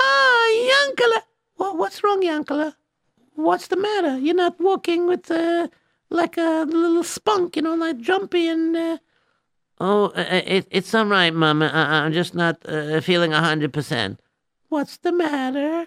Ah, 0.00 0.46
Yankala. 0.70 1.20
What, 1.56 1.76
what's 1.76 2.02
wrong, 2.02 2.22
Yankala? 2.22 2.74
What's 3.35 3.66
the 3.66 3.76
matter? 3.76 4.18
You're 4.18 4.35
not 4.35 4.59
walking 4.59 5.06
with 5.06 5.30
uh, 5.30 5.68
like 6.09 6.38
a 6.38 6.64
little 6.66 7.04
spunk, 7.04 7.56
you 7.56 7.62
know, 7.62 7.74
like 7.74 7.98
jumpy 8.00 8.48
and. 8.48 8.74
Uh... 8.74 8.98
Oh, 9.78 10.06
uh, 10.16 10.20
uh, 10.20 10.42
it, 10.46 10.68
it's 10.70 10.94
all 10.94 11.04
right, 11.04 11.35
Mama. 11.35 11.66
I, 11.66 12.00
I'm 12.00 12.14
just 12.14 12.35
not 12.35 12.56
uh, 12.66 13.02
feeling 13.02 13.35
a 13.35 13.42
hundred 13.42 13.74
percent. 13.74 14.20
What's 14.70 14.96
the 14.96 15.12
matter? 15.12 15.87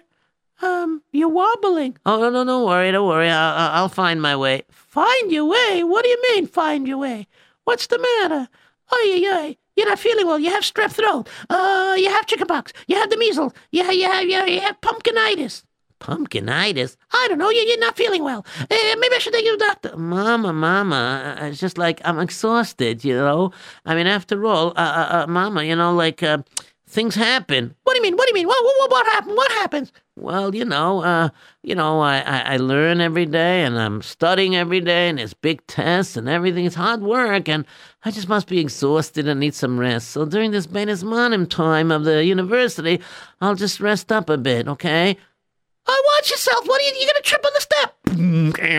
Um, 0.62 1.02
you're 1.12 1.28
wobbling. 1.28 1.96
Oh 2.06 2.18
no, 2.20 2.30
no, 2.30 2.44
don't 2.44 2.64
worry, 2.64 2.92
don't 2.92 3.08
worry. 3.08 3.28
I'll, 3.28 3.70
I'll 3.72 3.88
find 3.88 4.22
my 4.22 4.36
way. 4.36 4.62
Find 4.70 5.32
your 5.32 5.46
way? 5.46 5.82
What 5.82 6.04
do 6.04 6.08
you 6.10 6.22
mean, 6.30 6.46
find 6.46 6.86
your 6.86 6.98
way? 6.98 7.26
What's 7.64 7.86
the 7.88 7.98
matter? 7.98 8.48
Oh, 8.92 9.12
yeah, 9.12 9.28
yeah. 9.28 9.52
You're 9.76 9.88
not 9.88 9.98
feeling 9.98 10.26
well. 10.26 10.38
You 10.38 10.50
have 10.50 10.62
strep 10.62 10.92
throat. 10.92 11.28
Uh, 11.50 11.96
you 11.98 12.08
have 12.08 12.26
chickenpox. 12.26 12.72
You 12.86 12.96
have 12.96 13.10
the 13.10 13.16
measles. 13.16 13.52
Yeah, 13.72 13.90
you 13.90 14.04
have, 14.04 14.24
you 14.24 14.34
have, 14.34 14.48
you 14.48 14.60
have 14.60 14.80
pumpkinitis. 14.80 15.64
Pumpkinitis. 15.98 16.96
I 17.12 17.26
don't 17.28 17.38
know. 17.38 17.50
You, 17.50 17.62
you're 17.62 17.80
not 17.80 17.96
feeling 17.96 18.22
well. 18.22 18.44
Uh, 18.60 18.66
maybe 18.98 19.14
I 19.14 19.18
should 19.18 19.32
take 19.32 19.44
you 19.44 19.52
to 19.52 19.58
the 19.58 19.64
doctor. 19.64 19.96
Mama, 19.96 20.52
Mama, 20.52 21.38
uh, 21.40 21.46
it's 21.46 21.58
just 21.58 21.78
like 21.78 22.00
I'm 22.04 22.20
exhausted, 22.20 23.04
you 23.04 23.14
know. 23.14 23.52
I 23.86 23.94
mean, 23.94 24.06
after 24.06 24.44
all, 24.44 24.68
uh, 24.76 24.80
uh, 24.80 25.08
uh, 25.10 25.26
Mama, 25.26 25.64
you 25.64 25.74
know, 25.74 25.94
like 25.94 26.22
uh, 26.22 26.38
things 26.86 27.14
happen. 27.14 27.74
What 27.84 27.94
do 27.94 27.98
you 27.98 28.02
mean? 28.02 28.16
What 28.16 28.26
do 28.26 28.30
you 28.30 28.34
mean? 28.34 28.46
What, 28.46 28.62
what, 28.62 28.90
what 28.90 29.06
happened? 29.06 29.36
What 29.36 29.52
happens? 29.52 29.92
Well, 30.16 30.54
you 30.54 30.64
know, 30.64 31.02
uh, 31.02 31.30
you 31.62 31.74
know, 31.74 32.00
I, 32.00 32.20
I, 32.20 32.40
I 32.54 32.56
learn 32.58 33.00
every 33.00 33.26
day, 33.26 33.64
and 33.64 33.78
I'm 33.78 34.00
studying 34.02 34.54
every 34.54 34.80
day, 34.80 35.08
and 35.08 35.18
there's 35.18 35.34
big 35.34 35.66
tests 35.66 36.16
and 36.16 36.28
everything. 36.28 36.64
It's 36.64 36.76
hard 36.76 37.02
work, 37.02 37.48
and 37.48 37.64
I 38.04 38.10
just 38.10 38.28
must 38.28 38.46
be 38.46 38.60
exhausted 38.60 39.26
and 39.26 39.40
need 39.40 39.54
some 39.54 39.78
rest. 39.78 40.10
So 40.10 40.24
during 40.24 40.52
this 40.52 40.66
Bein 40.66 40.88
Hazmanim 40.88 41.48
time 41.48 41.90
of 41.90 42.04
the 42.04 42.24
university, 42.24 43.00
I'll 43.40 43.56
just 43.56 43.80
rest 43.80 44.12
up 44.12 44.30
a 44.30 44.38
bit, 44.38 44.68
okay? 44.68 45.16
Oh, 45.86 46.12
watch 46.16 46.30
yourself. 46.30 46.66
What 46.66 46.80
are 46.80 46.84
you? 46.84 46.92
You're 46.98 47.10
gonna 47.12 47.22
trip 47.22 47.44
on 47.44 47.52
the 47.54 47.60
step. 47.60 47.94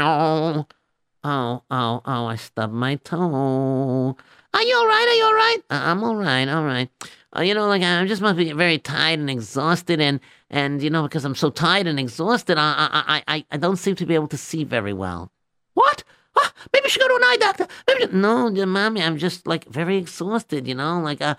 Oh, 0.01 0.65
oh, 1.23 1.63
oh, 1.69 2.01
oh! 2.05 2.25
I 2.25 2.35
stubbed 2.35 2.73
my 2.73 2.95
toe. 2.95 4.15
Are 4.53 4.63
you 4.63 4.75
all 4.77 4.87
right? 4.87 5.05
Are 5.07 5.13
you 5.15 5.23
all 5.25 5.33
right? 5.33 5.57
Uh, 5.69 5.81
I'm 5.83 6.03
all 6.03 6.15
right, 6.15 6.47
all 6.47 6.63
right. 6.63 6.89
Uh, 7.35 7.41
you 7.41 7.53
know, 7.53 7.67
like 7.67 7.83
I 7.83 8.05
just 8.05 8.21
must 8.21 8.37
be 8.37 8.51
very 8.53 8.77
tired 8.77 9.19
and 9.19 9.29
exhausted, 9.29 9.99
and 9.99 10.19
and 10.49 10.81
you 10.81 10.89
know, 10.89 11.03
because 11.03 11.25
I'm 11.25 11.35
so 11.35 11.49
tired 11.49 11.87
and 11.87 11.99
exhausted, 11.99 12.57
I 12.57 12.89
I 12.91 13.23
I 13.27 13.45
I, 13.51 13.57
don't 13.57 13.77
seem 13.77 13.95
to 13.95 14.05
be 14.05 14.15
able 14.15 14.27
to 14.29 14.37
see 14.37 14.63
very 14.63 14.93
well. 14.93 15.31
What? 15.73 16.03
Ah, 16.37 16.53
maybe 16.71 16.85
you 16.85 16.89
should 16.89 17.01
go 17.01 17.07
to 17.07 17.15
an 17.15 17.23
eye 17.23 17.37
doctor. 17.39 17.67
Maybe. 17.87 18.11
No, 18.11 18.49
mommy, 18.65 19.01
I'm 19.01 19.17
just 19.17 19.47
like 19.47 19.65
very 19.65 19.97
exhausted. 19.97 20.67
You 20.67 20.75
know, 20.75 20.99
like 20.99 21.21
uh, 21.21 21.35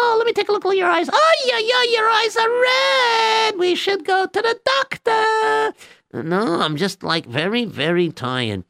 Oh, 0.00 0.14
let 0.16 0.26
me 0.26 0.32
take 0.32 0.48
a 0.48 0.52
look 0.52 0.64
at 0.64 0.76
your 0.76 0.88
eyes. 0.88 1.08
Oh, 1.12 1.34
yeah, 1.44 1.58
yeah, 1.58 1.82
your 1.92 2.08
eyes 2.08 2.36
are 2.36 2.60
red. 2.62 3.58
We 3.58 3.74
should 3.74 4.04
go 4.04 4.26
to 4.26 4.42
the 4.42 4.58
doctor. 4.64 6.22
no, 6.22 6.60
I'm 6.60 6.76
just 6.76 7.02
like 7.02 7.26
very 7.26 7.64
very 7.64 8.10
tired. 8.10 8.64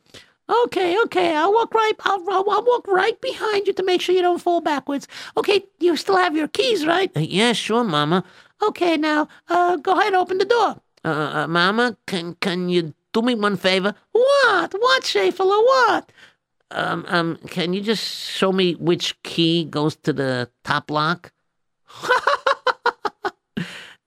Okay, 0.49 0.99
okay. 1.05 1.37
I'll 1.37 1.53
walk 1.53 1.75
right. 1.75 1.93
I'll, 2.01 2.25
I'll, 2.31 2.51
I'll 2.51 2.65
walk 2.65 2.89
right 2.89 3.21
behind 3.21 3.67
you 3.67 3.73
to 3.75 3.83
make 3.83 4.01
sure 4.01 4.15
you 4.15 4.23
don't 4.23 4.41
fall 4.41 4.61
backwards. 4.61 5.07
Okay, 5.37 5.65
you 5.79 5.97
still 5.97 6.17
have 6.17 6.35
your 6.35 6.49
keys, 6.49 6.87
right? 6.87 7.15
Uh, 7.17 7.21
yeah, 7.21 7.53
sure, 7.53 7.85
Mama. 7.85 8.25
Okay, 8.63 8.97
now 8.97 9.29
uh, 9.49 9.77
go 9.77 9.99
ahead, 9.99 10.15
open 10.15 10.39
the 10.39 10.45
door. 10.47 10.81
Uh, 11.05 11.09
uh, 11.43 11.47
Mama, 11.47 11.97
can 12.07 12.35
can 12.41 12.69
you 12.69 12.95
do 13.13 13.23
me 13.23 13.35
one 13.35 13.57
favor? 13.57 13.95
What? 14.13 14.73
What, 14.73 15.05
Schaefer? 15.05 15.45
What? 15.45 16.13
Um, 16.71 17.05
um, 17.09 17.39
can 17.49 17.73
you 17.73 17.81
just 17.81 18.05
show 18.05 18.53
me 18.53 18.75
which 18.75 19.21
key 19.23 19.65
goes 19.65 19.97
to 19.97 20.13
the 20.13 20.51
top 20.65 20.91
lock? 20.91 21.33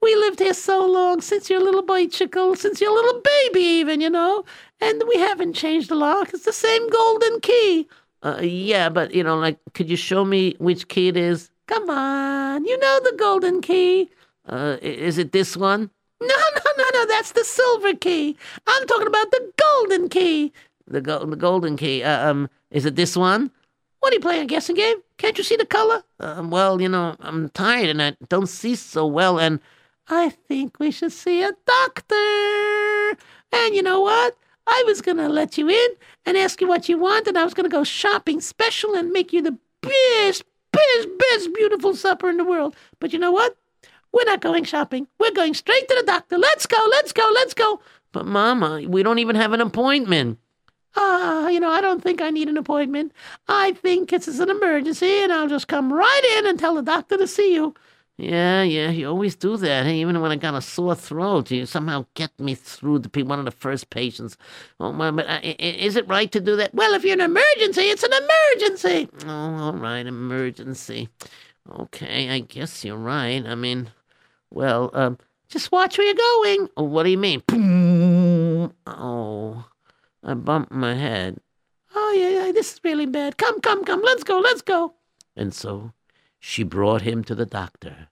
We 0.01 0.15
lived 0.15 0.39
here 0.39 0.55
so 0.55 0.83
long 0.83 1.21
since 1.21 1.47
you're 1.47 1.61
a 1.61 1.63
little 1.63 1.83
boy 1.83 2.07
chickle, 2.07 2.55
since 2.55 2.81
you're 2.81 2.89
a 2.89 2.93
little 2.93 3.21
baby 3.21 3.59
even, 3.59 4.01
you 4.01 4.09
know, 4.09 4.43
and 4.81 5.03
we 5.07 5.17
haven't 5.17 5.53
changed 5.53 5.89
the 5.89 5.95
lock. 5.95 6.33
It's 6.33 6.45
the 6.45 6.53
same 6.53 6.89
golden 6.89 7.39
key. 7.39 7.87
Uh, 8.23 8.39
yeah, 8.41 8.89
but 8.89 9.13
you 9.13 9.23
know, 9.23 9.37
like, 9.37 9.57
could 9.73 9.89
you 9.89 9.95
show 9.95 10.25
me 10.25 10.55
which 10.59 10.87
key 10.87 11.07
it 11.07 11.17
is? 11.17 11.49
Come 11.67 11.89
on, 11.89 12.65
you 12.65 12.77
know 12.77 12.99
the 13.03 13.15
golden 13.17 13.61
key. 13.61 14.09
Uh, 14.47 14.77
is 14.81 15.17
it 15.17 15.31
this 15.31 15.55
one? 15.55 15.89
No, 16.21 16.27
no, 16.55 16.71
no, 16.77 16.83
no, 16.93 17.05
that's 17.07 17.31
the 17.31 17.43
silver 17.43 17.93
key. 17.95 18.37
I'm 18.67 18.87
talking 18.87 19.07
about 19.07 19.31
the 19.31 19.51
golden 19.59 20.09
key. 20.09 20.51
The 20.87 21.01
go- 21.01 21.25
the 21.25 21.35
golden 21.35 21.77
key. 21.77 22.03
Uh, 22.03 22.29
um, 22.29 22.49
is 22.69 22.85
it 22.85 22.95
this 22.95 23.15
one? 23.15 23.51
What 24.01 24.13
are 24.13 24.15
you 24.15 24.19
playing, 24.19 24.41
a 24.43 24.45
guessing 24.47 24.75
game? 24.75 24.97
Can't 25.17 25.37
you 25.37 25.43
see 25.43 25.55
the 25.55 25.65
color? 25.65 26.03
Um, 26.19 26.49
well, 26.49 26.81
you 26.81 26.89
know, 26.89 27.15
I'm 27.19 27.49
tired 27.49 27.89
and 27.89 28.01
I 28.01 28.15
don't 28.29 28.47
see 28.49 28.75
so 28.75 29.05
well, 29.05 29.39
and 29.39 29.59
I 30.09 30.29
think 30.29 30.79
we 30.79 30.89
should 30.91 31.11
see 31.11 31.43
a 31.43 31.51
doctor. 31.65 33.17
And 33.51 33.75
you 33.75 33.83
know 33.83 34.01
what? 34.01 34.35
I 34.67 34.83
was 34.85 35.01
going 35.01 35.17
to 35.17 35.27
let 35.27 35.57
you 35.57 35.69
in 35.69 35.87
and 36.25 36.37
ask 36.37 36.61
you 36.61 36.67
what 36.67 36.87
you 36.87 36.97
want, 36.97 37.27
and 37.27 37.37
I 37.37 37.43
was 37.43 37.53
going 37.53 37.69
to 37.69 37.75
go 37.75 37.83
shopping 37.83 38.41
special 38.41 38.93
and 38.95 39.11
make 39.11 39.33
you 39.33 39.41
the 39.41 39.57
best, 39.81 40.43
best, 40.71 41.07
best 41.17 41.53
beautiful 41.53 41.95
supper 41.95 42.29
in 42.29 42.37
the 42.37 42.43
world. 42.45 42.75
But 42.99 43.13
you 43.13 43.19
know 43.19 43.31
what? 43.31 43.57
We're 44.13 44.25
not 44.25 44.41
going 44.41 44.65
shopping. 44.65 45.07
We're 45.19 45.31
going 45.31 45.53
straight 45.53 45.87
to 45.87 45.95
the 45.95 46.05
doctor. 46.05 46.37
Let's 46.37 46.65
go, 46.65 46.77
let's 46.91 47.13
go, 47.13 47.27
let's 47.33 47.53
go. 47.53 47.81
but 48.11 48.25
Mama, 48.25 48.81
we 48.87 49.03
don't 49.03 49.19
even 49.19 49.35
have 49.35 49.53
an 49.53 49.61
appointment. 49.61 50.37
Ah, 50.95 51.47
you 51.47 51.59
know, 51.61 51.69
I 51.71 51.79
don't 51.79 52.03
think 52.03 52.21
I 52.21 52.29
need 52.29 52.49
an 52.49 52.57
appointment. 52.57 53.13
I 53.47 53.71
think 53.71 54.11
it's 54.11 54.27
an 54.27 54.49
emergency, 54.49 55.23
and 55.23 55.31
I'll 55.31 55.47
just 55.47 55.69
come 55.69 55.91
right 55.93 56.37
in 56.37 56.47
and 56.47 56.59
tell 56.59 56.75
the 56.75 56.81
doctor 56.81 57.17
to 57.17 57.27
see 57.27 57.53
you. 57.53 57.73
Yeah, 58.21 58.61
yeah, 58.61 58.91
you 58.91 59.09
always 59.09 59.35
do 59.35 59.57
that. 59.57 59.87
Hey, 59.87 59.99
even 59.99 60.21
when 60.21 60.29
I 60.31 60.35
got 60.35 60.53
a 60.53 60.61
sore 60.61 60.93
throat, 60.93 61.49
you 61.49 61.65
somehow 61.65 62.05
get 62.13 62.39
me 62.39 62.53
through 62.53 62.99
to 62.99 63.09
be 63.09 63.23
one 63.23 63.39
of 63.39 63.45
the 63.45 63.51
first 63.51 63.89
patients. 63.89 64.37
Oh, 64.79 64.91
my, 64.91 65.09
but 65.09 65.27
uh, 65.27 65.39
is 65.41 65.95
it 65.95 66.07
right 66.07 66.31
to 66.31 66.39
do 66.39 66.55
that? 66.57 66.75
Well, 66.75 66.93
if 66.93 67.03
you're 67.03 67.15
an 67.15 67.21
emergency, 67.21 67.81
it's 67.81 68.03
an 68.03 68.11
emergency. 68.13 69.09
Oh, 69.25 69.55
all 69.55 69.73
right, 69.73 70.05
emergency. 70.05 71.09
Okay, 71.67 72.29
I 72.29 72.41
guess 72.41 72.85
you're 72.85 72.95
right. 72.95 73.43
I 73.43 73.55
mean, 73.55 73.89
well, 74.51 74.91
um, 74.93 75.17
Just 75.49 75.71
watch 75.71 75.97
where 75.97 76.05
you're 76.05 76.13
going. 76.13 76.69
oh, 76.77 76.83
what 76.83 77.03
do 77.03 77.09
you 77.09 77.17
mean? 77.17 77.41
Boom. 77.47 78.71
Oh, 78.85 79.65
I 80.23 80.35
bumped 80.35 80.71
my 80.71 80.93
head. 80.93 81.39
Oh, 81.95 82.13
yeah, 82.15 82.45
yeah, 82.45 82.51
this 82.51 82.73
is 82.73 82.81
really 82.83 83.07
bad. 83.07 83.37
Come, 83.37 83.59
come, 83.61 83.83
come. 83.83 84.03
Let's 84.03 84.23
go, 84.23 84.37
let's 84.37 84.61
go. 84.61 84.93
And 85.35 85.55
so 85.55 85.93
she 86.39 86.61
brought 86.61 87.01
him 87.01 87.23
to 87.23 87.33
the 87.33 87.47
doctor. 87.47 88.09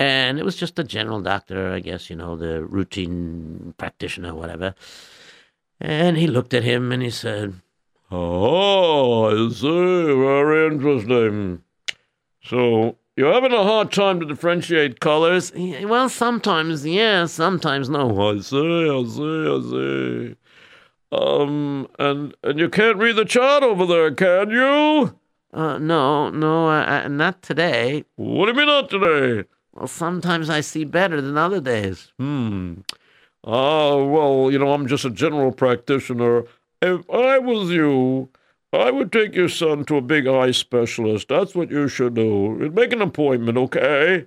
And 0.00 0.38
it 0.38 0.44
was 0.44 0.56
just 0.56 0.78
a 0.78 0.84
general 0.84 1.20
doctor, 1.20 1.72
I 1.72 1.80
guess, 1.80 2.10
you 2.10 2.16
know, 2.16 2.36
the 2.36 2.64
routine 2.64 3.74
practitioner, 3.78 4.34
whatever. 4.34 4.74
And 5.80 6.16
he 6.16 6.26
looked 6.26 6.54
at 6.54 6.64
him 6.64 6.92
and 6.92 7.02
he 7.02 7.10
said, 7.10 7.60
Oh, 8.10 9.24
I 9.26 9.52
see. 9.52 9.66
Very 9.68 10.72
interesting. 10.72 11.62
So, 12.42 12.96
you're 13.16 13.32
having 13.32 13.52
a 13.52 13.62
hard 13.62 13.92
time 13.92 14.20
to 14.20 14.26
differentiate 14.26 15.00
colors? 15.00 15.52
"Yeah, 15.54 15.84
Well, 15.84 16.08
sometimes 16.08 16.84
yes, 16.84 17.32
sometimes 17.32 17.88
no. 17.88 18.10
I 18.30 18.40
see, 18.40 18.90
I 18.90 19.04
see, 19.04 19.46
I 19.48 19.60
see. 19.70 20.36
Um, 21.12 21.86
and 21.98 22.34
and 22.42 22.58
you 22.58 22.68
can't 22.68 22.98
read 22.98 23.14
the 23.16 23.24
chart 23.24 23.62
over 23.62 23.86
there, 23.86 24.12
can 24.12 24.50
you? 24.50 25.16
Uh, 25.52 25.78
no, 25.78 26.28
no, 26.30 26.66
I, 26.66 27.04
I, 27.04 27.08
not 27.08 27.40
today. 27.40 28.04
What 28.16 28.46
do 28.46 28.52
you 28.52 28.58
mean 28.58 28.66
not 28.66 28.90
today? 28.90 29.48
Well, 29.74 29.88
sometimes 29.88 30.48
I 30.48 30.60
see 30.60 30.84
better 30.84 31.20
than 31.20 31.36
other 31.36 31.60
days. 31.60 32.12
Hmm. 32.18 32.74
Ah, 33.44 33.96
well, 33.96 34.50
you 34.50 34.58
know, 34.58 34.72
I'm 34.72 34.86
just 34.86 35.04
a 35.04 35.10
general 35.10 35.52
practitioner. 35.52 36.44
If 36.80 37.08
I 37.10 37.38
was 37.38 37.70
you, 37.70 38.30
I 38.72 38.90
would 38.90 39.12
take 39.12 39.34
your 39.34 39.48
son 39.48 39.84
to 39.86 39.96
a 39.96 40.00
big 40.00 40.26
eye 40.26 40.52
specialist. 40.52 41.28
That's 41.28 41.54
what 41.54 41.70
you 41.70 41.88
should 41.88 42.14
do. 42.14 42.70
Make 42.72 42.92
an 42.92 43.02
appointment, 43.02 43.58
okay? 43.58 44.26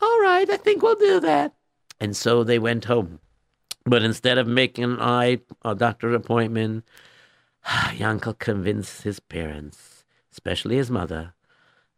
All 0.00 0.20
right, 0.20 0.48
I 0.48 0.56
think 0.56 0.82
we'll 0.82 0.94
do 0.94 1.20
that. 1.20 1.54
And 2.00 2.16
so 2.16 2.42
they 2.42 2.58
went 2.58 2.86
home. 2.86 3.20
But 3.84 4.02
instead 4.02 4.38
of 4.38 4.46
making 4.46 4.84
an 4.84 5.00
eye 5.00 5.40
a 5.62 5.74
doctor 5.74 6.14
appointment, 6.14 6.84
Yankel 7.66 8.38
convinced 8.38 9.02
his 9.02 9.20
parents, 9.20 10.04
especially 10.32 10.76
his 10.76 10.90
mother. 10.90 11.34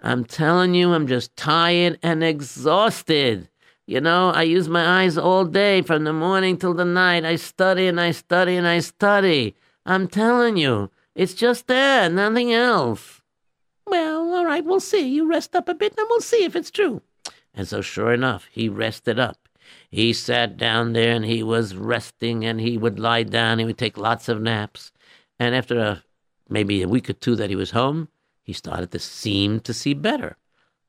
I'm 0.02 0.24
telling 0.24 0.74
you, 0.74 0.92
I'm 0.92 1.06
just 1.06 1.34
tired 1.36 1.98
and 2.02 2.24
exhausted. 2.24 3.48
You 3.86 4.00
know, 4.00 4.30
I 4.30 4.42
use 4.42 4.68
my 4.68 5.02
eyes 5.02 5.16
all 5.16 5.44
day 5.44 5.82
from 5.82 6.04
the 6.04 6.12
morning 6.12 6.56
till 6.56 6.74
the 6.74 6.84
night. 6.84 7.24
I 7.24 7.36
study 7.36 7.86
and 7.86 8.00
I 8.00 8.10
study 8.10 8.56
and 8.56 8.66
I 8.66 8.80
study. 8.80 9.54
I'm 9.86 10.08
telling 10.08 10.56
you, 10.56 10.90
it's 11.14 11.34
just 11.34 11.68
that, 11.68 12.12
nothing 12.12 12.52
else. 12.52 13.20
Well, 13.86 14.34
all 14.34 14.44
right, 14.44 14.64
we'll 14.64 14.80
see. 14.80 15.06
You 15.06 15.28
rest 15.28 15.54
up 15.54 15.68
a 15.68 15.74
bit, 15.74 15.94
and 15.96 16.06
we'll 16.08 16.20
see 16.20 16.44
if 16.44 16.56
it's 16.56 16.70
true. 16.70 17.02
And 17.54 17.68
so, 17.68 17.80
sure 17.80 18.12
enough, 18.12 18.48
he 18.50 18.68
rested 18.68 19.18
up. 19.18 19.48
He 19.90 20.12
sat 20.12 20.56
down 20.56 20.94
there 20.94 21.14
and 21.14 21.24
he 21.24 21.42
was 21.42 21.76
resting, 21.76 22.44
and 22.44 22.60
he 22.60 22.78
would 22.78 22.98
lie 22.98 23.24
down. 23.24 23.58
He 23.58 23.64
would 23.64 23.78
take 23.78 23.98
lots 23.98 24.28
of 24.28 24.40
naps. 24.40 24.90
And 25.38 25.54
after 25.54 25.78
a, 25.78 26.04
maybe 26.48 26.82
a 26.82 26.88
week 26.88 27.10
or 27.10 27.14
two 27.14 27.36
that 27.36 27.50
he 27.50 27.56
was 27.56 27.72
home, 27.72 28.08
he 28.42 28.52
started 28.52 28.90
to 28.92 28.98
seem 28.98 29.60
to 29.60 29.72
see 29.72 29.94
better. 29.94 30.36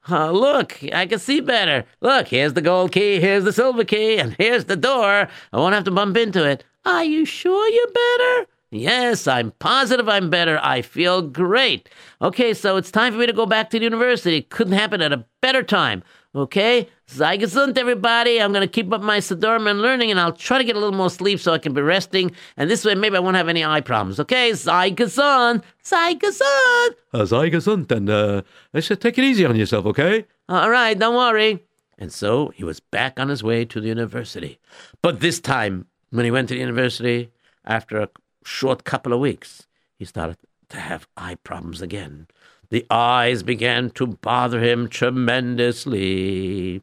Oh, 0.09 0.31
look, 0.31 0.79
I 0.93 1.05
can 1.05 1.19
see 1.19 1.39
better. 1.39 1.85
Look, 2.01 2.27
here's 2.27 2.53
the 2.53 2.61
gold 2.61 2.91
key, 2.91 3.21
here's 3.21 3.45
the 3.45 3.53
silver 3.53 3.85
key, 3.85 4.17
and 4.17 4.35
here's 4.37 4.65
the 4.65 4.75
door. 4.75 5.27
I 5.53 5.57
won't 5.57 5.75
have 5.75 5.85
to 5.85 5.91
bump 5.91 6.17
into 6.17 6.43
it. 6.43 6.65
Are 6.85 7.05
you 7.05 7.23
sure 7.23 7.69
you're 7.69 7.87
better? 7.87 8.47
Yes, 8.71 9.27
I'm 9.27 9.51
positive 9.59 10.09
I'm 10.09 10.29
better. 10.29 10.59
I 10.61 10.81
feel 10.81 11.21
great. 11.21 11.89
Okay, 12.21 12.53
so 12.53 12.75
it's 12.75 12.91
time 12.91 13.13
for 13.13 13.19
me 13.19 13.27
to 13.27 13.33
go 13.33 13.45
back 13.45 13.69
to 13.69 13.77
the 13.77 13.83
university. 13.83 14.41
Couldn't 14.41 14.73
happen 14.73 14.99
at 14.99 15.13
a 15.13 15.25
better 15.41 15.61
time. 15.61 16.03
Okay? 16.35 16.87
Sei 17.05 17.37
gesund, 17.37 17.77
everybody. 17.77 18.41
I'm 18.41 18.51
going 18.51 18.67
to 18.67 18.71
keep 18.71 18.91
up 18.91 19.01
my 19.01 19.17
and 19.17 19.81
learning, 19.81 20.09
and 20.09 20.19
I'll 20.19 20.33
try 20.33 20.57
to 20.57 20.63
get 20.63 20.75
a 20.75 20.79
little 20.79 20.97
more 20.97 21.09
sleep 21.09 21.39
so 21.39 21.53
I 21.53 21.59
can 21.59 21.73
be 21.73 21.81
resting. 21.81 22.31
And 22.57 22.69
this 22.69 22.83
way, 22.83 22.95
maybe 22.95 23.17
I 23.17 23.19
won't 23.19 23.35
have 23.35 23.49
any 23.49 23.63
eye 23.63 23.81
problems. 23.81 24.19
Okay? 24.19 24.53
Sei 24.53 24.91
gesund. 24.91 25.63
Sei 25.83 26.15
gesund. 26.15 26.95
Uh, 27.13 27.25
sei 27.25 27.49
gesund, 27.51 27.91
and 27.91 28.09
uh, 28.09 28.41
let's 28.73 28.87
just 28.87 29.01
take 29.01 29.17
it 29.17 29.23
easy 29.23 29.45
on 29.45 29.55
yourself, 29.55 29.85
okay? 29.85 30.25
All 30.49 30.69
right, 30.69 30.97
don't 30.97 31.15
worry. 31.15 31.63
And 31.97 32.11
so 32.11 32.49
he 32.55 32.63
was 32.63 32.79
back 32.79 33.19
on 33.19 33.29
his 33.29 33.43
way 33.43 33.65
to 33.65 33.79
the 33.79 33.87
university. 33.87 34.59
But 35.01 35.19
this 35.19 35.39
time, 35.39 35.85
when 36.09 36.25
he 36.25 36.31
went 36.31 36.47
to 36.49 36.55
the 36.55 36.59
university, 36.59 37.29
after 37.65 38.01
a 38.01 38.09
short 38.43 38.83
couple 38.83 39.13
of 39.13 39.19
weeks, 39.19 39.67
he 39.97 40.05
started 40.05 40.37
to 40.73 40.79
have 40.79 41.07
eye 41.15 41.35
problems 41.35 41.81
again. 41.81 42.27
The 42.69 42.85
eyes 42.89 43.43
began 43.43 43.91
to 43.91 44.07
bother 44.07 44.59
him 44.59 44.89
tremendously 44.89 46.81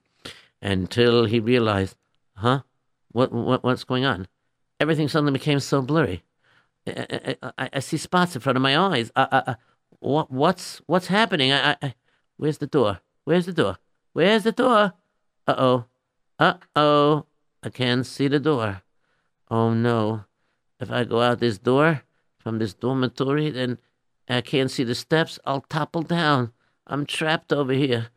until 0.62 1.24
he 1.24 1.40
realized, 1.40 1.96
huh? 2.34 2.60
What, 3.12 3.32
what 3.32 3.64
what's 3.64 3.84
going 3.84 4.04
on? 4.04 4.28
Everything 4.78 5.08
suddenly 5.08 5.32
became 5.32 5.58
so 5.58 5.82
blurry. 5.82 6.22
I, 6.86 7.36
I, 7.42 7.52
I, 7.58 7.70
I 7.74 7.80
see 7.80 7.96
spots 7.96 8.36
in 8.36 8.40
front 8.40 8.56
of 8.56 8.62
my 8.62 8.78
eyes. 8.78 9.10
Uh, 9.16 9.26
uh, 9.32 9.54
what 9.98 10.30
what's 10.30 10.80
what's 10.86 11.08
happening? 11.08 11.50
I, 11.50 11.72
I, 11.72 11.76
I, 11.82 11.94
where's 12.36 12.58
the 12.58 12.68
door? 12.68 13.00
Where's 13.24 13.46
the 13.46 13.52
door? 13.52 13.78
Where's 14.12 14.44
the 14.44 14.52
door? 14.52 14.92
Uh 15.48 15.54
oh. 15.58 15.84
Uh 16.38 16.54
oh. 16.76 17.26
I 17.64 17.70
can't 17.70 18.06
see 18.06 18.28
the 18.28 18.38
door. 18.38 18.82
Oh 19.50 19.74
no. 19.74 20.24
If 20.78 20.90
I 20.92 21.02
go 21.02 21.20
out 21.20 21.40
this 21.40 21.58
door 21.58 22.02
from 22.40 22.58
this 22.58 22.74
dormitory, 22.74 23.50
then 23.50 23.78
I 24.28 24.40
can't 24.40 24.70
see 24.70 24.84
the 24.84 24.94
steps. 24.94 25.38
I'll 25.44 25.60
topple 25.62 26.02
down. 26.02 26.52
I'm 26.86 27.06
trapped 27.06 27.52
over 27.52 27.72
here. 27.72 28.08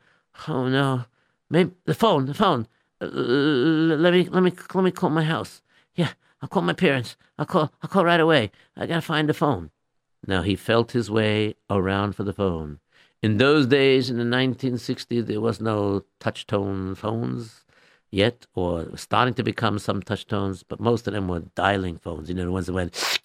Oh 0.47 0.67
no. 0.67 1.05
Maybe 1.49 1.71
the 1.85 1.93
phone, 1.93 2.25
the 2.25 2.33
phone. 2.33 2.67
Uh, 3.01 3.05
let 3.05 4.13
me 4.13 4.23
let 4.29 4.41
me 4.41 4.51
let 4.73 4.83
me 4.83 4.91
call 4.91 5.09
my 5.09 5.23
house. 5.23 5.61
Yeah, 5.95 6.13
I'll 6.41 6.49
call 6.49 6.63
my 6.63 6.73
parents. 6.73 7.15
I'll 7.37 7.45
call 7.45 7.71
I'll 7.81 7.89
call 7.89 8.05
right 8.05 8.19
away. 8.19 8.51
I 8.75 8.85
gotta 8.87 9.01
find 9.01 9.29
the 9.29 9.33
phone. 9.33 9.69
Now 10.25 10.41
he 10.41 10.55
felt 10.55 10.93
his 10.93 11.11
way 11.11 11.55
around 11.69 12.15
for 12.15 12.23
the 12.23 12.33
phone. 12.33 12.79
In 13.21 13.37
those 13.37 13.67
days, 13.67 14.09
in 14.09 14.17
the 14.17 14.23
1960s, 14.23 15.27
there 15.27 15.39
was 15.39 15.61
no 15.61 16.03
touch 16.19 16.45
tone 16.45 16.95
phones 16.95 17.63
yet, 18.11 18.45
or 18.53 18.97
starting 18.97 19.33
to 19.35 19.43
become 19.43 19.79
some 19.79 20.01
touch 20.01 20.27
tones, 20.27 20.63
but 20.63 20.79
most 20.79 21.07
of 21.07 21.13
them 21.13 21.27
were 21.27 21.43
dialing 21.55 21.97
phones. 21.97 22.29
You 22.29 22.35
know, 22.35 22.45
the 22.45 22.51
ones 22.51 22.67
that 22.67 22.73
went. 22.73 23.19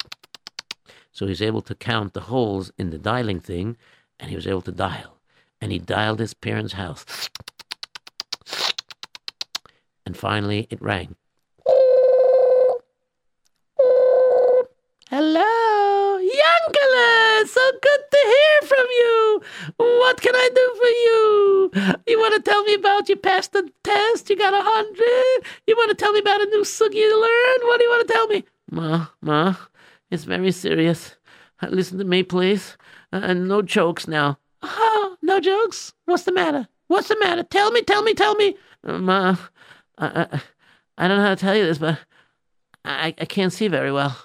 So 1.11 1.27
he's 1.27 1.41
able 1.41 1.61
to 1.61 1.75
count 1.75 2.13
the 2.13 2.21
holes 2.21 2.71
in 2.77 2.91
the 2.91 2.97
dialing 2.97 3.39
thing, 3.39 3.77
and 4.19 4.29
he 4.29 4.35
was 4.35 4.47
able 4.47 4.61
to 4.61 4.71
dial. 4.71 5.19
And 5.61 5.71
he 5.71 5.79
dialed 5.79 6.19
his 6.19 6.33
parents' 6.33 6.73
house. 6.73 7.29
And 10.05 10.15
finally, 10.15 10.67
it 10.69 10.81
rang. 10.81 11.15
Hello, 15.09 16.19
Yankele. 16.19 17.47
So 17.47 17.71
good 17.81 17.99
to 18.11 18.17
hear 18.17 18.67
from 18.67 18.85
you. 18.89 19.41
What 19.77 20.21
can 20.21 20.35
I 20.35 20.49
do 20.53 20.75
for 20.79 20.87
you? 20.87 21.71
You 22.07 22.19
want 22.19 22.35
to 22.35 22.41
tell 22.49 22.63
me 22.63 22.75
about 22.75 23.09
you 23.09 23.15
passed 23.15 23.53
the 23.53 23.69
test? 23.83 24.29
You 24.29 24.35
got 24.37 24.53
a 24.53 24.61
hundred? 24.61 25.47
You 25.67 25.75
want 25.75 25.89
to 25.89 25.95
tell 25.95 26.11
me 26.11 26.19
about 26.19 26.41
a 26.41 26.45
new 26.45 26.63
song 26.63 26.93
you 26.93 27.09
learned? 27.09 27.63
What 27.63 27.79
do 27.79 27.85
you 27.85 27.89
want 27.89 28.07
to 28.07 28.13
tell 28.13 28.27
me? 28.27 28.43
Ma, 28.71 29.07
Ma, 29.21 29.55
it's 30.11 30.23
very 30.23 30.51
serious. 30.51 31.15
Uh, 31.61 31.67
Listen 31.67 31.97
to 31.97 32.03
me, 32.05 32.23
please. 32.23 32.77
Uh, 33.11 33.21
and 33.23 33.47
no 33.47 33.61
jokes 33.61 34.07
now. 34.07 34.37
Oh, 34.61 35.17
no 35.21 35.39
jokes. 35.39 35.93
What's 36.05 36.23
the 36.23 36.31
matter? 36.31 36.67
What's 36.87 37.07
the 37.07 37.17
matter? 37.19 37.43
Tell 37.43 37.71
me, 37.71 37.81
tell 37.81 38.03
me, 38.03 38.13
tell 38.13 38.35
me. 38.35 38.55
Uh, 38.83 38.97
Ma, 38.97 39.35
I, 39.97 40.07
I, 40.07 40.41
I 40.97 41.07
don't 41.07 41.17
know 41.17 41.23
how 41.23 41.35
to 41.35 41.35
tell 41.35 41.55
you 41.55 41.65
this, 41.65 41.77
but 41.77 41.99
I, 42.83 43.13
I 43.17 43.25
can't 43.25 43.53
see 43.53 43.67
very 43.67 43.91
well. 43.91 44.17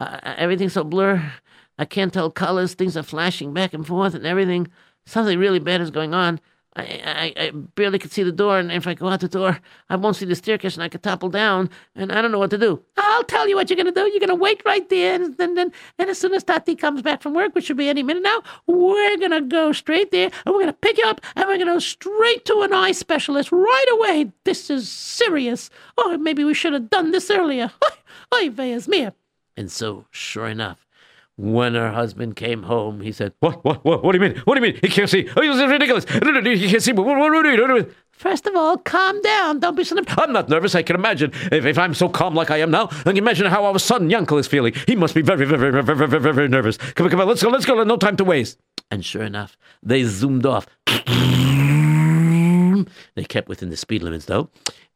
Uh, 0.00 0.18
everything's 0.24 0.72
so 0.74 0.84
blur. 0.84 1.32
I 1.78 1.84
can't 1.84 2.12
tell 2.12 2.30
colors. 2.30 2.74
Things 2.74 2.96
are 2.96 3.02
flashing 3.02 3.52
back 3.54 3.72
and 3.72 3.86
forth 3.86 4.14
and 4.14 4.26
everything. 4.26 4.68
Something 5.06 5.38
really 5.38 5.58
bad 5.60 5.80
is 5.80 5.90
going 5.90 6.12
on. 6.14 6.40
I, 6.78 7.32
I, 7.36 7.42
I 7.44 7.50
barely 7.50 7.98
could 7.98 8.12
see 8.12 8.22
the 8.22 8.32
door, 8.32 8.58
and 8.58 8.70
if 8.70 8.86
I 8.86 8.94
go 8.94 9.08
out 9.08 9.20
the 9.20 9.28
door, 9.28 9.58
I 9.90 9.96
won't 9.96 10.16
see 10.16 10.24
the 10.26 10.36
staircase, 10.36 10.74
and 10.74 10.82
I 10.82 10.88
could 10.88 11.02
topple 11.02 11.28
down, 11.28 11.70
and 11.96 12.12
I 12.12 12.22
don't 12.22 12.30
know 12.30 12.38
what 12.38 12.50
to 12.50 12.58
do. 12.58 12.82
I'll 12.96 13.24
tell 13.24 13.48
you 13.48 13.56
what 13.56 13.68
you're 13.68 13.76
gonna 13.76 13.90
do. 13.90 14.08
You're 14.08 14.20
gonna 14.20 14.36
wait 14.36 14.62
right 14.64 14.88
there, 14.88 15.14
and 15.14 15.36
then, 15.36 15.54
then 15.54 15.72
and 15.98 16.08
as 16.08 16.18
soon 16.18 16.34
as 16.34 16.44
Tati 16.44 16.76
comes 16.76 17.02
back 17.02 17.20
from 17.20 17.34
work, 17.34 17.54
which 17.54 17.64
should 17.64 17.76
be 17.76 17.88
any 17.88 18.04
minute 18.04 18.22
now, 18.22 18.42
we're 18.66 19.16
gonna 19.18 19.40
go 19.40 19.72
straight 19.72 20.12
there, 20.12 20.30
and 20.46 20.54
we're 20.54 20.60
gonna 20.60 20.72
pick 20.72 20.98
you 20.98 21.04
up, 21.04 21.20
and 21.34 21.46
we're 21.46 21.58
gonna 21.58 21.74
go 21.74 21.78
straight 21.80 22.44
to 22.44 22.60
an 22.60 22.72
eye 22.72 22.92
specialist 22.92 23.50
right 23.50 23.86
away. 23.92 24.30
This 24.44 24.70
is 24.70 24.88
serious. 24.88 25.70
Oh, 25.96 26.16
maybe 26.16 26.44
we 26.44 26.54
should 26.54 26.74
have 26.74 26.90
done 26.90 27.10
this 27.10 27.30
earlier. 27.30 27.72
Oy 28.34 28.50
veyes 28.50 28.86
mir. 28.86 29.14
And 29.56 29.72
so, 29.72 30.06
sure 30.12 30.46
enough, 30.46 30.86
when 31.38 31.74
her 31.74 31.92
husband 31.92 32.34
came 32.34 32.64
home, 32.64 33.00
he 33.00 33.12
said, 33.12 33.32
What? 33.38 33.64
What? 33.64 33.84
What? 33.84 34.02
What 34.02 34.10
do 34.12 34.18
you 34.18 34.28
mean? 34.28 34.42
What 34.44 34.56
do 34.56 34.60
you 34.66 34.72
mean? 34.72 34.80
He 34.82 34.88
can't 34.88 35.08
see. 35.08 35.28
Oh, 35.36 35.40
this 35.40 35.56
is 35.56 35.70
ridiculous. 35.70 36.04
He 36.04 36.68
can't 36.68 36.82
see. 36.82 36.92
What? 36.92 37.06
What? 37.06 37.16
What? 37.16 37.44
what, 37.44 37.70
what? 37.70 37.90
First 38.10 38.48
of 38.48 38.56
all, 38.56 38.76
calm 38.78 39.22
down. 39.22 39.60
Don't 39.60 39.76
be 39.76 39.84
so. 39.84 39.94
Nervous. 39.94 40.14
I'm 40.18 40.32
not 40.32 40.48
nervous. 40.48 40.74
I 40.74 40.82
can 40.82 40.96
imagine. 40.96 41.30
If, 41.52 41.64
if 41.64 41.78
I'm 41.78 41.94
so 41.94 42.08
calm 42.08 42.34
like 42.34 42.50
I 42.50 42.56
am 42.56 42.72
now, 42.72 42.86
then 43.04 43.14
you 43.14 43.22
imagine 43.22 43.46
how 43.46 43.64
our 43.66 43.78
son 43.78 44.10
Yankel 44.10 44.40
is 44.40 44.48
feeling. 44.48 44.74
He 44.88 44.96
must 44.96 45.14
be 45.14 45.22
very, 45.22 45.46
very, 45.46 45.70
very, 45.70 45.84
very, 45.84 45.96
very, 45.96 46.20
very, 46.20 46.34
very 46.34 46.48
nervous. 46.48 46.76
Come 46.76 47.06
on, 47.06 47.10
come 47.12 47.20
on. 47.20 47.28
Let's 47.28 47.42
go. 47.44 47.50
Let's 47.50 47.64
go. 47.64 47.84
No 47.84 47.96
time 47.96 48.16
to 48.16 48.24
waste. 48.24 48.58
and 48.90 49.04
sure 49.04 49.22
enough, 49.22 49.56
they 49.80 50.02
zoomed 50.02 50.44
off. 50.44 50.66
They 53.14 53.24
kept 53.24 53.48
within 53.48 53.70
the 53.70 53.76
speed 53.76 54.02
limits, 54.02 54.24
though. 54.24 54.50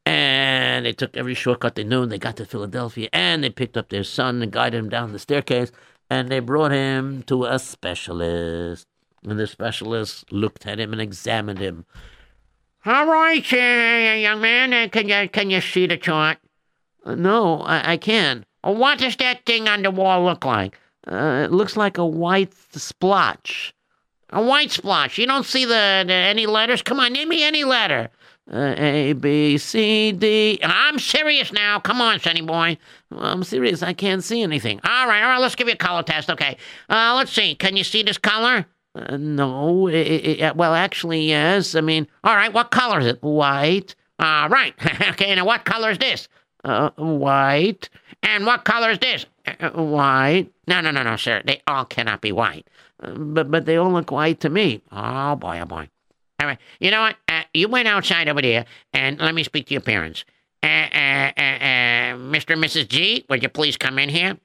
And 0.05 0.85
they 0.85 0.93
took 0.93 1.17
every 1.17 1.35
shortcut 1.35 1.77
they 1.77 1.85
knew, 1.85 2.03
and 2.03 2.11
they 2.11 2.19
got 2.19 2.37
to 2.39 2.45
Philadelphia, 2.45 3.09
and 3.13 3.45
they 3.45 3.51
picked 3.51 3.77
up 3.77 3.89
their 3.91 4.03
son 4.03 4.43
and 4.43 4.51
guided 4.51 4.81
him 4.81 4.89
down 4.89 5.13
the 5.13 5.19
staircase, 5.21 5.71
and 6.13 6.29
they 6.29 6.41
brought 6.41 6.73
him 6.73 7.23
to 7.25 7.45
a 7.47 7.59
specialist. 7.59 8.87
And 9.25 9.39
the 9.39 9.47
specialist 9.47 10.31
looked 10.33 10.67
at 10.67 10.79
him 10.81 10.93
and 10.93 11.01
examined 11.01 11.59
him. 11.61 11.87
All 12.85 13.07
right, 13.07 13.47
uh, 13.53 13.57
young 14.19 14.41
man, 14.41 14.75
uh, 14.75 14.89
can 14.91 15.09
you 15.09 15.29
can 15.29 15.49
you 15.51 15.61
see 15.61 15.87
the 15.87 15.97
chart? 15.97 16.39
"Uh, 17.07 17.15
No, 17.15 17.61
I, 17.61 17.93
I 17.93 17.97
can. 17.97 18.45
Uh, 18.65 18.73
What 18.73 18.99
does 18.99 19.17
that 19.17 19.47
thing 19.47 19.69
on 19.69 19.83
the 19.83 19.91
wall 19.93 20.25
look 20.25 20.45
like? 20.45 20.79
Uh, 21.07 21.43
it 21.47 21.53
looks 21.53 21.77
like 21.77 21.97
a 21.99 22.07
white 22.07 22.53
splotch. 22.75 23.73
A 24.31 24.43
white 24.43 24.73
splotch. 24.73 25.19
You 25.19 25.27
don't 25.27 25.47
see 25.47 25.65
the, 25.65 26.05
the 26.07 26.13
any 26.33 26.47
letters? 26.47 26.83
Come 26.83 26.99
on, 27.01 27.13
name 27.13 27.29
me 27.29 27.45
any 27.45 27.65
letter. 27.65 28.11
Uh, 28.51 28.75
a, 28.77 29.13
B, 29.13 29.57
C, 29.57 30.13
D. 30.13 30.59
I'm 30.63 30.99
serious 30.99 31.53
now. 31.53 31.79
Come 31.79 32.01
on, 32.01 32.19
Sonny 32.21 32.41
boy. 32.41 32.77
I'm 33.17 33.45
serious. 33.45 33.83
I 33.83 33.93
can't 33.93 34.23
see 34.25 34.43
anything. 34.43 34.81
All 34.85 35.07
right, 35.07 35.23
all 35.23 35.29
right. 35.31 35.39
Let's 35.41 35.55
give 35.55 35.69
you 35.69 35.75
a 35.75 35.77
color 35.77 36.03
test. 36.03 36.29
Okay. 36.29 36.57
Uh, 36.89 37.15
let's 37.17 37.31
see. 37.33 37.55
Can 37.55 37.77
you 37.77 37.85
see 37.85 38.03
this 38.03 38.19
color? 38.19 38.67
Uh, 38.95 39.17
no, 39.17 39.87
it, 39.87 39.95
it, 39.95 40.41
it- 40.41 40.57
well, 40.57 40.75
actually, 40.75 41.23
yes. 41.29 41.75
I 41.75 41.81
mean, 41.83 42.07
All 42.25 42.35
right. 42.35 42.53
What 42.53 42.71
color 42.73 42.99
is 43.01 43.07
it? 43.07 43.23
white, 43.23 43.95
All 44.19 44.49
right. 44.49 44.75
okay. 45.11 45.35
Now, 45.35 45.45
what 45.47 45.65
color 45.65 45.91
is 45.91 45.99
this? 45.99 46.29
uh, 46.65 46.91
white, 46.97 47.89
And 48.23 48.45
what 48.45 48.65
color 48.65 48.91
is 48.91 48.99
this? 48.99 49.25
uh, 49.61 49.71
white. 49.71 50.51
No, 50.67 50.81
no, 50.81 50.91
no, 50.91 51.03
no, 51.05 51.17
sir. 51.17 51.43
They 51.45 51.63
all 51.67 51.85
cannot 51.85 52.21
be 52.21 52.33
white. 52.33 52.67
Uh, 53.03 53.13
but 53.15 53.51
but 53.51 53.67
they 53.67 53.77
all 53.77 53.93
look 53.93 54.11
white 54.11 54.41
to 54.41 54.49
me. 54.51 54.83
Oh 54.93 55.35
boy, 55.37 55.61
oh 55.61 55.65
boy. 55.65 55.89
All 56.43 56.49
right. 56.49 56.59
You 56.81 56.91
know 56.91 57.03
what? 57.03 57.17
Uh, 57.29 57.43
you 57.55 57.69
went 57.69 57.87
outside 57.87 58.29
over 58.29 58.43
there, 58.43 58.65
and 58.93 59.21
let 59.21 59.33
me 59.33 59.45
speak 59.45 59.67
to 59.67 59.75
your 59.75 59.81
parents. 59.81 60.25
Uh, 60.61 60.67
uh, 60.67 61.31
uh, 61.37 61.41
uh, 61.41 62.15
Mr. 62.19 62.55
and 62.55 62.65
Mrs. 62.65 62.89
G, 62.89 63.25
would 63.31 63.45
you 63.45 63.49
please 63.49 63.77
come 63.77 63.97
in 63.97 64.09
here? 64.09 64.37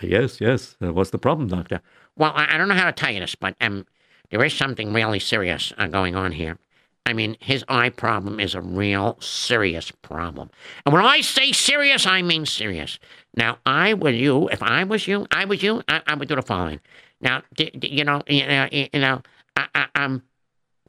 Yes, 0.00 0.40
yes. 0.40 0.76
Uh, 0.80 0.92
what's 0.92 1.10
the 1.10 1.18
problem, 1.18 1.48
Doctor? 1.48 1.80
Well, 2.16 2.32
I, 2.36 2.54
I 2.54 2.56
don't 2.56 2.68
know 2.68 2.74
how 2.76 2.86
to 2.86 2.92
tell 2.92 3.10
you 3.10 3.18
this, 3.18 3.34
but 3.34 3.56
um, 3.60 3.84
there 4.30 4.44
is 4.44 4.54
something 4.54 4.92
really 4.92 5.18
serious 5.18 5.72
uh, 5.76 5.88
going 5.88 6.14
on 6.14 6.30
here. 6.30 6.56
I 7.04 7.14
mean, 7.14 7.36
his 7.40 7.64
eye 7.68 7.88
problem 7.88 8.38
is 8.38 8.54
a 8.54 8.60
real 8.60 9.16
serious 9.20 9.90
problem. 9.90 10.50
And 10.86 10.92
when 10.92 11.04
I 11.04 11.22
say 11.22 11.50
serious, 11.50 12.06
I 12.06 12.22
mean 12.22 12.46
serious. 12.46 13.00
Now, 13.34 13.58
I 13.66 13.94
were 13.94 14.10
you, 14.10 14.48
if 14.50 14.62
I 14.62 14.84
was 14.84 15.08
you, 15.08 15.26
I 15.32 15.46
was 15.46 15.64
you, 15.64 15.82
I, 15.88 16.00
I 16.06 16.14
would 16.14 16.28
do 16.28 16.36
the 16.36 16.42
following. 16.42 16.78
Now, 17.20 17.42
d- 17.56 17.70
d- 17.76 17.88
you 17.88 18.04
know, 18.04 18.22
you 18.28 18.46
know, 18.46 18.68
you 18.70 18.88
know, 18.94 19.22
I, 19.56 19.66
I, 19.74 19.86
um, 20.04 20.22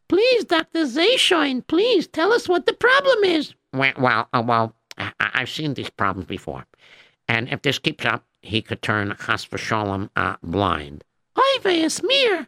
Please, 0.10 0.44
Dr. 0.44 0.86
Zayshoin, 0.86 1.66
please 1.68 2.08
tell 2.08 2.34
us 2.34 2.50
what 2.50 2.66
the 2.66 2.74
problem 2.74 3.24
is. 3.24 3.54
well, 3.74 3.94
well, 3.98 4.28
uh, 4.34 4.44
well 4.46 4.76
I, 4.98 5.12
I've 5.20 5.50
seen 5.50 5.76
these 5.76 5.90
problems 5.90 6.28
before. 6.28 6.66
And 7.28 7.48
if 7.50 7.62
this 7.62 7.78
keeps 7.78 8.06
up, 8.06 8.26
he 8.42 8.62
could 8.62 8.82
turn 8.82 9.16
Chas 9.26 9.46
v'sholem 9.46 10.10
uh, 10.16 10.36
blind. 10.42 11.04
Oy 11.38 11.88
mir. 12.04 12.48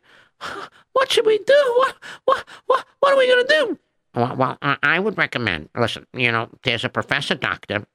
What 0.93 1.11
should 1.11 1.25
we 1.25 1.37
do? 1.37 1.73
What, 1.77 1.95
what, 2.25 2.45
what, 2.65 2.85
what 2.99 3.13
are 3.13 3.17
we 3.17 3.27
going 3.27 3.45
to 3.45 3.53
do? 3.53 3.79
Well, 4.15 4.35
well 4.35 4.57
I, 4.61 4.77
I 4.81 4.99
would 4.99 5.17
recommend. 5.17 5.69
Listen, 5.77 6.07
you 6.13 6.31
know, 6.31 6.49
there's 6.63 6.83
a 6.83 6.89
professor 6.89 7.35
doctor. 7.35 7.85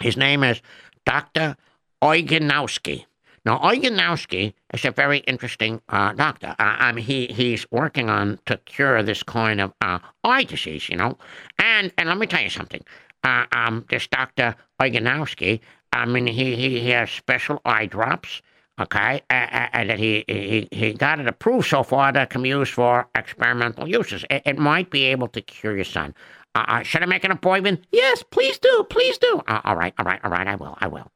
His 0.00 0.16
name 0.16 0.44
is 0.44 0.62
Doctor 1.04 1.56
Eugenowski. 2.02 3.04
Now, 3.44 3.58
Eugenowski 3.58 4.54
is 4.72 4.84
a 4.84 4.92
very 4.92 5.18
interesting 5.18 5.80
uh, 5.88 6.12
doctor. 6.12 6.54
Uh, 6.58 6.76
I 6.78 6.92
mean, 6.92 7.04
he 7.04 7.26
he's 7.26 7.66
working 7.72 8.08
on 8.08 8.38
to 8.46 8.56
cure 8.58 9.02
this 9.02 9.22
kind 9.22 9.60
of 9.60 9.72
uh, 9.80 9.98
eye 10.22 10.44
disease, 10.44 10.88
you 10.88 10.96
know. 10.96 11.18
And 11.58 11.92
and 11.98 12.08
let 12.08 12.18
me 12.18 12.26
tell 12.26 12.42
you 12.42 12.50
something. 12.50 12.82
Uh, 13.24 13.46
um, 13.52 13.84
this 13.88 14.06
Doctor 14.08 14.54
Eugenowski, 14.80 15.60
I 15.92 16.06
mean, 16.06 16.26
he, 16.26 16.56
he 16.56 16.80
he 16.80 16.90
has 16.90 17.10
special 17.10 17.60
eye 17.64 17.86
drops. 17.86 18.42
Okay, 18.80 19.20
uh, 19.28 19.84
that 19.84 19.98
he, 19.98 20.24
he 20.26 20.66
he 20.72 20.92
got 20.94 21.20
it 21.20 21.28
approved 21.28 21.68
so 21.68 21.82
far 21.82 22.10
that 22.10 22.30
can 22.30 22.42
be 22.42 22.48
used 22.48 22.72
for 22.72 23.06
experimental 23.14 23.86
uses. 23.86 24.24
It, 24.30 24.42
it 24.46 24.58
might 24.58 24.90
be 24.90 25.04
able 25.04 25.28
to 25.28 25.42
cure 25.42 25.76
your 25.76 25.84
son. 25.84 26.14
Uh, 26.54 26.64
uh, 26.66 26.82
should 26.82 27.02
I 27.02 27.06
make 27.06 27.24
an 27.24 27.30
appointment? 27.32 27.84
Yes, 27.92 28.22
please 28.22 28.58
do, 28.58 28.84
please 28.88 29.18
do. 29.18 29.42
Uh, 29.46 29.60
all 29.64 29.76
right, 29.76 29.92
all 29.98 30.04
right, 30.04 30.20
all 30.24 30.30
right. 30.30 30.46
I 30.46 30.54
will, 30.54 30.76
I 30.80 30.86
will. 30.86 31.10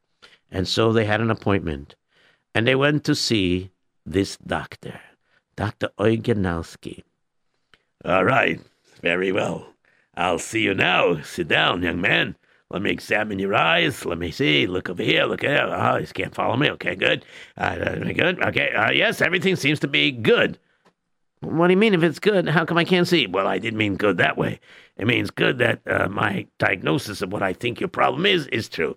And 0.50 0.68
so 0.68 0.92
they 0.92 1.04
had 1.04 1.20
an 1.20 1.30
appointment, 1.30 1.94
and 2.56 2.66
they 2.66 2.74
went 2.74 3.04
to 3.04 3.14
see 3.14 3.70
this 4.06 4.38
doctor, 4.38 4.98
Doctor 5.56 5.90
Eugenowski. 5.98 7.02
All 8.02 8.24
right. 8.24 8.58
Very 9.02 9.30
well. 9.30 9.74
I'll 10.14 10.38
see 10.38 10.62
you 10.62 10.72
now. 10.72 11.20
Sit 11.20 11.48
down, 11.48 11.82
young 11.82 12.00
man. 12.00 12.34
Let 12.70 12.80
me 12.80 12.90
examine 12.90 13.38
your 13.38 13.54
eyes. 13.54 14.06
Let 14.06 14.16
me 14.16 14.30
see. 14.30 14.66
Look 14.66 14.88
over 14.88 15.02
here. 15.02 15.26
Look 15.26 15.42
here. 15.42 15.68
Oh, 15.70 15.98
you 15.98 16.06
can't 16.06 16.34
follow 16.34 16.56
me. 16.56 16.70
Okay, 16.70 16.94
good. 16.94 17.26
Uh, 17.58 17.60
uh, 17.60 18.12
good. 18.14 18.42
Okay. 18.42 18.72
Uh, 18.72 18.90
yes, 18.90 19.20
everything 19.20 19.56
seems 19.56 19.78
to 19.80 19.88
be 19.88 20.10
good. 20.10 20.58
What 21.40 21.66
do 21.66 21.74
you 21.74 21.76
mean? 21.76 21.92
If 21.92 22.02
it's 22.02 22.18
good, 22.18 22.48
how 22.48 22.64
come 22.64 22.78
I 22.78 22.84
can't 22.84 23.06
see? 23.06 23.26
Well, 23.26 23.46
I 23.46 23.58
didn't 23.58 23.76
mean 23.76 23.96
good 23.96 24.16
that 24.16 24.38
way. 24.38 24.60
It 24.96 25.06
means 25.06 25.30
good 25.30 25.58
that 25.58 25.82
uh, 25.86 26.08
my 26.08 26.46
diagnosis 26.58 27.20
of 27.20 27.30
what 27.30 27.42
I 27.42 27.52
think 27.52 27.80
your 27.80 27.90
problem 27.90 28.24
is 28.24 28.46
is 28.46 28.70
true. 28.70 28.96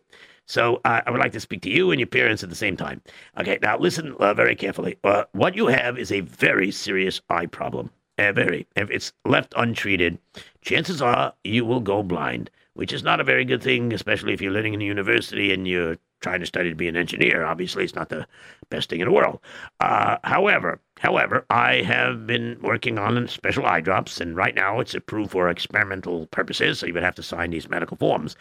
So 0.50 0.82
uh, 0.84 1.02
I 1.06 1.12
would 1.12 1.20
like 1.20 1.32
to 1.34 1.40
speak 1.40 1.62
to 1.62 1.70
you 1.70 1.92
and 1.92 2.00
your 2.00 2.08
parents 2.08 2.42
at 2.42 2.50
the 2.50 2.56
same 2.56 2.76
time. 2.76 3.04
Okay, 3.38 3.60
now 3.62 3.78
listen 3.78 4.16
uh, 4.20 4.34
very 4.34 4.56
carefully. 4.56 4.98
Uh, 5.04 5.26
what 5.34 5.56
you 5.56 5.68
have 5.68 6.00
is 6.00 6.12
a 6.12 6.22
very 6.22 6.72
serious 6.72 7.22
eye 7.30 7.46
problem. 7.46 7.92
Very. 8.18 8.66
If 8.76 8.90
it's 8.90 9.14
left 9.26 9.54
untreated, 9.56 10.18
chances 10.62 11.02
are 11.04 11.34
you 11.44 11.64
will 11.66 11.80
go 11.80 12.02
blind, 12.02 12.50
which 12.80 12.94
is 12.94 13.04
not 13.04 13.20
a 13.20 13.26
very 13.26 13.44
good 13.44 13.62
thing, 13.62 13.92
especially 13.92 14.32
if 14.32 14.40
you're 14.40 14.54
learning 14.54 14.74
in 14.74 14.82
a 14.82 14.86
university 14.86 15.52
and 15.52 15.68
you're 15.68 15.98
trying 16.22 16.40
to 16.40 16.46
study 16.46 16.70
to 16.70 16.76
be 16.76 16.88
an 16.88 16.96
engineer. 16.96 17.44
Obviously, 17.44 17.84
it's 17.84 17.94
not 17.94 18.08
the 18.08 18.26
best 18.70 18.90
thing 18.90 19.02
in 19.02 19.06
the 19.06 19.12
world. 19.12 19.42
Uh, 19.82 20.16
however, 20.24 20.80
however, 20.98 21.46
I 21.50 21.82
have 21.82 22.26
been 22.26 22.58
working 22.62 22.98
on 22.98 23.28
special 23.28 23.66
eye 23.66 23.82
drops, 23.82 24.22
and 24.22 24.34
right 24.34 24.56
now 24.56 24.80
it's 24.80 24.96
approved 24.96 25.32
for 25.32 25.50
experimental 25.50 26.28
purposes. 26.28 26.80
So 26.80 26.86
you 26.86 26.94
would 26.94 27.04
have 27.04 27.16
to 27.16 27.24
sign 27.24 27.52
these 27.52 27.70
medical 27.70 27.98
forms, 27.98 28.38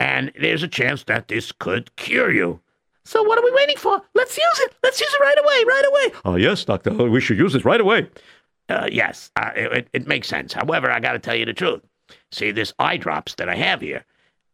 and 0.00 0.32
there's 0.40 0.62
a 0.62 0.68
chance 0.68 1.04
that 1.04 1.28
this 1.28 1.52
could 1.52 1.94
cure 1.96 2.32
you. 2.32 2.60
So 3.04 3.22
what 3.22 3.38
are 3.38 3.44
we 3.44 3.52
waiting 3.52 3.76
for? 3.76 4.00
Let's 4.14 4.38
use 4.38 4.60
it. 4.60 4.74
Let's 4.82 5.02
use 5.02 5.12
it 5.12 5.20
right 5.20 5.38
away, 5.38 5.64
right 5.66 5.84
away. 5.86 6.20
Oh, 6.24 6.36
yes, 6.36 6.64
Doctor. 6.64 6.92
We 6.94 7.20
should 7.20 7.36
use 7.36 7.52
this 7.52 7.66
right 7.66 7.80
away. 7.80 8.08
Uh, 8.70 8.88
yes, 8.90 9.30
uh, 9.36 9.50
it, 9.54 9.88
it 9.92 10.06
makes 10.06 10.28
sense. 10.28 10.54
However, 10.54 10.90
I 10.90 10.98
got 10.98 11.12
to 11.12 11.18
tell 11.18 11.34
you 11.34 11.44
the 11.44 11.52
truth. 11.52 11.82
See, 12.32 12.50
this 12.50 12.72
eye 12.78 12.96
drops 12.96 13.34
that 13.34 13.48
I 13.48 13.54
have 13.56 13.82
here, 13.82 14.04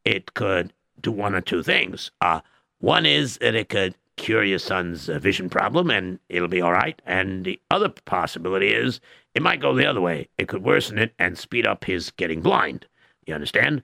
it 0.04 0.34
could 0.34 0.72
do 1.00 1.12
one 1.12 1.34
or 1.34 1.40
two 1.40 1.62
things. 1.62 2.10
Uh, 2.20 2.40
one 2.80 3.06
is 3.06 3.38
that 3.38 3.54
it 3.54 3.68
could 3.68 3.94
cure 4.16 4.42
your 4.42 4.58
son's 4.58 5.08
uh, 5.08 5.18
vision 5.18 5.48
problem 5.48 5.90
and 5.90 6.18
it'll 6.28 6.48
be 6.48 6.60
all 6.60 6.72
right. 6.72 7.00
And 7.06 7.44
the 7.44 7.60
other 7.70 7.88
possibility 7.88 8.68
is 8.68 9.00
it 9.34 9.42
might 9.42 9.60
go 9.60 9.74
the 9.74 9.86
other 9.86 10.00
way. 10.00 10.28
It 10.38 10.48
could 10.48 10.64
worsen 10.64 10.98
it 10.98 11.14
and 11.18 11.38
speed 11.38 11.66
up 11.66 11.84
his 11.84 12.10
getting 12.10 12.40
blind. 12.40 12.86
You 13.26 13.34
understand? 13.34 13.82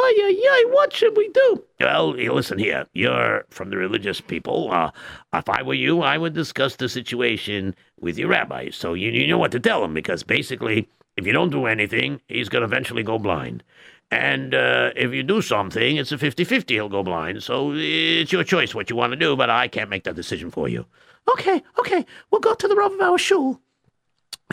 Ay, 0.00 0.14
ay, 0.16 0.42
ay, 0.50 0.64
what 0.70 0.92
should 0.92 1.16
we 1.16 1.28
do? 1.28 1.62
Well, 1.78 2.12
listen 2.12 2.58
here. 2.58 2.86
You're 2.94 3.44
from 3.50 3.70
the 3.70 3.76
religious 3.76 4.20
people. 4.20 4.72
Uh, 4.72 4.90
if 5.34 5.48
I 5.48 5.62
were 5.62 5.74
you, 5.74 6.00
I 6.00 6.16
would 6.16 6.32
discuss 6.32 6.76
the 6.76 6.88
situation 6.88 7.76
with 8.00 8.18
your 8.18 8.28
rabbi, 8.28 8.70
so 8.70 8.94
you, 8.94 9.10
you 9.10 9.26
know 9.26 9.36
what 9.36 9.52
to 9.52 9.60
tell 9.60 9.84
him. 9.84 9.92
Because 9.92 10.22
basically, 10.22 10.88
if 11.20 11.26
you 11.26 11.32
don't 11.32 11.50
do 11.50 11.66
anything, 11.66 12.20
he's 12.28 12.48
going 12.48 12.62
to 12.62 12.66
eventually 12.66 13.02
go 13.02 13.18
blind. 13.18 13.62
And 14.10 14.54
uh, 14.54 14.90
if 14.96 15.12
you 15.12 15.22
do 15.22 15.40
something, 15.40 15.98
it's 15.98 16.10
a 16.10 16.16
50-50 16.16 16.70
he'll 16.70 16.88
go 16.88 17.02
blind. 17.02 17.42
So 17.42 17.72
it's 17.74 18.32
your 18.32 18.42
choice 18.42 18.74
what 18.74 18.90
you 18.90 18.96
want 18.96 19.12
to 19.12 19.16
do, 19.16 19.36
but 19.36 19.50
I 19.50 19.68
can't 19.68 19.90
make 19.90 20.04
that 20.04 20.16
decision 20.16 20.50
for 20.50 20.68
you. 20.68 20.86
Okay, 21.30 21.62
okay, 21.78 22.04
we'll 22.30 22.40
go 22.40 22.54
to 22.54 22.66
the 22.66 22.74
Rav 22.74 22.92
of 22.92 23.00
our 23.00 23.18
shul. 23.18 23.60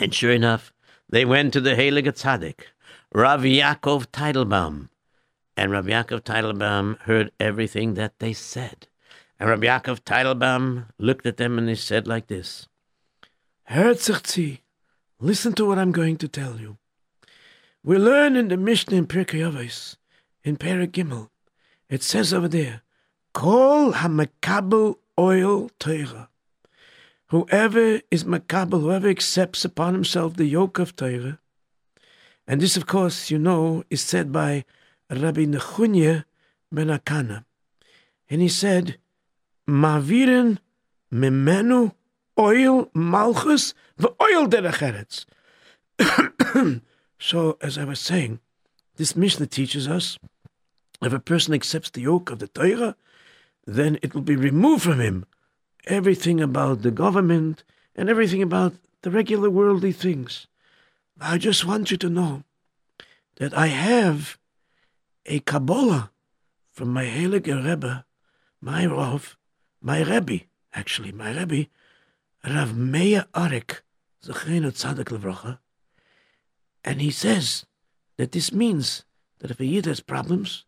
And 0.00 0.14
sure 0.14 0.32
enough, 0.32 0.72
they 1.08 1.24
went 1.24 1.52
to 1.54 1.60
the 1.60 1.70
Heilige 1.70 2.12
Tzaddik, 2.12 2.60
Rav 3.12 3.40
Yaakov 3.40 4.08
Teitelbaum. 4.08 4.90
And 5.56 5.72
Rav 5.72 5.86
Yaakov 5.86 6.20
Teitelbaum 6.20 7.00
heard 7.00 7.32
everything 7.40 7.94
that 7.94 8.18
they 8.20 8.32
said. 8.32 8.86
And 9.40 9.48
Rav 9.48 9.60
Yaakov 9.60 10.02
Teitelbaum 10.02 10.88
looked 10.98 11.26
at 11.26 11.38
them 11.38 11.58
and 11.58 11.68
he 11.68 11.74
said 11.74 12.06
like 12.06 12.28
this. 12.28 12.68
Herzogzi, 13.70 14.60
listen 15.20 15.52
to 15.54 15.66
what 15.66 15.78
I'm 15.78 15.92
going 15.92 16.16
to 16.18 16.28
tell 16.28 16.58
you. 16.60 16.78
We 17.82 17.96
learn 17.96 18.36
in 18.36 18.48
the 18.48 18.56
Mishnah 18.56 18.96
in 18.96 19.06
Pirkei 19.06 19.40
Avos, 19.40 19.96
in 20.44 20.56
Perek 20.56 20.92
Gimel, 20.92 21.30
it 21.88 22.02
says 22.02 22.34
over 22.34 22.48
there, 22.48 22.82
Kol 23.32 23.92
hamakabel 23.92 24.96
oil 25.18 25.70
Torah. 25.78 26.28
Whoever 27.28 28.00
is 28.10 28.24
makabel, 28.24 28.80
whoever 28.80 29.08
accepts 29.08 29.64
upon 29.64 29.94
himself 29.94 30.36
the 30.36 30.46
yoke 30.46 30.78
of 30.78 30.96
Torah, 30.96 31.38
and 32.48 32.62
this, 32.62 32.78
of 32.78 32.86
course, 32.86 33.30
you 33.30 33.38
know, 33.38 33.84
is 33.90 34.00
said 34.00 34.32
by 34.32 34.64
Rabbi 35.10 35.44
Nechunya 35.44 36.24
ben 36.72 36.86
HaKanah. 36.88 37.44
And 38.30 38.40
he 38.40 38.48
said, 38.48 38.96
Maviren 39.68 40.58
memenu 41.12 41.92
oil 42.38 42.90
malchus 42.94 43.74
the 43.96 44.14
oil 44.22 44.46
derech 44.46 45.26
So, 47.20 47.58
as 47.60 47.76
I 47.76 47.84
was 47.84 47.98
saying, 47.98 48.38
this 48.96 49.16
Mishnah 49.16 49.46
teaches 49.48 49.88
us 49.88 50.18
if 51.02 51.12
a 51.12 51.18
person 51.18 51.54
accepts 51.54 51.90
the 51.90 52.02
yoke 52.02 52.30
of 52.30 52.38
the 52.38 52.48
Torah, 52.48 52.96
then 53.66 53.98
it 54.02 54.14
will 54.14 54.22
be 54.22 54.36
removed 54.36 54.84
from 54.84 55.00
him 55.00 55.26
everything 55.86 56.40
about 56.40 56.82
the 56.82 56.90
government 56.90 57.64
and 57.94 58.08
everything 58.08 58.42
about 58.42 58.74
the 59.02 59.10
regular 59.10 59.50
worldly 59.50 59.92
things. 59.92 60.46
I 61.20 61.38
just 61.38 61.64
want 61.64 61.90
you 61.90 61.96
to 61.98 62.08
know 62.08 62.44
that 63.36 63.56
I 63.56 63.68
have 63.68 64.38
a 65.26 65.40
Kabbalah 65.40 66.10
from 66.72 66.92
my 66.92 67.04
Heilige 67.04 67.64
Rebbe, 67.64 68.04
my 68.60 68.86
Rav, 68.86 69.36
my 69.80 70.02
Rebbe, 70.02 70.44
actually, 70.72 71.12
my 71.12 71.36
Rebbe, 71.36 71.68
Rav 72.44 72.76
Meir 72.76 73.26
Arik, 73.34 73.80
Zechreinu 74.24 74.70
Tzadik 74.72 75.06
Levracha, 75.06 75.58
and 76.84 77.00
he 77.00 77.10
says 77.10 77.66
that 78.16 78.32
this 78.32 78.52
means 78.52 79.04
that 79.40 79.50
if 79.50 79.60
a 79.60 79.64
Yid 79.64 79.86
has 79.86 80.00
problems 80.00 80.64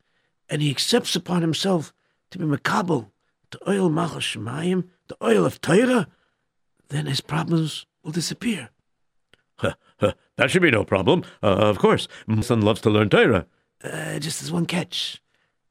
and 0.49 0.61
he 0.61 0.71
accepts 0.71 1.17
upon 1.17 1.43
himself 1.43 1.93
to 2.31 2.39
be 2.39 2.45
Makabal, 2.45 3.11
the 3.51 3.71
oil 3.71 3.89
Malchus 3.89 4.25
Shemayim, 4.25 4.89
the 5.09 5.17
oil 5.23 5.45
of 5.45 5.61
Torah, 5.61 6.09
then 6.89 7.07
his 7.07 7.21
problems 7.21 7.87
will 8.03 8.13
disappear. 8.13 8.71
Huh, 9.57 9.75
huh, 9.99 10.13
that 10.37 10.51
should 10.51 10.63
be 10.63 10.71
no 10.71 10.85
problem. 10.85 11.23
Uh, 11.43 11.47
of 11.47 11.79
course, 11.79 12.09
my 12.27 12.41
son 12.41 12.63
loves 12.63 12.81
to 12.83 12.91
learn 12.91 13.11
Torah. 13.11 13.47
Uh, 13.83 14.19
just 14.19 14.43
as 14.43 14.53
one 14.53 14.67
catch. 14.67 15.23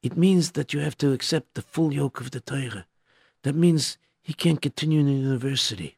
It 0.01 0.17
means 0.17 0.51
that 0.51 0.73
you 0.73 0.79
have 0.79 0.97
to 0.99 1.11
accept 1.11 1.55
the 1.55 1.61
full 1.61 1.93
yoke 1.93 2.21
of 2.21 2.31
the 2.31 2.39
Torah. 2.39 2.85
That 3.43 3.55
means 3.55 3.97
he 4.29 4.35
can't 4.35 4.61
continue 4.61 4.99
in 4.99 5.07
the 5.07 5.13
university. 5.13 5.97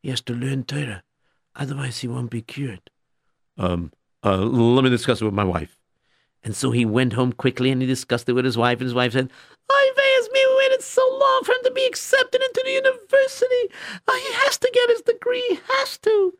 He 0.00 0.10
has 0.10 0.20
to 0.20 0.32
learn 0.32 0.62
Torah. 0.62 1.02
Otherwise, 1.56 1.98
he 1.98 2.06
won't 2.06 2.30
be 2.30 2.40
cured. 2.40 2.90
Um, 3.58 3.92
uh, 4.22 4.36
let 4.36 4.84
me 4.84 4.90
discuss 4.90 5.20
it 5.20 5.24
with 5.24 5.34
my 5.34 5.42
wife. 5.42 5.76
And 6.44 6.54
so 6.54 6.70
he 6.70 6.84
went 6.84 7.14
home 7.14 7.32
quickly 7.32 7.72
and 7.72 7.82
he 7.82 7.88
discussed 7.88 8.28
it 8.28 8.34
with 8.34 8.44
his 8.44 8.56
wife, 8.56 8.78
and 8.78 8.86
his 8.86 8.94
wife 8.94 9.14
said, 9.14 9.30
Ay, 9.68 9.92
has 9.96 10.30
me 10.30 10.40
waited 10.58 10.80
so 10.80 11.02
long 11.20 11.42
for 11.42 11.52
him 11.54 11.64
to 11.64 11.72
be 11.72 11.84
accepted 11.86 12.40
into 12.40 12.62
the 12.64 12.70
university. 12.70 13.74
Uh, 14.06 14.14
he 14.14 14.32
has 14.44 14.56
to 14.58 14.70
get 14.72 14.90
his 14.90 15.00
degree. 15.00 15.44
He 15.48 15.58
has 15.68 15.98
to. 15.98 16.34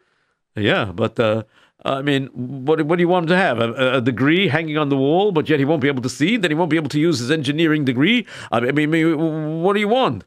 Yeah, 0.54 0.92
but 0.94 1.18
uh, 1.18 1.42
I 1.84 2.02
mean, 2.02 2.28
what 2.34 2.80
what 2.82 2.96
do 2.98 3.02
you 3.02 3.08
want 3.08 3.24
him 3.24 3.30
to 3.30 3.36
have? 3.36 3.58
A, 3.58 3.96
a, 3.96 4.00
degree 4.00 4.46
hanging 4.46 4.78
on 4.78 4.90
the 4.90 4.96
wall, 4.96 5.32
but 5.32 5.48
yet 5.48 5.58
he 5.58 5.64
won't 5.64 5.82
be 5.82 5.88
able 5.88 6.02
to 6.02 6.08
see. 6.08 6.36
Then 6.36 6.52
he 6.52 6.54
won't 6.54 6.70
be 6.70 6.76
able 6.76 6.88
to 6.90 7.00
use 7.00 7.18
his 7.18 7.32
engineering 7.32 7.84
degree. 7.84 8.28
I 8.52 8.60
mean, 8.60 8.90
what 9.64 9.74
do 9.74 9.80
you 9.80 9.88
want? 9.88 10.24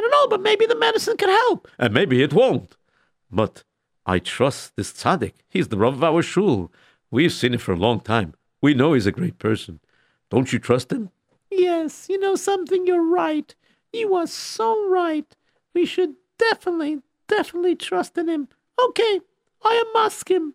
I 0.00 0.02
don't 0.02 0.10
know, 0.12 0.28
but 0.28 0.42
maybe 0.42 0.64
the 0.64 0.78
medicine 0.78 1.18
can 1.18 1.28
help. 1.28 1.68
And 1.78 1.92
maybe 1.92 2.22
it 2.22 2.32
won't. 2.32 2.76
But 3.30 3.64
I 4.06 4.18
trust 4.18 4.76
this 4.76 4.92
tzaddik. 4.92 5.34
He's 5.50 5.68
the 5.68 5.76
Rav 5.76 5.94
of 5.94 6.04
our 6.04 6.22
shul. 6.22 6.72
We've 7.10 7.32
seen 7.32 7.52
him 7.52 7.60
for 7.60 7.72
a 7.72 7.76
long 7.76 8.00
time. 8.00 8.32
We 8.62 8.72
know 8.72 8.94
he's 8.94 9.06
a 9.06 9.12
great 9.12 9.38
person. 9.38 9.80
Don't 10.30 10.54
you 10.54 10.58
trust 10.58 10.90
him? 10.90 11.10
Yes, 11.50 12.06
you 12.08 12.18
know 12.18 12.34
something, 12.34 12.86
you're 12.86 13.04
right. 13.04 13.54
You 13.92 14.14
are 14.14 14.26
so 14.26 14.88
right. 14.88 15.36
We 15.74 15.84
should 15.84 16.14
definitely, 16.38 17.00
definitely 17.28 17.76
trust 17.76 18.16
in 18.16 18.28
him. 18.28 18.48
Okay, 18.82 19.20
I 19.62 19.84
am 19.84 20.02
ask 20.02 20.30
him. 20.30 20.54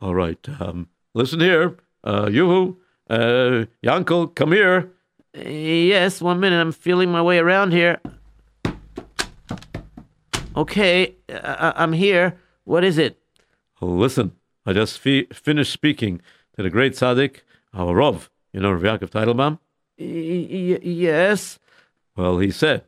All 0.00 0.14
right. 0.14 0.48
Um, 0.60 0.88
listen 1.14 1.40
here. 1.40 1.78
Uh, 2.04 2.28
Yoo-hoo. 2.30 2.78
Uh, 3.10 3.64
Yankel, 3.82 4.32
come 4.36 4.52
here. 4.52 4.92
Yes, 5.34 6.22
one 6.22 6.38
minute. 6.38 6.60
I'm 6.60 6.72
feeling 6.72 7.10
my 7.10 7.22
way 7.22 7.38
around 7.38 7.72
here. 7.72 7.98
Okay, 10.56 11.14
I- 11.28 11.74
I'm 11.76 11.92
here. 11.92 12.38
What 12.64 12.82
is 12.84 12.98
it? 12.98 13.18
Oh, 13.82 13.86
listen, 13.86 14.32
I 14.64 14.72
just 14.72 14.98
fi- 14.98 15.26
finished 15.32 15.72
speaking 15.72 16.20
to 16.56 16.62
the 16.62 16.70
great 16.70 16.94
tzaddik, 16.94 17.40
our 17.74 17.94
Rav, 17.94 18.30
you 18.52 18.60
know, 18.60 18.72
Rav 18.72 18.82
Yaakov 18.82 19.10
Teitelbaum? 19.10 19.58
Y- 19.98 20.78
yes. 20.82 21.58
Well, 22.16 22.38
he 22.38 22.50
said 22.50 22.84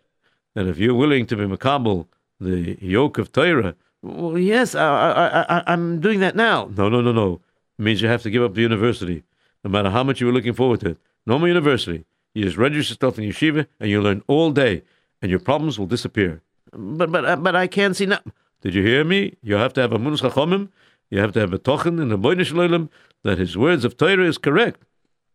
that 0.55 0.67
if 0.67 0.79
you're 0.79 0.95
willing 0.95 1.27
to 1.27 1.37
be 1.37 1.45
makabel, 1.45 2.07
the 2.41 2.79
yoke 2.81 3.19
of 3.19 3.33
Torah. 3.33 3.75
Well, 4.01 4.39
yes, 4.39 4.75
I, 4.75 4.87
I, 4.87 5.59
I, 5.59 5.63
I'm 5.67 6.01
doing 6.01 6.21
that 6.21 6.37
now. 6.37 6.71
No, 6.77 6.89
no, 6.89 7.01
no, 7.03 7.13
no. 7.13 7.41
It 7.79 7.83
means 7.83 8.01
you 8.01 8.09
have 8.09 8.23
to 8.23 8.31
give 8.31 8.43
up 8.43 8.55
the 8.55 8.63
university, 8.63 9.25
no 9.65 9.71
matter 9.71 9.91
how 9.91 10.03
much 10.05 10.21
you 10.21 10.27
were 10.29 10.33
looking 10.33 10.55
forward 10.55 10.81
to 10.81 10.91
it. 10.91 10.99
No 11.27 11.39
more 11.39 11.49
university. 11.49 12.05
You 12.35 12.45
just 12.45 12.57
register 12.57 12.95
yourself 12.95 13.19
in 13.19 13.25
yeshiva 13.29 13.67
and 13.81 13.91
you 13.91 14.01
learn 14.01 14.23
all 14.27 14.53
day, 14.53 14.83
and 15.21 15.31
your 15.31 15.41
problems 15.41 15.79
will 15.79 15.87
disappear. 15.87 16.41
But 16.73 17.11
but 17.11 17.25
uh, 17.25 17.37
but 17.37 17.57
I 17.57 17.67
can't 17.67 17.97
see 17.97 18.07
now. 18.07 18.21
Did 18.63 18.75
you 18.75 18.83
hear 18.83 19.05
me? 19.05 19.35
You 19.43 19.55
have 19.55 19.73
to 19.75 19.81
have 19.81 19.93
a 19.93 19.99
munus 19.99 20.21
chachomim. 20.21 20.69
You 21.11 21.21
have 21.21 21.33
to 21.33 21.41
have 21.41 21.53
a 21.53 21.59
tochen 21.59 22.01
in 22.01 22.09
the 22.09 22.19
boinish 22.19 22.53
leilem 22.53 22.89
that 23.25 23.39
his 23.39 23.57
words 23.57 23.85
of 23.85 23.97
Torah 23.97 24.27
is 24.27 24.39
correct. 24.39 24.83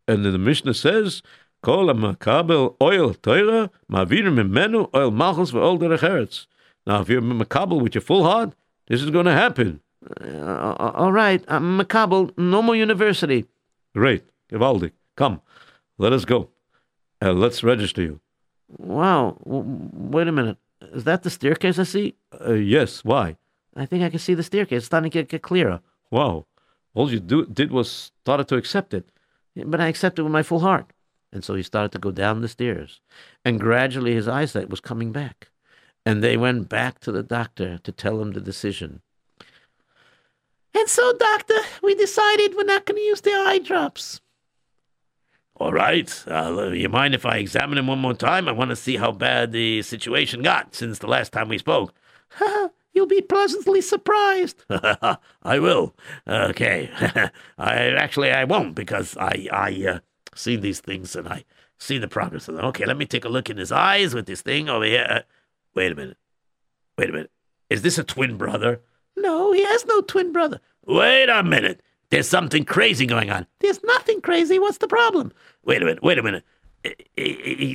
And 0.08 0.26
then 0.26 0.34
the 0.34 0.38
Mishnah 0.38 0.74
says, 0.74 1.24
"Kol 1.62 1.88
makabel 1.88 2.76
oil 2.82 3.14
Torah 3.14 3.72
mavir 3.92 4.24
mimenu 4.24 4.90
oil 4.94 5.12
malchus 5.12 5.52
ve'ol 5.52 5.80
derech 5.80 6.46
Now, 6.86 7.02
if 7.02 7.10
you're 7.10 7.22
makabel 7.22 7.82
with 7.82 7.96
your 7.96 8.02
full 8.02 8.24
heart, 8.24 8.54
this 8.88 9.02
is 9.02 9.10
going 9.10 9.26
to 9.26 9.32
happen. 9.32 9.80
Uh, 10.22 10.74
all 10.78 11.12
right, 11.14 11.44
I'm 11.48 11.80
makabel. 11.80 12.38
No 12.38 12.62
more 12.62 12.76
university. 12.76 13.46
Great, 13.96 14.26
Givaldi. 14.52 14.92
Come, 15.16 15.42
let 15.98 16.12
us 16.12 16.26
go. 16.26 16.50
Uh, 17.22 17.32
let's 17.32 17.64
register 17.64 18.02
you. 18.02 18.20
Wow. 18.78 19.38
W- 19.46 19.90
wait 19.94 20.28
a 20.28 20.32
minute. 20.32 20.58
Is 20.92 21.04
that 21.06 21.24
the 21.24 21.30
staircase 21.30 21.80
I 21.80 21.84
see? 21.84 22.16
Uh, 22.40 22.54
yes. 22.54 23.04
Why? 23.04 23.38
I 23.76 23.86
think 23.86 24.04
I 24.04 24.10
can 24.10 24.20
see 24.20 24.34
the 24.34 24.44
staircase. 24.44 24.78
It's 24.78 24.86
starting 24.86 25.10
to 25.10 25.14
get, 25.14 25.30
get 25.30 25.42
clearer. 25.42 25.80
Wow. 26.12 26.46
All 26.94 27.12
you 27.12 27.20
do, 27.20 27.46
did 27.46 27.72
was 27.72 28.12
started 28.22 28.48
to 28.50 28.56
accept 28.56 28.94
it. 28.94 29.10
But 29.56 29.82
I 29.82 29.88
accepted 29.88 30.24
with 30.24 30.32
my 30.32 30.44
full 30.44 30.60
heart. 30.60 30.92
And 31.32 31.44
so 31.44 31.56
he 31.56 31.64
started 31.64 31.92
to 31.94 32.00
go 32.00 32.12
down 32.12 32.42
the 32.42 32.48
stairs. 32.48 33.02
And 33.44 33.60
gradually 33.60 34.14
his 34.14 34.28
eyesight 34.28 34.70
was 34.70 34.80
coming 34.80 35.12
back. 35.12 35.50
And 36.06 36.24
they 36.24 36.38
went 36.38 36.70
back 36.70 37.00
to 37.00 37.12
the 37.12 37.24
doctor 37.24 37.80
to 37.80 37.92
tell 37.92 38.22
him 38.22 38.34
the 38.34 38.42
decision. 38.42 39.02
And 40.76 40.90
so, 40.90 41.14
doctor, 41.14 41.58
we 41.82 41.96
decided 41.96 42.56
we're 42.56 42.64
not 42.64 42.86
going 42.86 42.98
to 42.98 43.06
use 43.06 43.22
the 43.22 43.32
eye 43.32 43.60
drops. 43.60 44.22
All 45.58 45.72
right. 45.72 46.24
Uh, 46.28 46.72
you 46.72 46.90
mind 46.90 47.14
if 47.14 47.26
I 47.26 47.38
examine 47.38 47.78
him 47.78 47.88
one 47.88 48.00
more 48.00 48.14
time? 48.14 48.48
I 48.48 48.52
want 48.52 48.70
to 48.70 48.76
see 48.76 48.98
how 48.98 49.12
bad 49.12 49.52
the 49.52 49.82
situation 49.84 50.42
got 50.42 50.74
since 50.74 51.00
the 51.00 51.08
last 51.08 51.32
time 51.32 51.50
we 51.50 51.58
spoke. 51.58 51.94
You'll 52.94 53.08
be 53.08 53.22
pleasantly 53.22 53.82
surprised. 53.82 54.64
I 54.70 55.60
will. 55.60 55.96
Okay. 56.28 56.90
I 57.58 57.76
actually 57.98 58.32
I 58.32 58.44
won't 58.44 58.76
because 58.76 59.18
I 59.18 59.48
I 59.52 59.86
uh, 59.88 60.00
see 60.36 60.56
these 60.56 60.80
things 60.80 61.16
and 61.16 61.28
I 61.28 61.44
see 61.80 61.98
the 61.98 62.08
progress 62.08 62.48
of 62.48 62.56
them. 62.56 62.66
Okay, 62.66 62.86
let 62.86 62.98
me 62.98 63.06
take 63.06 63.26
a 63.26 63.30
look 63.30 63.50
in 63.50 63.58
his 63.58 63.72
eyes 63.72 64.14
with 64.14 64.26
this 64.26 64.42
thing 64.42 64.70
over 64.70 64.86
here. 64.86 65.08
Uh, 65.10 65.20
wait 65.74 65.92
a 65.92 65.96
minute. 65.96 66.18
Wait 66.98 67.10
a 67.10 67.14
minute. 67.14 67.32
Is 67.70 67.82
this 67.82 67.98
a 67.98 68.04
twin 68.04 68.38
brother? 68.38 68.82
No, 69.16 69.52
he 69.52 69.64
has 69.64 69.86
no 69.86 70.02
twin 70.02 70.32
brother. 70.32 70.60
Wait 70.86 71.30
a 71.30 71.44
minute. 71.44 71.82
There's 72.14 72.30
something 72.30 72.64
crazy 72.64 73.08
going 73.08 73.32
on. 73.32 73.48
There's 73.60 73.84
nothing 73.84 74.22
crazy. 74.22 74.60
What's 74.60 74.78
the 74.78 74.88
problem? 74.88 75.34
Wait 75.66 75.82
a 75.82 75.86
minute. 75.86 76.04
Wait 76.04 76.20
a 76.20 76.22
minute. 76.22 76.44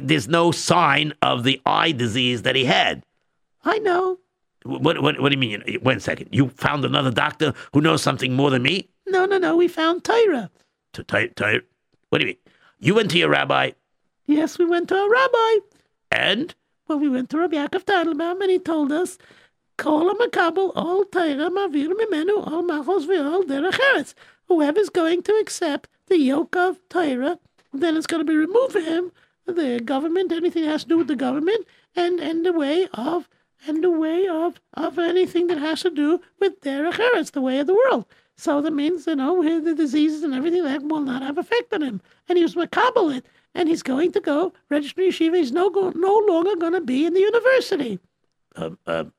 There's 0.07 0.29
no 0.29 0.53
sign 0.53 1.13
of 1.23 1.43
the 1.43 1.61
eye 1.67 1.91
disease 1.91 2.43
that 2.43 2.55
he 2.55 2.65
had. 2.65 3.03
I 3.65 3.81
know. 3.81 4.21
What, 4.63 5.03
what, 5.03 5.21
what 5.21 5.33
do 5.33 5.35
you 5.35 5.41
mean? 5.41 5.81
Wait 5.83 5.97
a 5.97 6.01
second. 6.01 6.29
You 6.31 6.51
found 6.51 6.85
another 6.85 7.11
doctor 7.11 7.53
who 7.73 7.81
knows 7.81 8.01
something 8.01 8.33
more 8.35 8.51
than 8.51 8.63
me? 8.63 8.89
No, 9.09 9.25
no, 9.27 9.39
no. 9.39 9.57
We 9.57 9.67
found 9.67 10.05
Tyra. 10.05 10.51
To 10.93 11.03
ty- 11.03 11.27
ty- 11.35 11.63
what 12.11 12.19
do 12.21 12.27
you 12.27 12.35
mean? 12.35 12.37
You 12.79 12.95
went 12.95 13.11
to 13.11 13.19
your 13.19 13.31
rabbi 13.31 13.73
Yes, 14.27 14.57
we 14.57 14.67
went 14.67 14.89
to 14.91 14.95
a 14.95 15.11
rabbi. 15.11 15.67
and 16.13 16.55
Well, 16.87 17.01
we 17.01 17.09
went 17.09 17.31
to 17.31 17.39
Rabbi 17.39 17.57
Yaakov 17.57 17.85
Teitelbaum, 17.87 18.41
and 18.41 18.51
he 18.53 18.61
told 18.61 18.93
us, 18.93 19.19
Kol 19.79 20.13
HaMakabel, 20.13 20.73
all 20.75 21.05
Tyra, 21.05 21.49
Mavir 21.51 21.93
Mimenu, 21.93 22.45
all 22.45 22.63
Malchus 22.63 23.07
V'ol 23.07 23.45
Derech 23.45 23.79
Eretz. 23.79 24.13
Whoever's 24.49 24.89
going 24.89 25.23
to 25.23 25.33
accept 25.35 25.89
the 26.09 26.19
yoke 26.19 26.57
of 26.57 26.81
Tyra, 26.89 27.39
then 27.73 27.97
it's 27.97 28.09
going 28.09 28.21
to 28.21 28.31
be 28.31 28.37
removed 28.37 28.73
for 28.73 28.81
him, 28.81 29.13
the 29.47 29.79
government, 29.79 30.33
anything 30.33 30.65
that 30.65 30.71
has 30.73 30.83
to 30.83 30.89
do 30.89 30.99
with 30.99 31.07
the 31.07 31.15
government, 31.15 31.65
and, 31.95 32.19
and 32.19 32.45
the 32.45 32.53
way 32.53 32.89
of, 32.93 33.29
and 33.69 33.85
the 33.85 33.91
way 33.91 34.27
of, 34.27 34.61
of 34.75 34.99
anything 34.99 35.47
that 35.47 35.59
has 35.59 35.83
to 35.83 35.91
do 35.91 36.21
with 36.41 36.61
Derech 36.61 36.95
Eretz, 36.95 37.31
the 37.31 37.41
way 37.41 37.61
of 37.61 37.69
the 37.69 37.75
world. 37.75 38.05
So 38.37 38.61
that 38.61 38.73
means, 38.73 39.07
you 39.07 39.15
know, 39.15 39.61
the 39.61 39.75
diseases 39.77 40.25
and 40.25 40.35
everything 40.35 40.65
that 40.65 40.83
will 40.83 41.03
not 41.03 41.23
have 41.23 41.39
effect 41.39 41.73
on 41.73 41.83
him. 41.83 42.01
And 42.29 42.37
he 42.37 42.43
was 42.43 42.57
Makabel 42.57 43.17
it. 43.17 43.27
And 43.55 43.69
he's 43.69 43.83
going 43.83 44.13
to 44.13 44.21
go 44.21 44.53
register 44.71 45.03
yeshiva. 45.03 45.37
He's 45.37 45.51
no, 45.51 45.71
go, 45.71 45.91
no 45.91 46.23
longer 46.29 46.55
going 46.57 46.75
to 46.75 46.81
be 46.81 47.07
in 47.07 47.15
the 47.15 47.21
university. 47.21 47.99
Um, 48.59 48.79
um, 48.87 49.13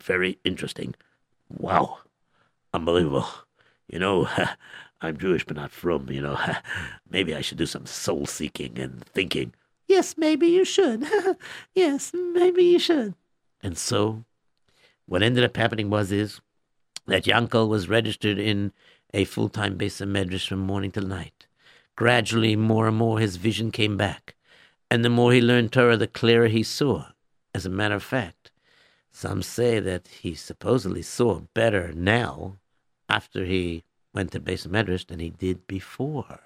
very 0.00 0.38
interesting. 0.44 0.94
Wow, 1.48 1.98
unbelievable. 2.72 3.26
You 3.88 3.98
know, 3.98 4.28
I'm 5.00 5.16
Jewish 5.16 5.44
but 5.44 5.56
not 5.56 5.72
from. 5.72 6.08
You 6.10 6.22
know, 6.22 6.38
maybe 7.10 7.34
I 7.34 7.40
should 7.40 7.58
do 7.58 7.66
some 7.66 7.86
soul 7.86 8.26
seeking 8.26 8.78
and 8.78 9.04
thinking. 9.06 9.52
Yes, 9.88 10.14
maybe 10.16 10.46
you 10.46 10.64
should. 10.64 11.04
yes, 11.74 12.12
maybe 12.14 12.64
you 12.64 12.78
should. 12.78 13.14
And 13.62 13.76
so, 13.76 14.24
what 15.06 15.22
ended 15.22 15.44
up 15.44 15.56
happening 15.56 15.90
was 15.90 16.12
is 16.12 16.40
that 17.06 17.24
Yankel 17.24 17.68
was 17.68 17.88
registered 17.88 18.38
in 18.38 18.72
a 19.14 19.24
full-time 19.24 19.78
Beis 19.78 20.04
HaMedrash 20.04 20.48
from 20.48 20.60
morning 20.60 20.92
till 20.92 21.06
night. 21.06 21.46
Gradually, 21.94 22.56
more 22.56 22.88
and 22.88 22.96
more, 22.96 23.18
his 23.18 23.36
vision 23.36 23.70
came 23.70 23.96
back, 23.96 24.34
and 24.90 25.04
the 25.04 25.08
more 25.08 25.32
he 25.32 25.40
learned 25.40 25.72
Torah, 25.72 25.96
the 25.96 26.06
clearer 26.06 26.48
he 26.48 26.62
saw. 26.62 27.06
As 27.54 27.64
a 27.64 27.70
matter 27.70 27.94
of 27.94 28.02
fact, 28.02 28.35
some 29.16 29.40
say 29.40 29.80
that 29.80 30.08
he 30.08 30.34
supposedly 30.34 31.00
saw 31.00 31.40
better 31.54 31.90
now, 31.94 32.56
after 33.08 33.46
he 33.46 33.82
went 34.12 34.30
to 34.32 34.38
Beis 34.38 34.68
HaMedrash, 34.68 35.06
than 35.06 35.20
he 35.20 35.30
did 35.30 35.66
before. 35.66 36.40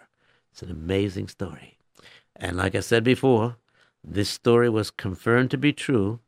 It's 0.53 0.63
an 0.63 0.71
amazing 0.71 1.27
story. 1.27 1.79
And 2.37 2.57
like 2.57 2.77
I 2.77 2.81
said 2.81 3.03
before, 3.03 3.57
this 4.05 4.29
story 4.29 4.69
was 4.71 4.93
confirmed 4.93 5.51
to 5.51 5.59
be 5.59 5.73
true 5.73 6.21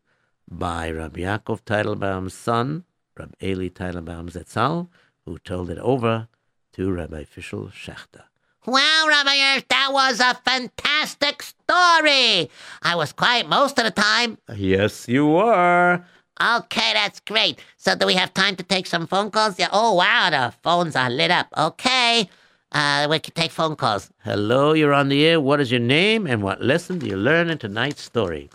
by 0.51 0.91
Rabbi 0.91 1.21
Yaakov 1.21 1.63
Teitelbaum's 1.63 2.35
son, 2.35 2.83
Rabbi 3.17 3.35
Eli 3.41 3.69
Teitelbaum 3.69 4.29
Zetzal, 4.33 4.89
who 5.25 5.39
told 5.39 5.71
it 5.71 5.79
over 5.79 6.27
to 6.73 6.91
Rabbi 6.91 7.23
Fischel 7.23 7.71
Schachter. 7.71 8.25
Wow, 8.67 9.05
Rabbi 9.07 9.37
Hirsch, 9.37 9.65
that 9.69 9.91
was 9.93 10.19
a 10.19 10.35
fantastic 10.45 11.43
story. 11.43 12.51
I 12.83 12.97
was 12.97 13.13
quiet 13.13 13.49
most 13.49 13.79
of 13.79 13.85
the 13.85 13.93
time. 13.93 14.39
Yes, 14.53 15.07
you 15.09 15.29
were. 15.29 16.05
Okay, 16.43 16.93
that's 16.95 17.21
great. 17.21 17.59
So 17.77 17.95
do 17.95 18.07
we 18.07 18.15
have 18.15 18.35
time 18.35 18.57
to 18.57 18.63
take 18.65 18.87
some 18.87 19.07
phone 19.07 19.31
calls? 19.31 19.59
Yeah. 19.59 19.69
Oh, 19.73 19.95
wow, 19.95 20.31
the 20.31 20.53
phones 20.63 20.97
are 20.97 21.09
lit 21.11 21.31
up. 21.31 21.47
Okay. 21.57 22.29
Uh, 22.73 23.07
we 23.11 23.19
can 23.19 23.35
take 23.35 23.51
phone 23.51 23.77
calls. 23.77 24.11
Hello, 24.25 24.73
you're 24.73 24.95
on 24.95 25.09
the 25.09 25.25
air. 25.27 25.41
What 25.41 25.61
is 25.61 25.71
your 25.71 25.81
name 25.81 26.27
and 26.27 26.43
what 26.43 26.63
lesson 26.63 26.99
do 26.99 27.07
you 27.07 27.17
learn 27.17 27.51
in 27.51 27.59
tonight's 27.59 28.01
story? 28.03 28.49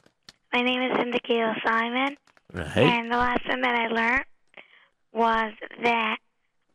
My 0.53 0.61
name 0.63 0.81
is 0.81 0.97
Indicator 0.99 1.55
Simon, 1.65 2.17
Right? 2.53 2.77
and 2.77 3.11
the 3.11 3.17
lesson 3.17 3.61
that 3.61 3.75
I 3.75 3.87
learned 3.87 4.25
was 5.13 5.53
that 5.83 6.17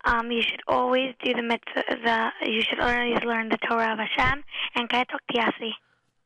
um, 0.05 0.31
you 0.31 0.43
should 0.43 0.61
always 0.69 1.15
do 1.25 1.35
the 1.35 1.43
mitzvah. 1.43 1.83
The 1.89 2.31
you 2.51 2.63
should 2.63 2.79
always 2.81 3.19
learn 3.25 3.49
the 3.49 3.59
Torah 3.69 3.93
of 3.93 3.99
Hashem. 3.99 4.45
And 4.77 4.89
can 4.89 5.01
I 5.01 5.05
talk 5.05 5.21
to 5.31 5.39
Yassi? 5.39 5.71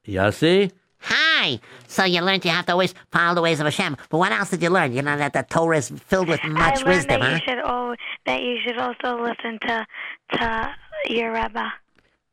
Yossi? 0.07 0.71
Hi. 1.09 1.61
So 1.87 2.05
you 2.05 2.21
learned 2.21 2.45
you 2.45 2.51
have 2.51 2.67
to 2.67 2.73
always 2.73 2.95
follow 3.13 3.35
the 3.35 3.43
ways 3.43 3.61
of 3.61 3.65
Hashem. 3.67 3.97
But 4.11 4.19
what 4.19 4.33
else 4.33 4.51
did 4.51 4.61
you 4.63 4.71
learn? 4.71 4.93
You 4.93 5.03
know 5.03 5.17
that 5.17 5.33
the 5.33 5.45
Torah 5.49 5.79
is 5.79 5.91
filled 5.91 6.29
with 6.29 6.43
much 6.45 6.61
I 6.61 6.83
learned 6.83 6.89
wisdom, 6.89 7.21
that 7.21 7.29
huh? 7.31 7.35
you 7.35 7.41
should 7.47 7.59
al- 7.59 7.95
that 8.27 8.43
you 8.43 8.57
should 8.65 8.79
also 8.79 9.23
listen 9.23 9.59
to 9.67 9.87
to 10.33 10.75
your 11.09 11.33
Rebbe 11.33 11.73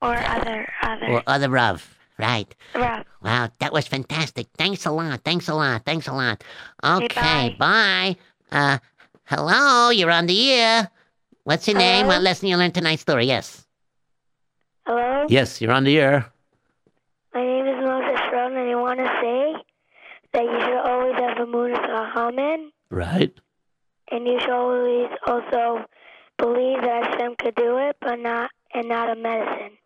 or 0.01 0.15
other 0.17 0.67
other 0.81 1.07
Or 1.07 1.23
other 1.27 1.49
Rav. 1.49 1.87
Right. 2.17 2.53
Rav. 2.75 3.05
Wow, 3.21 3.49
that 3.59 3.73
was 3.73 3.87
fantastic. 3.87 4.47
Thanks 4.57 4.85
a 4.85 4.91
lot. 4.91 5.21
Thanks 5.23 5.47
a 5.49 5.53
lot. 5.53 5.83
Thanks 5.85 6.07
a 6.07 6.13
lot. 6.13 6.43
Okay, 6.83 7.07
bye. 7.15 7.55
bye. 7.59 8.15
Uh, 8.51 8.77
hello, 9.25 9.89
you're 9.89 10.11
on 10.11 10.25
the 10.27 10.51
air. 10.51 10.89
What's 11.43 11.67
your 11.67 11.77
name? 11.77 12.07
What 12.07 12.21
lesson 12.21 12.47
you 12.49 12.57
learned 12.57 12.73
tonight's 12.73 13.01
story? 13.01 13.25
Yes. 13.25 13.65
Hello. 14.85 15.25
Yes, 15.29 15.61
you're 15.61 15.71
on 15.71 15.83
the 15.83 15.99
air. 15.99 16.25
My 17.33 17.41
name 17.41 17.65
is 17.65 17.83
Moses 17.83 18.19
Ron, 18.31 18.55
and 18.55 18.69
I 18.69 18.75
want 18.95 19.07
to 19.07 19.21
say 19.21 19.53
that 20.33 20.43
you 20.43 20.59
should 20.59 20.85
always 20.85 21.15
have 21.15 21.37
a 21.37 21.45
moon 21.49 21.75
Haman, 22.15 22.71
Right? 22.89 23.33
and 24.11 24.27
you 24.27 24.39
should 24.39 24.49
always 24.49 25.09
also 25.27 25.85
believe 26.37 26.81
that 26.81 27.05
Hashem 27.11 27.35
could 27.39 27.55
do 27.55 27.77
it, 27.77 27.95
but 28.01 28.19
not 28.19 28.51
and 28.73 28.87
not 28.89 29.09
a 29.09 29.15
medicine. 29.15 29.77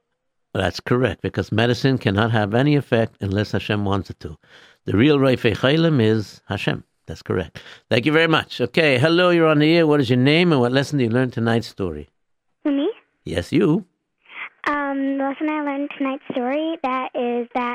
That's 0.53 0.79
correct, 0.79 1.21
because 1.21 1.51
medicine 1.51 1.97
cannot 1.97 2.31
have 2.31 2.53
any 2.55 2.75
effect 2.75 3.17
unless 3.21 3.51
Hashem 3.51 3.85
wants 3.85 4.09
it 4.09 4.19
to. 4.21 4.37
The 4.85 4.97
real 4.97 5.19
Reifei 5.19 5.55
Chaylim 5.55 6.01
is 6.01 6.41
Hashem. 6.47 6.83
That's 7.05 7.21
correct. 7.21 7.61
Thank 7.89 8.05
you 8.05 8.11
very 8.11 8.27
much. 8.27 8.59
Okay, 8.59 8.97
hello, 8.97 9.29
you're 9.29 9.47
on 9.47 9.59
the 9.59 9.77
air. 9.77 9.85
What 9.87 9.99
is 10.01 10.09
your 10.09 10.17
name 10.17 10.51
and 10.51 10.59
what 10.59 10.71
lesson 10.71 10.97
do 10.97 11.03
you 11.05 11.09
learn 11.09 11.31
tonight's 11.31 11.67
story? 11.67 12.09
Me? 12.65 12.91
Yes, 13.23 13.51
you. 13.53 13.85
Um, 14.67 15.17
the 15.17 15.23
lesson 15.23 15.49
I 15.49 15.61
learned 15.61 15.89
tonight's 15.97 16.23
story 16.31 16.77
that 16.83 17.09
is 17.15 17.47
that 17.53 17.66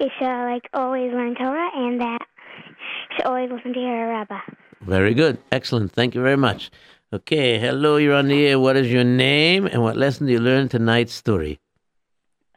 you 0.00 0.08
should 0.18 0.44
like 0.52 0.68
always 0.74 1.12
learn 1.12 1.34
Torah 1.34 1.70
and 1.74 2.00
that 2.00 2.20
you 2.66 2.74
should 3.16 3.26
always 3.26 3.50
listen 3.50 3.72
to 3.74 3.80
your 3.80 4.08
rabbi. 4.08 4.38
Very 4.80 5.14
good. 5.14 5.38
Excellent. 5.52 5.92
Thank 5.92 6.14
you 6.14 6.22
very 6.22 6.36
much. 6.36 6.70
Okay, 7.12 7.58
hello, 7.58 7.96
you're 7.96 8.14
on 8.14 8.28
the 8.28 8.46
air. 8.46 8.58
What 8.60 8.76
is 8.76 8.90
your 8.90 9.04
name 9.04 9.66
and 9.66 9.82
what 9.82 9.96
lesson 9.96 10.26
do 10.26 10.32
you 10.32 10.38
learn 10.38 10.68
tonight's 10.68 11.12
story? 11.12 11.58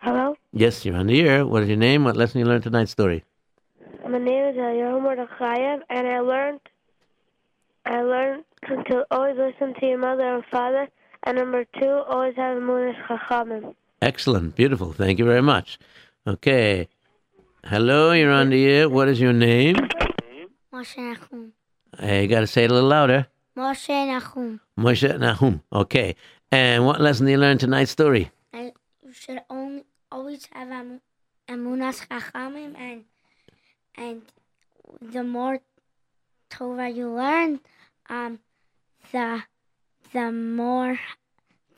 Hello, 0.02 0.36
Yes, 0.52 0.86
you're 0.86 0.96
on 0.96 1.08
the 1.08 1.22
air. 1.22 1.46
What 1.46 1.64
is 1.64 1.70
your 1.70 1.78
name? 1.78 2.04
What 2.04 2.16
lesson 2.18 2.34
do 2.40 2.46
you 2.46 2.52
learn 2.52 2.62
tonight's 2.62 2.92
story? 2.92 3.24
my 4.08 4.18
name 4.20 4.44
is 4.50 4.56
Eliyahu 4.58 5.02
Mordechai, 5.02 5.78
and 5.90 6.08
I 6.08 6.20
learned 6.20 6.60
I 7.86 8.02
learned 8.02 8.44
to, 8.68 8.84
to 8.84 9.06
always 9.12 9.38
listen 9.38 9.74
to 9.80 9.86
your 9.86 9.98
mother 9.98 10.36
and 10.36 10.46
father, 10.52 10.88
and 11.24 11.38
number 11.38 11.66
two, 11.80 12.04
always 12.08 12.36
have 12.36 12.58
Munish 12.58 12.96
Chachamim. 13.08 13.74
Excellent. 14.02 14.56
Beautiful. 14.56 14.94
Thank 14.94 15.18
you 15.20 15.26
very 15.26 15.42
much. 15.42 15.80
Okay. 16.28 16.88
Hello, 17.66 18.12
you're 18.12 18.30
on 18.30 18.50
the 18.50 18.66
air. 18.66 18.90
What 18.90 19.08
is 19.08 19.22
your 19.22 19.32
name? 19.32 19.76
Moshe 20.74 20.98
Nachum. 20.98 21.52
Hey, 21.98 22.24
you 22.24 22.28
got 22.28 22.42
to 22.42 22.48
say 22.48 22.66
it 22.66 22.72
a 22.72 22.74
little 22.74 22.90
louder. 22.90 23.28
Moshe 23.56 23.88
Nachum. 23.88 24.60
Moshe 24.78 25.18
Nahum. 25.18 25.64
Okay. 25.72 26.18
And 26.52 26.86
what 26.86 27.00
lesson 27.00 27.26
do 27.26 27.32
you 27.32 27.38
learn 27.38 27.58
tonight's 27.58 27.92
story? 27.92 28.32
I, 28.54 28.74
you 29.02 29.14
should 29.14 29.40
only 29.50 29.86
always 30.12 30.46
have 30.52 30.72
am, 30.72 31.00
Amunas 31.48 32.06
Chachamim, 32.06 32.78
and 32.78 33.06
and 33.96 34.24
the 35.02 35.24
more 35.24 35.60
Torah 36.50 36.90
you 36.90 37.12
learn, 37.12 37.62
um, 38.10 38.40
the 39.14 39.44
the 40.12 40.34
more 40.34 41.00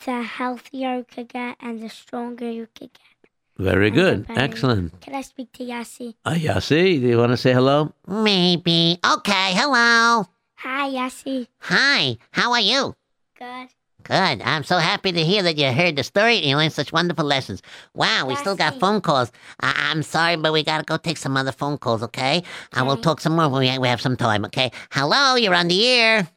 the 0.04 0.24
healthier 0.24 0.98
you 0.98 1.06
could 1.08 1.30
get, 1.30 1.58
and 1.60 1.80
the 1.80 1.90
stronger 1.90 2.50
you 2.50 2.68
could 2.74 2.92
get. 2.92 3.15
Very 3.58 3.90
good. 3.90 4.14
Independent. 4.16 4.52
Excellent. 4.54 5.02
Can 5.02 5.16
I 5.16 5.22
speak 5.22 5.52
to 5.54 5.64
Yassi? 5.64 6.16
Uh, 6.26 6.32
Yossi, 6.32 7.00
do 7.00 7.08
you 7.08 7.18
want 7.18 7.32
to 7.32 7.38
say 7.38 7.54
hello? 7.54 7.94
Maybe. 8.08 9.00
Okay, 9.06 9.54
hello. 9.54 10.26
Hi, 10.58 10.90
Yassi. 10.90 11.48
Hi, 11.62 12.18
how 12.32 12.52
are 12.52 12.60
you? 12.60 12.96
Good. 13.40 13.70
Good. 14.04 14.42
I'm 14.44 14.64
so 14.64 14.78
happy 14.78 15.12
to 15.14 15.24
hear 15.24 15.42
that 15.44 15.58
you 15.58 15.72
heard 15.72 15.96
the 15.96 16.04
story 16.04 16.38
and 16.38 16.46
you 16.46 16.58
learned 16.58 16.74
such 16.74 16.92
wonderful 16.94 17.26
lessons. 17.26 17.62
Wow, 17.96 18.28
we 18.28 18.36
still 18.36 18.56
got 18.56 18.74
Merci. 18.74 18.80
phone 18.80 19.02
calls. 19.02 19.32
I- 19.62 19.90
I'm 19.90 20.04
sorry, 20.04 20.36
but 20.36 20.54
we 20.54 20.64
gotta 20.64 20.84
go 20.84 20.98
take 20.98 21.18
some 21.18 21.36
other 21.38 21.52
phone 21.52 21.78
calls, 21.78 22.04
okay? 22.04 22.44
And 22.74 22.86
we'll 22.86 22.94
Okay. 22.96 23.02
talk 23.04 23.22
some 23.22 23.36
more 23.36 23.50
when 23.50 23.62
we, 23.62 23.80
we 23.80 23.88
have 23.88 24.02
some 24.02 24.16
time, 24.18 24.46
okay? 24.46 24.72
Hello, 24.92 25.36
you're 25.36 25.56
on 25.56 25.70
the 25.70 25.88
air. 25.88 26.28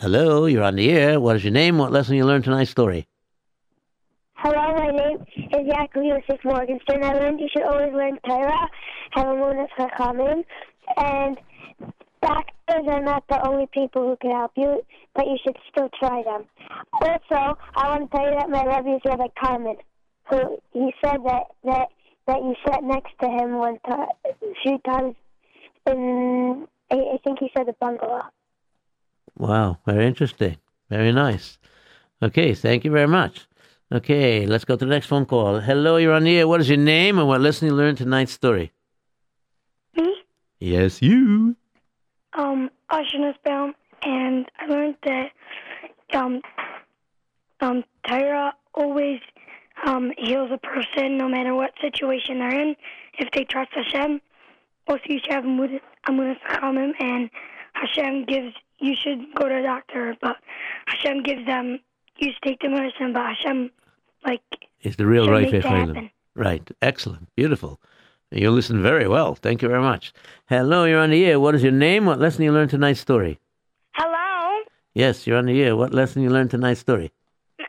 Hello, 0.00 0.44
you're 0.46 0.64
on 0.64 0.76
the 0.76 0.90
air. 0.90 1.18
What 1.20 1.36
is 1.36 1.44
your 1.44 1.52
name? 1.54 1.78
What 1.78 1.90
lesson 1.92 2.16
you 2.16 2.26
learned 2.26 2.44
tonight's 2.44 2.70
story? 2.70 3.06
Hello, 4.34 4.74
my 4.76 4.85
is 5.36 5.66
Yaakov 5.66 6.06
Yosef 6.06 6.44
Morgenstern. 6.44 7.04
I 7.04 7.12
learned 7.14 7.40
you 7.40 7.48
should 7.52 7.66
always 7.66 7.92
learn 7.92 8.18
Torah, 8.26 8.68
have 9.12 9.26
a 9.26 9.36
moment 9.36 9.70
Amunas 9.78 9.90
Chachamim, 9.90 10.44
and 10.96 11.38
doctors 12.22 12.86
are 12.88 13.02
not 13.02 13.24
the 13.28 13.46
only 13.46 13.66
people 13.72 14.02
who 14.02 14.16
can 14.20 14.30
help 14.30 14.52
you, 14.56 14.82
but 15.14 15.26
you 15.26 15.36
should 15.44 15.56
still 15.70 15.88
try 15.98 16.22
them. 16.22 16.44
Also, 17.00 17.58
I 17.76 17.88
want 17.88 18.10
to 18.10 18.16
tell 18.16 18.26
you 18.26 18.36
that 18.38 18.50
my 18.50 18.64
Rebbe 18.64 18.96
is 18.96 19.02
Rabbi 19.04 19.28
Carmen, 19.38 19.76
who 20.30 20.58
he 20.72 20.92
said 21.04 21.18
that 21.24 21.44
that 21.64 21.88
that 22.26 22.42
you 22.42 22.54
sat 22.66 22.82
next 22.82 23.12
to 23.20 23.28
him 23.28 23.58
one 23.58 23.78
time, 23.86 24.08
a 24.24 24.32
few 24.62 24.78
times 24.78 25.14
in 25.86 26.66
I, 26.90 26.94
I 26.94 27.18
think 27.24 27.38
he 27.40 27.50
said 27.56 27.66
the 27.66 27.74
bungalow. 27.80 28.22
Wow, 29.38 29.78
very 29.86 30.06
interesting. 30.06 30.56
Very 30.88 31.12
nice. 31.12 31.58
Okay, 32.22 32.54
thank 32.54 32.84
you 32.84 32.90
very 32.90 33.08
much. 33.08 33.46
Okay, 33.92 34.46
let's 34.46 34.64
go 34.64 34.74
to 34.74 34.84
the 34.84 34.90
next 34.90 35.06
phone 35.06 35.26
call. 35.26 35.60
Hello, 35.60 35.96
you're 35.96 36.12
on 36.12 36.24
the 36.24 36.38
air. 36.38 36.48
What 36.48 36.60
is 36.60 36.68
your 36.68 36.78
name 36.78 37.18
and 37.18 37.28
what 37.28 37.40
lesson 37.40 37.68
you 37.68 37.74
learned 37.74 37.98
tonight's 37.98 38.32
story? 38.32 38.72
Me? 39.96 40.12
Yes, 40.58 41.00
you. 41.00 41.54
um 42.32 42.68
Ashina's 42.90 43.36
bound 43.44 43.74
and 44.02 44.50
I 44.58 44.66
learned 44.66 44.96
that 45.04 45.30
um 46.14 46.42
um 47.60 47.84
Tyra 48.04 48.52
always 48.74 49.20
um 49.84 50.10
heals 50.18 50.50
a 50.52 50.58
person 50.58 51.16
no 51.16 51.28
matter 51.28 51.54
what 51.54 51.70
situation 51.80 52.40
they're 52.40 52.60
in 52.60 52.74
if 53.18 53.30
they 53.32 53.44
trust 53.44 53.70
Hashem. 53.72 54.20
Also 54.88 55.02
you 55.06 55.20
should 55.20 55.32
have 55.32 55.44
Chachamim 55.44 56.92
and 56.98 57.30
Hashem 57.74 58.24
gives 58.24 58.52
you 58.80 58.96
should 58.96 59.32
go 59.36 59.48
to 59.48 59.58
a 59.60 59.62
doctor 59.62 60.16
but 60.20 60.36
Hashem 60.86 61.22
gives 61.22 61.46
them 61.46 61.78
you 62.18 62.32
should 62.32 62.42
take 62.42 62.60
the 62.60 62.68
medicine 62.68 63.12
but 63.12 63.22
Hashem 63.22 63.70
like 64.24 64.42
It's 64.80 64.96
the 64.96 65.06
real 65.06 65.24
should 65.24 65.30
right 65.32 65.52
make 65.52 65.62
that 65.62 66.10
Right. 66.34 66.70
Excellent. 66.82 67.34
Beautiful. 67.34 67.80
You 68.30 68.50
listen 68.50 68.82
very 68.82 69.08
well. 69.08 69.34
Thank 69.34 69.62
you 69.62 69.68
very 69.68 69.80
much. 69.80 70.12
Hello, 70.46 70.84
you're 70.84 71.00
on 71.00 71.10
the 71.10 71.24
air. 71.24 71.40
What 71.40 71.54
is 71.54 71.62
your 71.62 71.72
name? 71.72 72.04
What 72.04 72.20
lesson 72.20 72.44
you 72.44 72.52
learned 72.52 72.70
tonight's 72.70 73.00
story? 73.00 73.38
Hello. 73.94 74.62
Yes, 74.92 75.26
you're 75.26 75.38
on 75.38 75.46
the 75.46 75.62
air. 75.62 75.76
What 75.76 75.94
lesson 75.94 76.22
you 76.22 76.28
learned 76.28 76.50
tonight's 76.50 76.80
story? 76.80 77.10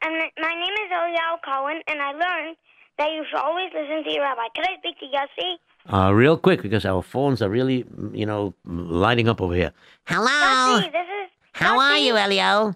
And 0.02 0.14
my 0.40 0.54
name 0.54 0.74
is 0.84 0.92
Eliel 0.92 1.38
Cohen 1.46 1.82
and 1.88 2.02
I 2.02 2.12
learned 2.12 2.58
that 2.98 3.12
you 3.12 3.24
should 3.30 3.40
always 3.40 3.72
listen 3.74 4.04
to 4.04 4.12
your 4.12 4.24
rabbi. 4.24 4.48
Could 4.56 4.66
I 4.66 4.78
speak 4.80 5.00
to 5.00 5.06
Yossi? 5.06 5.58
Uh, 5.90 6.12
real 6.14 6.38
quick, 6.38 6.62
because 6.62 6.84
our 6.84 7.02
phones 7.02 7.42
are 7.42 7.50
really, 7.50 7.86
you 8.12 8.26
know, 8.26 8.54
lighting 8.66 9.30
up 9.30 9.40
over 9.40 9.54
here. 9.54 9.72
Hello. 10.06 10.28
Yossi, 10.28 10.92
this 10.92 11.02
is 11.02 11.30
How 11.54 11.80
are 11.80 11.98
you, 11.98 12.18
Elio? 12.18 12.76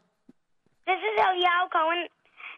This 0.92 1.00
is 1.00 1.20
Eliel 1.24 1.72
Cohen, 1.72 2.06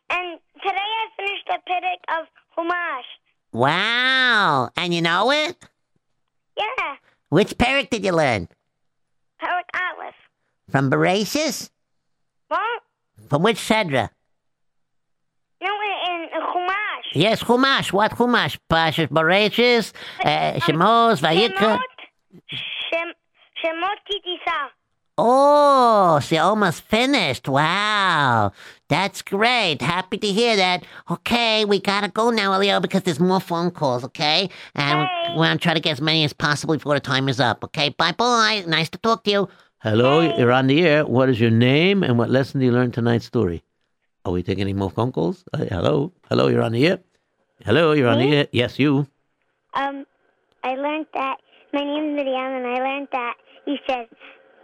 and 0.10 0.40
today 0.64 0.76
I 0.76 1.08
finished 1.16 1.46
the 1.46 1.60
Piddick 1.68 2.02
of 2.18 2.26
Humash. 2.58 3.06
Wow. 3.52 4.72
And 4.76 4.92
you 4.92 5.04
know 5.04 5.30
it? 5.30 5.56
Yeah, 6.58 6.96
Which 7.30 7.56
parak 7.60 7.92
did 7.92 8.04
you 8.04 8.12
learn? 8.12 8.48
Perik 9.40 9.70
Atlas. 9.76 10.16
From 10.72 10.90
Bereshis? 10.90 11.70
What? 12.48 12.82
From 13.30 13.44
which 13.44 13.58
Sedra? 13.58 14.10
No, 15.62 15.70
in, 15.70 16.24
in 16.24 16.42
Humash. 16.42 17.14
Yes, 17.14 17.44
Chumash. 17.44 17.94
What 17.94 18.14
Chumash? 18.14 18.58
Pashas 18.68 19.10
Bereshis, 19.10 19.94
uh, 20.26 20.54
Shemos, 20.60 21.22
Vayikra. 21.22 21.78
Shemot, 21.78 21.80
Shem, 22.50 23.14
Shemot 23.64 23.98
Titisa. 24.10 24.70
Oh, 25.18 26.20
she 26.22 26.38
almost 26.38 26.82
finished. 26.84 27.48
Wow. 27.48 28.52
That's 28.90 29.22
great. 29.22 29.82
Happy 29.82 30.18
to 30.18 30.28
hear 30.28 30.56
that. 30.56 30.86
Okay, 31.10 31.66
we 31.66 31.80
gotta 31.80 32.08
go 32.10 32.32
now, 32.32 32.54
Elio, 32.54 32.80
because 32.80 33.04
there's 33.04 33.20
more 33.20 33.40
phone 33.40 33.70
calls, 33.72 34.04
okay? 34.06 34.50
And 34.76 35.00
we- 35.02 35.06
Hey. 35.06 35.32
we 35.34 35.38
want 35.38 35.60
to 35.62 35.64
try 35.64 35.74
to 35.76 35.80
get 35.80 35.92
as 35.94 36.02
many 36.02 36.24
as 36.24 36.34
possible 36.34 36.74
before 36.76 36.96
the 36.96 37.00
time 37.00 37.30
is 37.30 37.40
up, 37.40 37.64
okay? 37.64 37.90
Bye 37.90 38.14
bye. 38.14 38.64
Nice 38.68 38.90
to 38.90 38.98
talk 38.98 39.24
to 39.26 39.32
you. 39.32 39.50
Hello, 39.84 40.22
you're 40.22 40.52
on 40.52 40.68
the 40.68 40.84
air. 40.86 41.06
What 41.06 41.30
is 41.30 41.40
your 41.40 41.52
name 41.52 42.04
and 42.04 42.18
what 42.18 42.30
lesson 42.30 42.60
do 42.60 42.66
you 42.66 42.72
learn 42.72 42.92
tonight's 42.92 43.26
story? 43.26 43.64
Are 44.26 44.32
we 44.32 44.42
taking 44.42 44.62
any 44.62 44.74
more 44.74 44.90
phone 44.90 45.12
calls? 45.12 45.44
Uh, 45.54 45.66
hello, 45.70 46.12
hello, 46.30 46.48
you're 46.48 46.64
on 46.64 46.72
the 46.72 46.88
air. 46.88 47.00
Hello, 47.66 47.92
you're 47.92 48.08
on 48.10 48.18
the 48.20 48.36
air. 48.36 48.48
Yes, 48.52 48.80
you. 48.80 49.06
Um, 49.76 50.06
I 50.64 50.76
learned 50.76 51.08
that 51.14 51.38
my 51.74 51.82
name 51.84 52.10
is 52.12 52.16
Miriam, 52.24 52.54
and 52.54 52.66
I 52.68 52.76
learned 52.80 53.08
that 53.12 53.36
you 53.66 53.78
said 53.88 54.08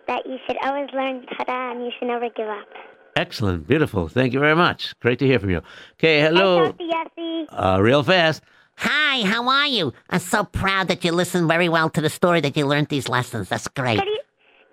that 0.10 0.26
you 0.26 0.38
should 0.46 0.58
always 0.64 0.90
learn 0.94 1.24
Torah 1.28 1.72
and 1.72 1.86
you 1.86 1.92
should 1.98 2.08
never 2.08 2.30
give 2.36 2.48
up. 2.48 2.68
Excellent, 3.16 3.68
beautiful. 3.68 4.08
Thank 4.08 4.34
you 4.34 4.40
very 4.40 4.56
much. 4.56 4.94
Great 5.00 5.20
to 5.20 5.26
hear 5.26 5.40
from 5.40 5.52
you. 5.52 5.62
Okay, 5.94 6.20
hello. 6.22 6.74
Hey, 6.78 6.90
Yossi. 6.90 7.46
Uh, 7.50 7.80
real 7.82 8.02
fast. 8.04 8.42
Hi, 8.78 9.22
how 9.28 9.48
are 9.48 9.68
you? 9.68 9.94
I'm 10.10 10.20
so 10.20 10.44
proud 10.46 10.88
that 10.88 11.04
you 11.04 11.12
listened 11.12 11.48
very 11.48 11.70
well 11.70 11.90
to 11.92 12.02
the 12.02 12.10
story 12.10 12.42
that 12.42 12.58
you 12.58 12.66
learned 12.66 12.88
these 12.88 13.08
lessons. 13.10 13.50
That's 13.50 13.68
great. 13.68 14.00
Could 14.00 14.08
you 14.08 14.20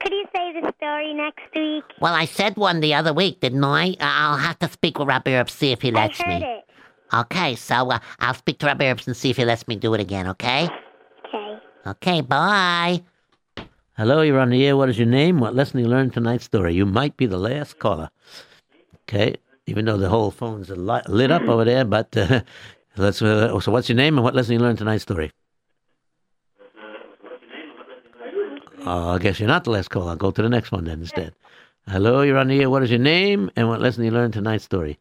could 0.01 0.12
you 0.12 0.24
say 0.34 0.61
the 0.61 0.72
story 0.78 1.12
next 1.14 1.43
week? 1.55 1.84
Well, 2.01 2.14
I 2.14 2.24
said 2.26 2.57
one 2.57 2.80
the 2.80 2.95
other 2.95 3.12
week, 3.12 3.41
didn't 3.41 3.64
I? 3.64 3.97
I'll 4.01 4.37
have 4.39 4.59
to 4.61 4.68
speak 4.70 4.99
with 4.99 5.09
Rabbi 5.09 5.32
Erps, 5.32 5.51
see 5.51 5.72
if 5.72 5.82
he 5.82 5.91
lets 5.91 6.20
I 6.20 6.24
heard 6.24 6.41
me. 6.41 6.47
it. 6.47 6.64
Okay, 7.12 7.55
so 7.57 7.91
uh, 7.91 7.99
I'll 8.20 8.34
speak 8.34 8.59
to 8.61 8.66
Rabbi 8.66 8.84
Erps 8.84 9.07
and 9.07 9.16
see 9.16 9.30
if 9.30 9.37
he 9.37 9.45
lets 9.45 9.66
me 9.66 9.76
do 9.76 9.93
it 9.95 10.01
again, 10.01 10.28
okay? 10.28 10.68
Okay. 11.26 11.59
Okay, 11.87 12.20
bye. 12.20 13.03
Hello, 13.97 14.20
you're 14.20 14.38
on 14.38 14.51
the 14.51 14.66
air. 14.66 14.76
What 14.76 14.90
is 14.90 14.99
your 14.99 15.07
name? 15.07 15.40
What 15.40 15.55
lesson 15.55 15.80
you 15.80 15.86
learned 15.86 16.12
tonight's 16.12 16.44
story? 16.44 16.74
You 16.74 16.84
might 16.84 17.16
be 17.16 17.24
the 17.24 17.38
last 17.38 17.78
caller. 17.78 18.11
Okay, 19.09 19.36
even 19.66 19.86
though 19.86 19.97
the 19.97 20.11
whole 20.11 20.30
phone's 20.30 20.68
li- 20.68 21.01
lit 21.09 21.30
up 21.30 21.49
over 21.49 21.64
there, 21.64 21.82
but 21.86 22.14
uh, 22.14 22.42
let's. 22.99 23.22
Uh, 23.22 23.59
so, 23.59 23.72
what's 23.72 23.88
your 23.88 23.97
name 23.97 24.18
and 24.18 24.24
what 24.24 24.34
lesson 24.34 24.53
you 24.53 24.59
learned 24.59 24.76
tonight's 24.76 25.05
story? 25.05 25.32
Uh, 28.84 29.12
I 29.14 29.18
guess 29.18 29.40
you're 29.40 29.49
not 29.49 29.64
the 29.64 29.70
last 29.70 29.88
caller. 29.88 30.11
I'll 30.11 30.16
go 30.16 30.30
to 30.30 30.42
the 30.42 30.51
next 30.51 30.72
one 30.72 30.84
then 30.84 31.01
instead. 31.01 31.34
Hello, 31.88 32.20
you're 32.20 32.36
on 32.36 32.49
the 32.49 32.61
air. 32.61 32.68
What 32.68 32.82
is 32.82 32.90
your 32.90 32.99
name 32.99 33.51
and 33.57 33.66
what 33.66 33.80
lesson 33.80 34.05
you 34.05 34.11
learned 34.11 34.34
tonight's 34.34 34.64
story? 34.64 34.99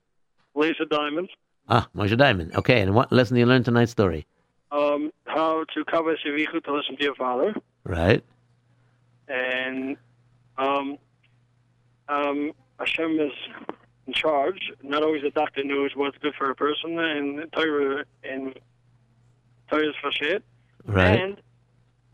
Lisa 0.56 0.86
Diamond. 0.90 1.28
Ah, 1.68 1.90
Moshe 1.94 2.18
Diamond. 2.18 2.56
Okay, 2.56 2.80
and 2.80 2.96
what 2.96 3.12
lesson 3.12 3.36
you 3.36 3.46
learned 3.46 3.66
tonight's 3.66 3.92
story? 3.92 4.26
Um, 4.72 5.12
how 5.26 5.66
to 5.74 5.84
cover 5.84 6.16
Sevichu 6.26 6.64
to 6.64 6.74
listen 6.74 6.96
to 6.96 7.04
your 7.04 7.16
father. 7.16 7.54
Right. 7.84 8.24
And 9.28 9.98
um, 10.58 10.98
um, 12.08 12.52
Hashem 12.80 13.20
is 13.20 13.32
in 14.08 14.14
charge. 14.14 14.72
Not 14.84 15.04
always 15.04 15.24
the 15.24 15.32
doctor 15.32 15.64
knows 15.64 15.92
what's 15.96 16.18
good 16.18 16.34
for 16.38 16.50
a 16.50 16.56
person, 16.56 17.00
and 17.00 17.52
Torah 17.52 18.06
and 18.24 18.58
Torah 19.70 19.90
is 19.90 19.96
for 20.02 20.12
shit. 20.12 20.44
Right. 20.86 21.20
And 21.20 21.42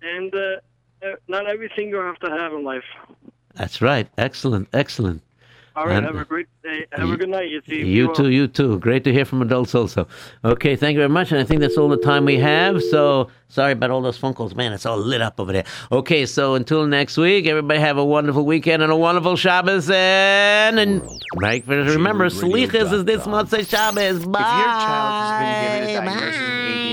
and 0.01 0.33
uh, 0.33 1.05
uh, 1.05 1.15
not 1.27 1.47
everything 1.47 1.89
you 1.89 1.97
have 1.97 2.19
to 2.19 2.29
have 2.29 2.53
in 2.53 2.63
life. 2.63 2.83
That's 3.53 3.81
right. 3.81 4.07
Excellent. 4.17 4.69
Excellent. 4.73 5.21
All 5.75 5.85
right. 5.85 5.97
And- 5.97 6.05
have 6.05 6.15
a 6.17 6.25
great 6.25 6.47
day. 6.63 6.85
Have 6.91 7.07
You- 7.07 7.13
a 7.13 7.17
good 7.17 7.29
night. 7.29 7.49
You, 7.49 7.61
see 7.67 7.85
You 7.85 8.13
too, 8.13 8.29
you 8.29 8.47
too. 8.47 8.77
Great 8.79 9.03
to 9.05 9.13
hear 9.13 9.23
from 9.25 9.41
adults 9.41 9.73
also. 9.73 10.07
Okay, 10.43 10.75
thank 10.75 10.95
you 10.95 10.99
very 10.99 11.09
much. 11.09 11.31
And 11.31 11.39
I 11.39 11.43
think 11.43 11.61
that's 11.61 11.77
all 11.77 11.87
the 11.89 11.97
time 11.97 12.25
we 12.25 12.37
have. 12.39 12.83
So 12.83 13.29
sorry 13.47 13.71
about 13.73 13.89
all 13.91 14.01
those 14.01 14.17
phone 14.17 14.33
calls. 14.33 14.53
Man, 14.53 14.73
it's 14.73 14.85
all 14.85 14.97
lit 14.97 15.21
up 15.21 15.39
over 15.39 15.53
there. 15.53 15.63
Okay, 15.91 16.25
so 16.25 16.55
until 16.55 16.85
next 16.87 17.17
week, 17.17 17.47
everybody 17.47 17.79
have 17.79 17.97
a 17.97 18.03
wonderful 18.05 18.45
weekend 18.45 18.83
and 18.83 18.91
a 18.91 18.95
wonderful 18.97 19.35
Shabbos. 19.37 19.89
And, 19.89 20.77
and 20.79 21.01
make 21.37 21.65
sure 21.65 21.83
to 21.85 21.91
remember, 21.91 22.25
Slichas 22.29 22.91
is 22.91 23.05
this 23.05 23.23
Motzei 23.23 23.67
Shabbos. 23.67 24.25
Bye. 24.25 24.39
If 24.41 24.57
your 24.57 24.65
child 24.65 25.41
has 25.43 25.77
been 25.77 25.93
given 25.93 25.97
a 25.97 26.05
Bye. 26.05 26.11
diagnosis 26.11 26.35
of 26.35 26.90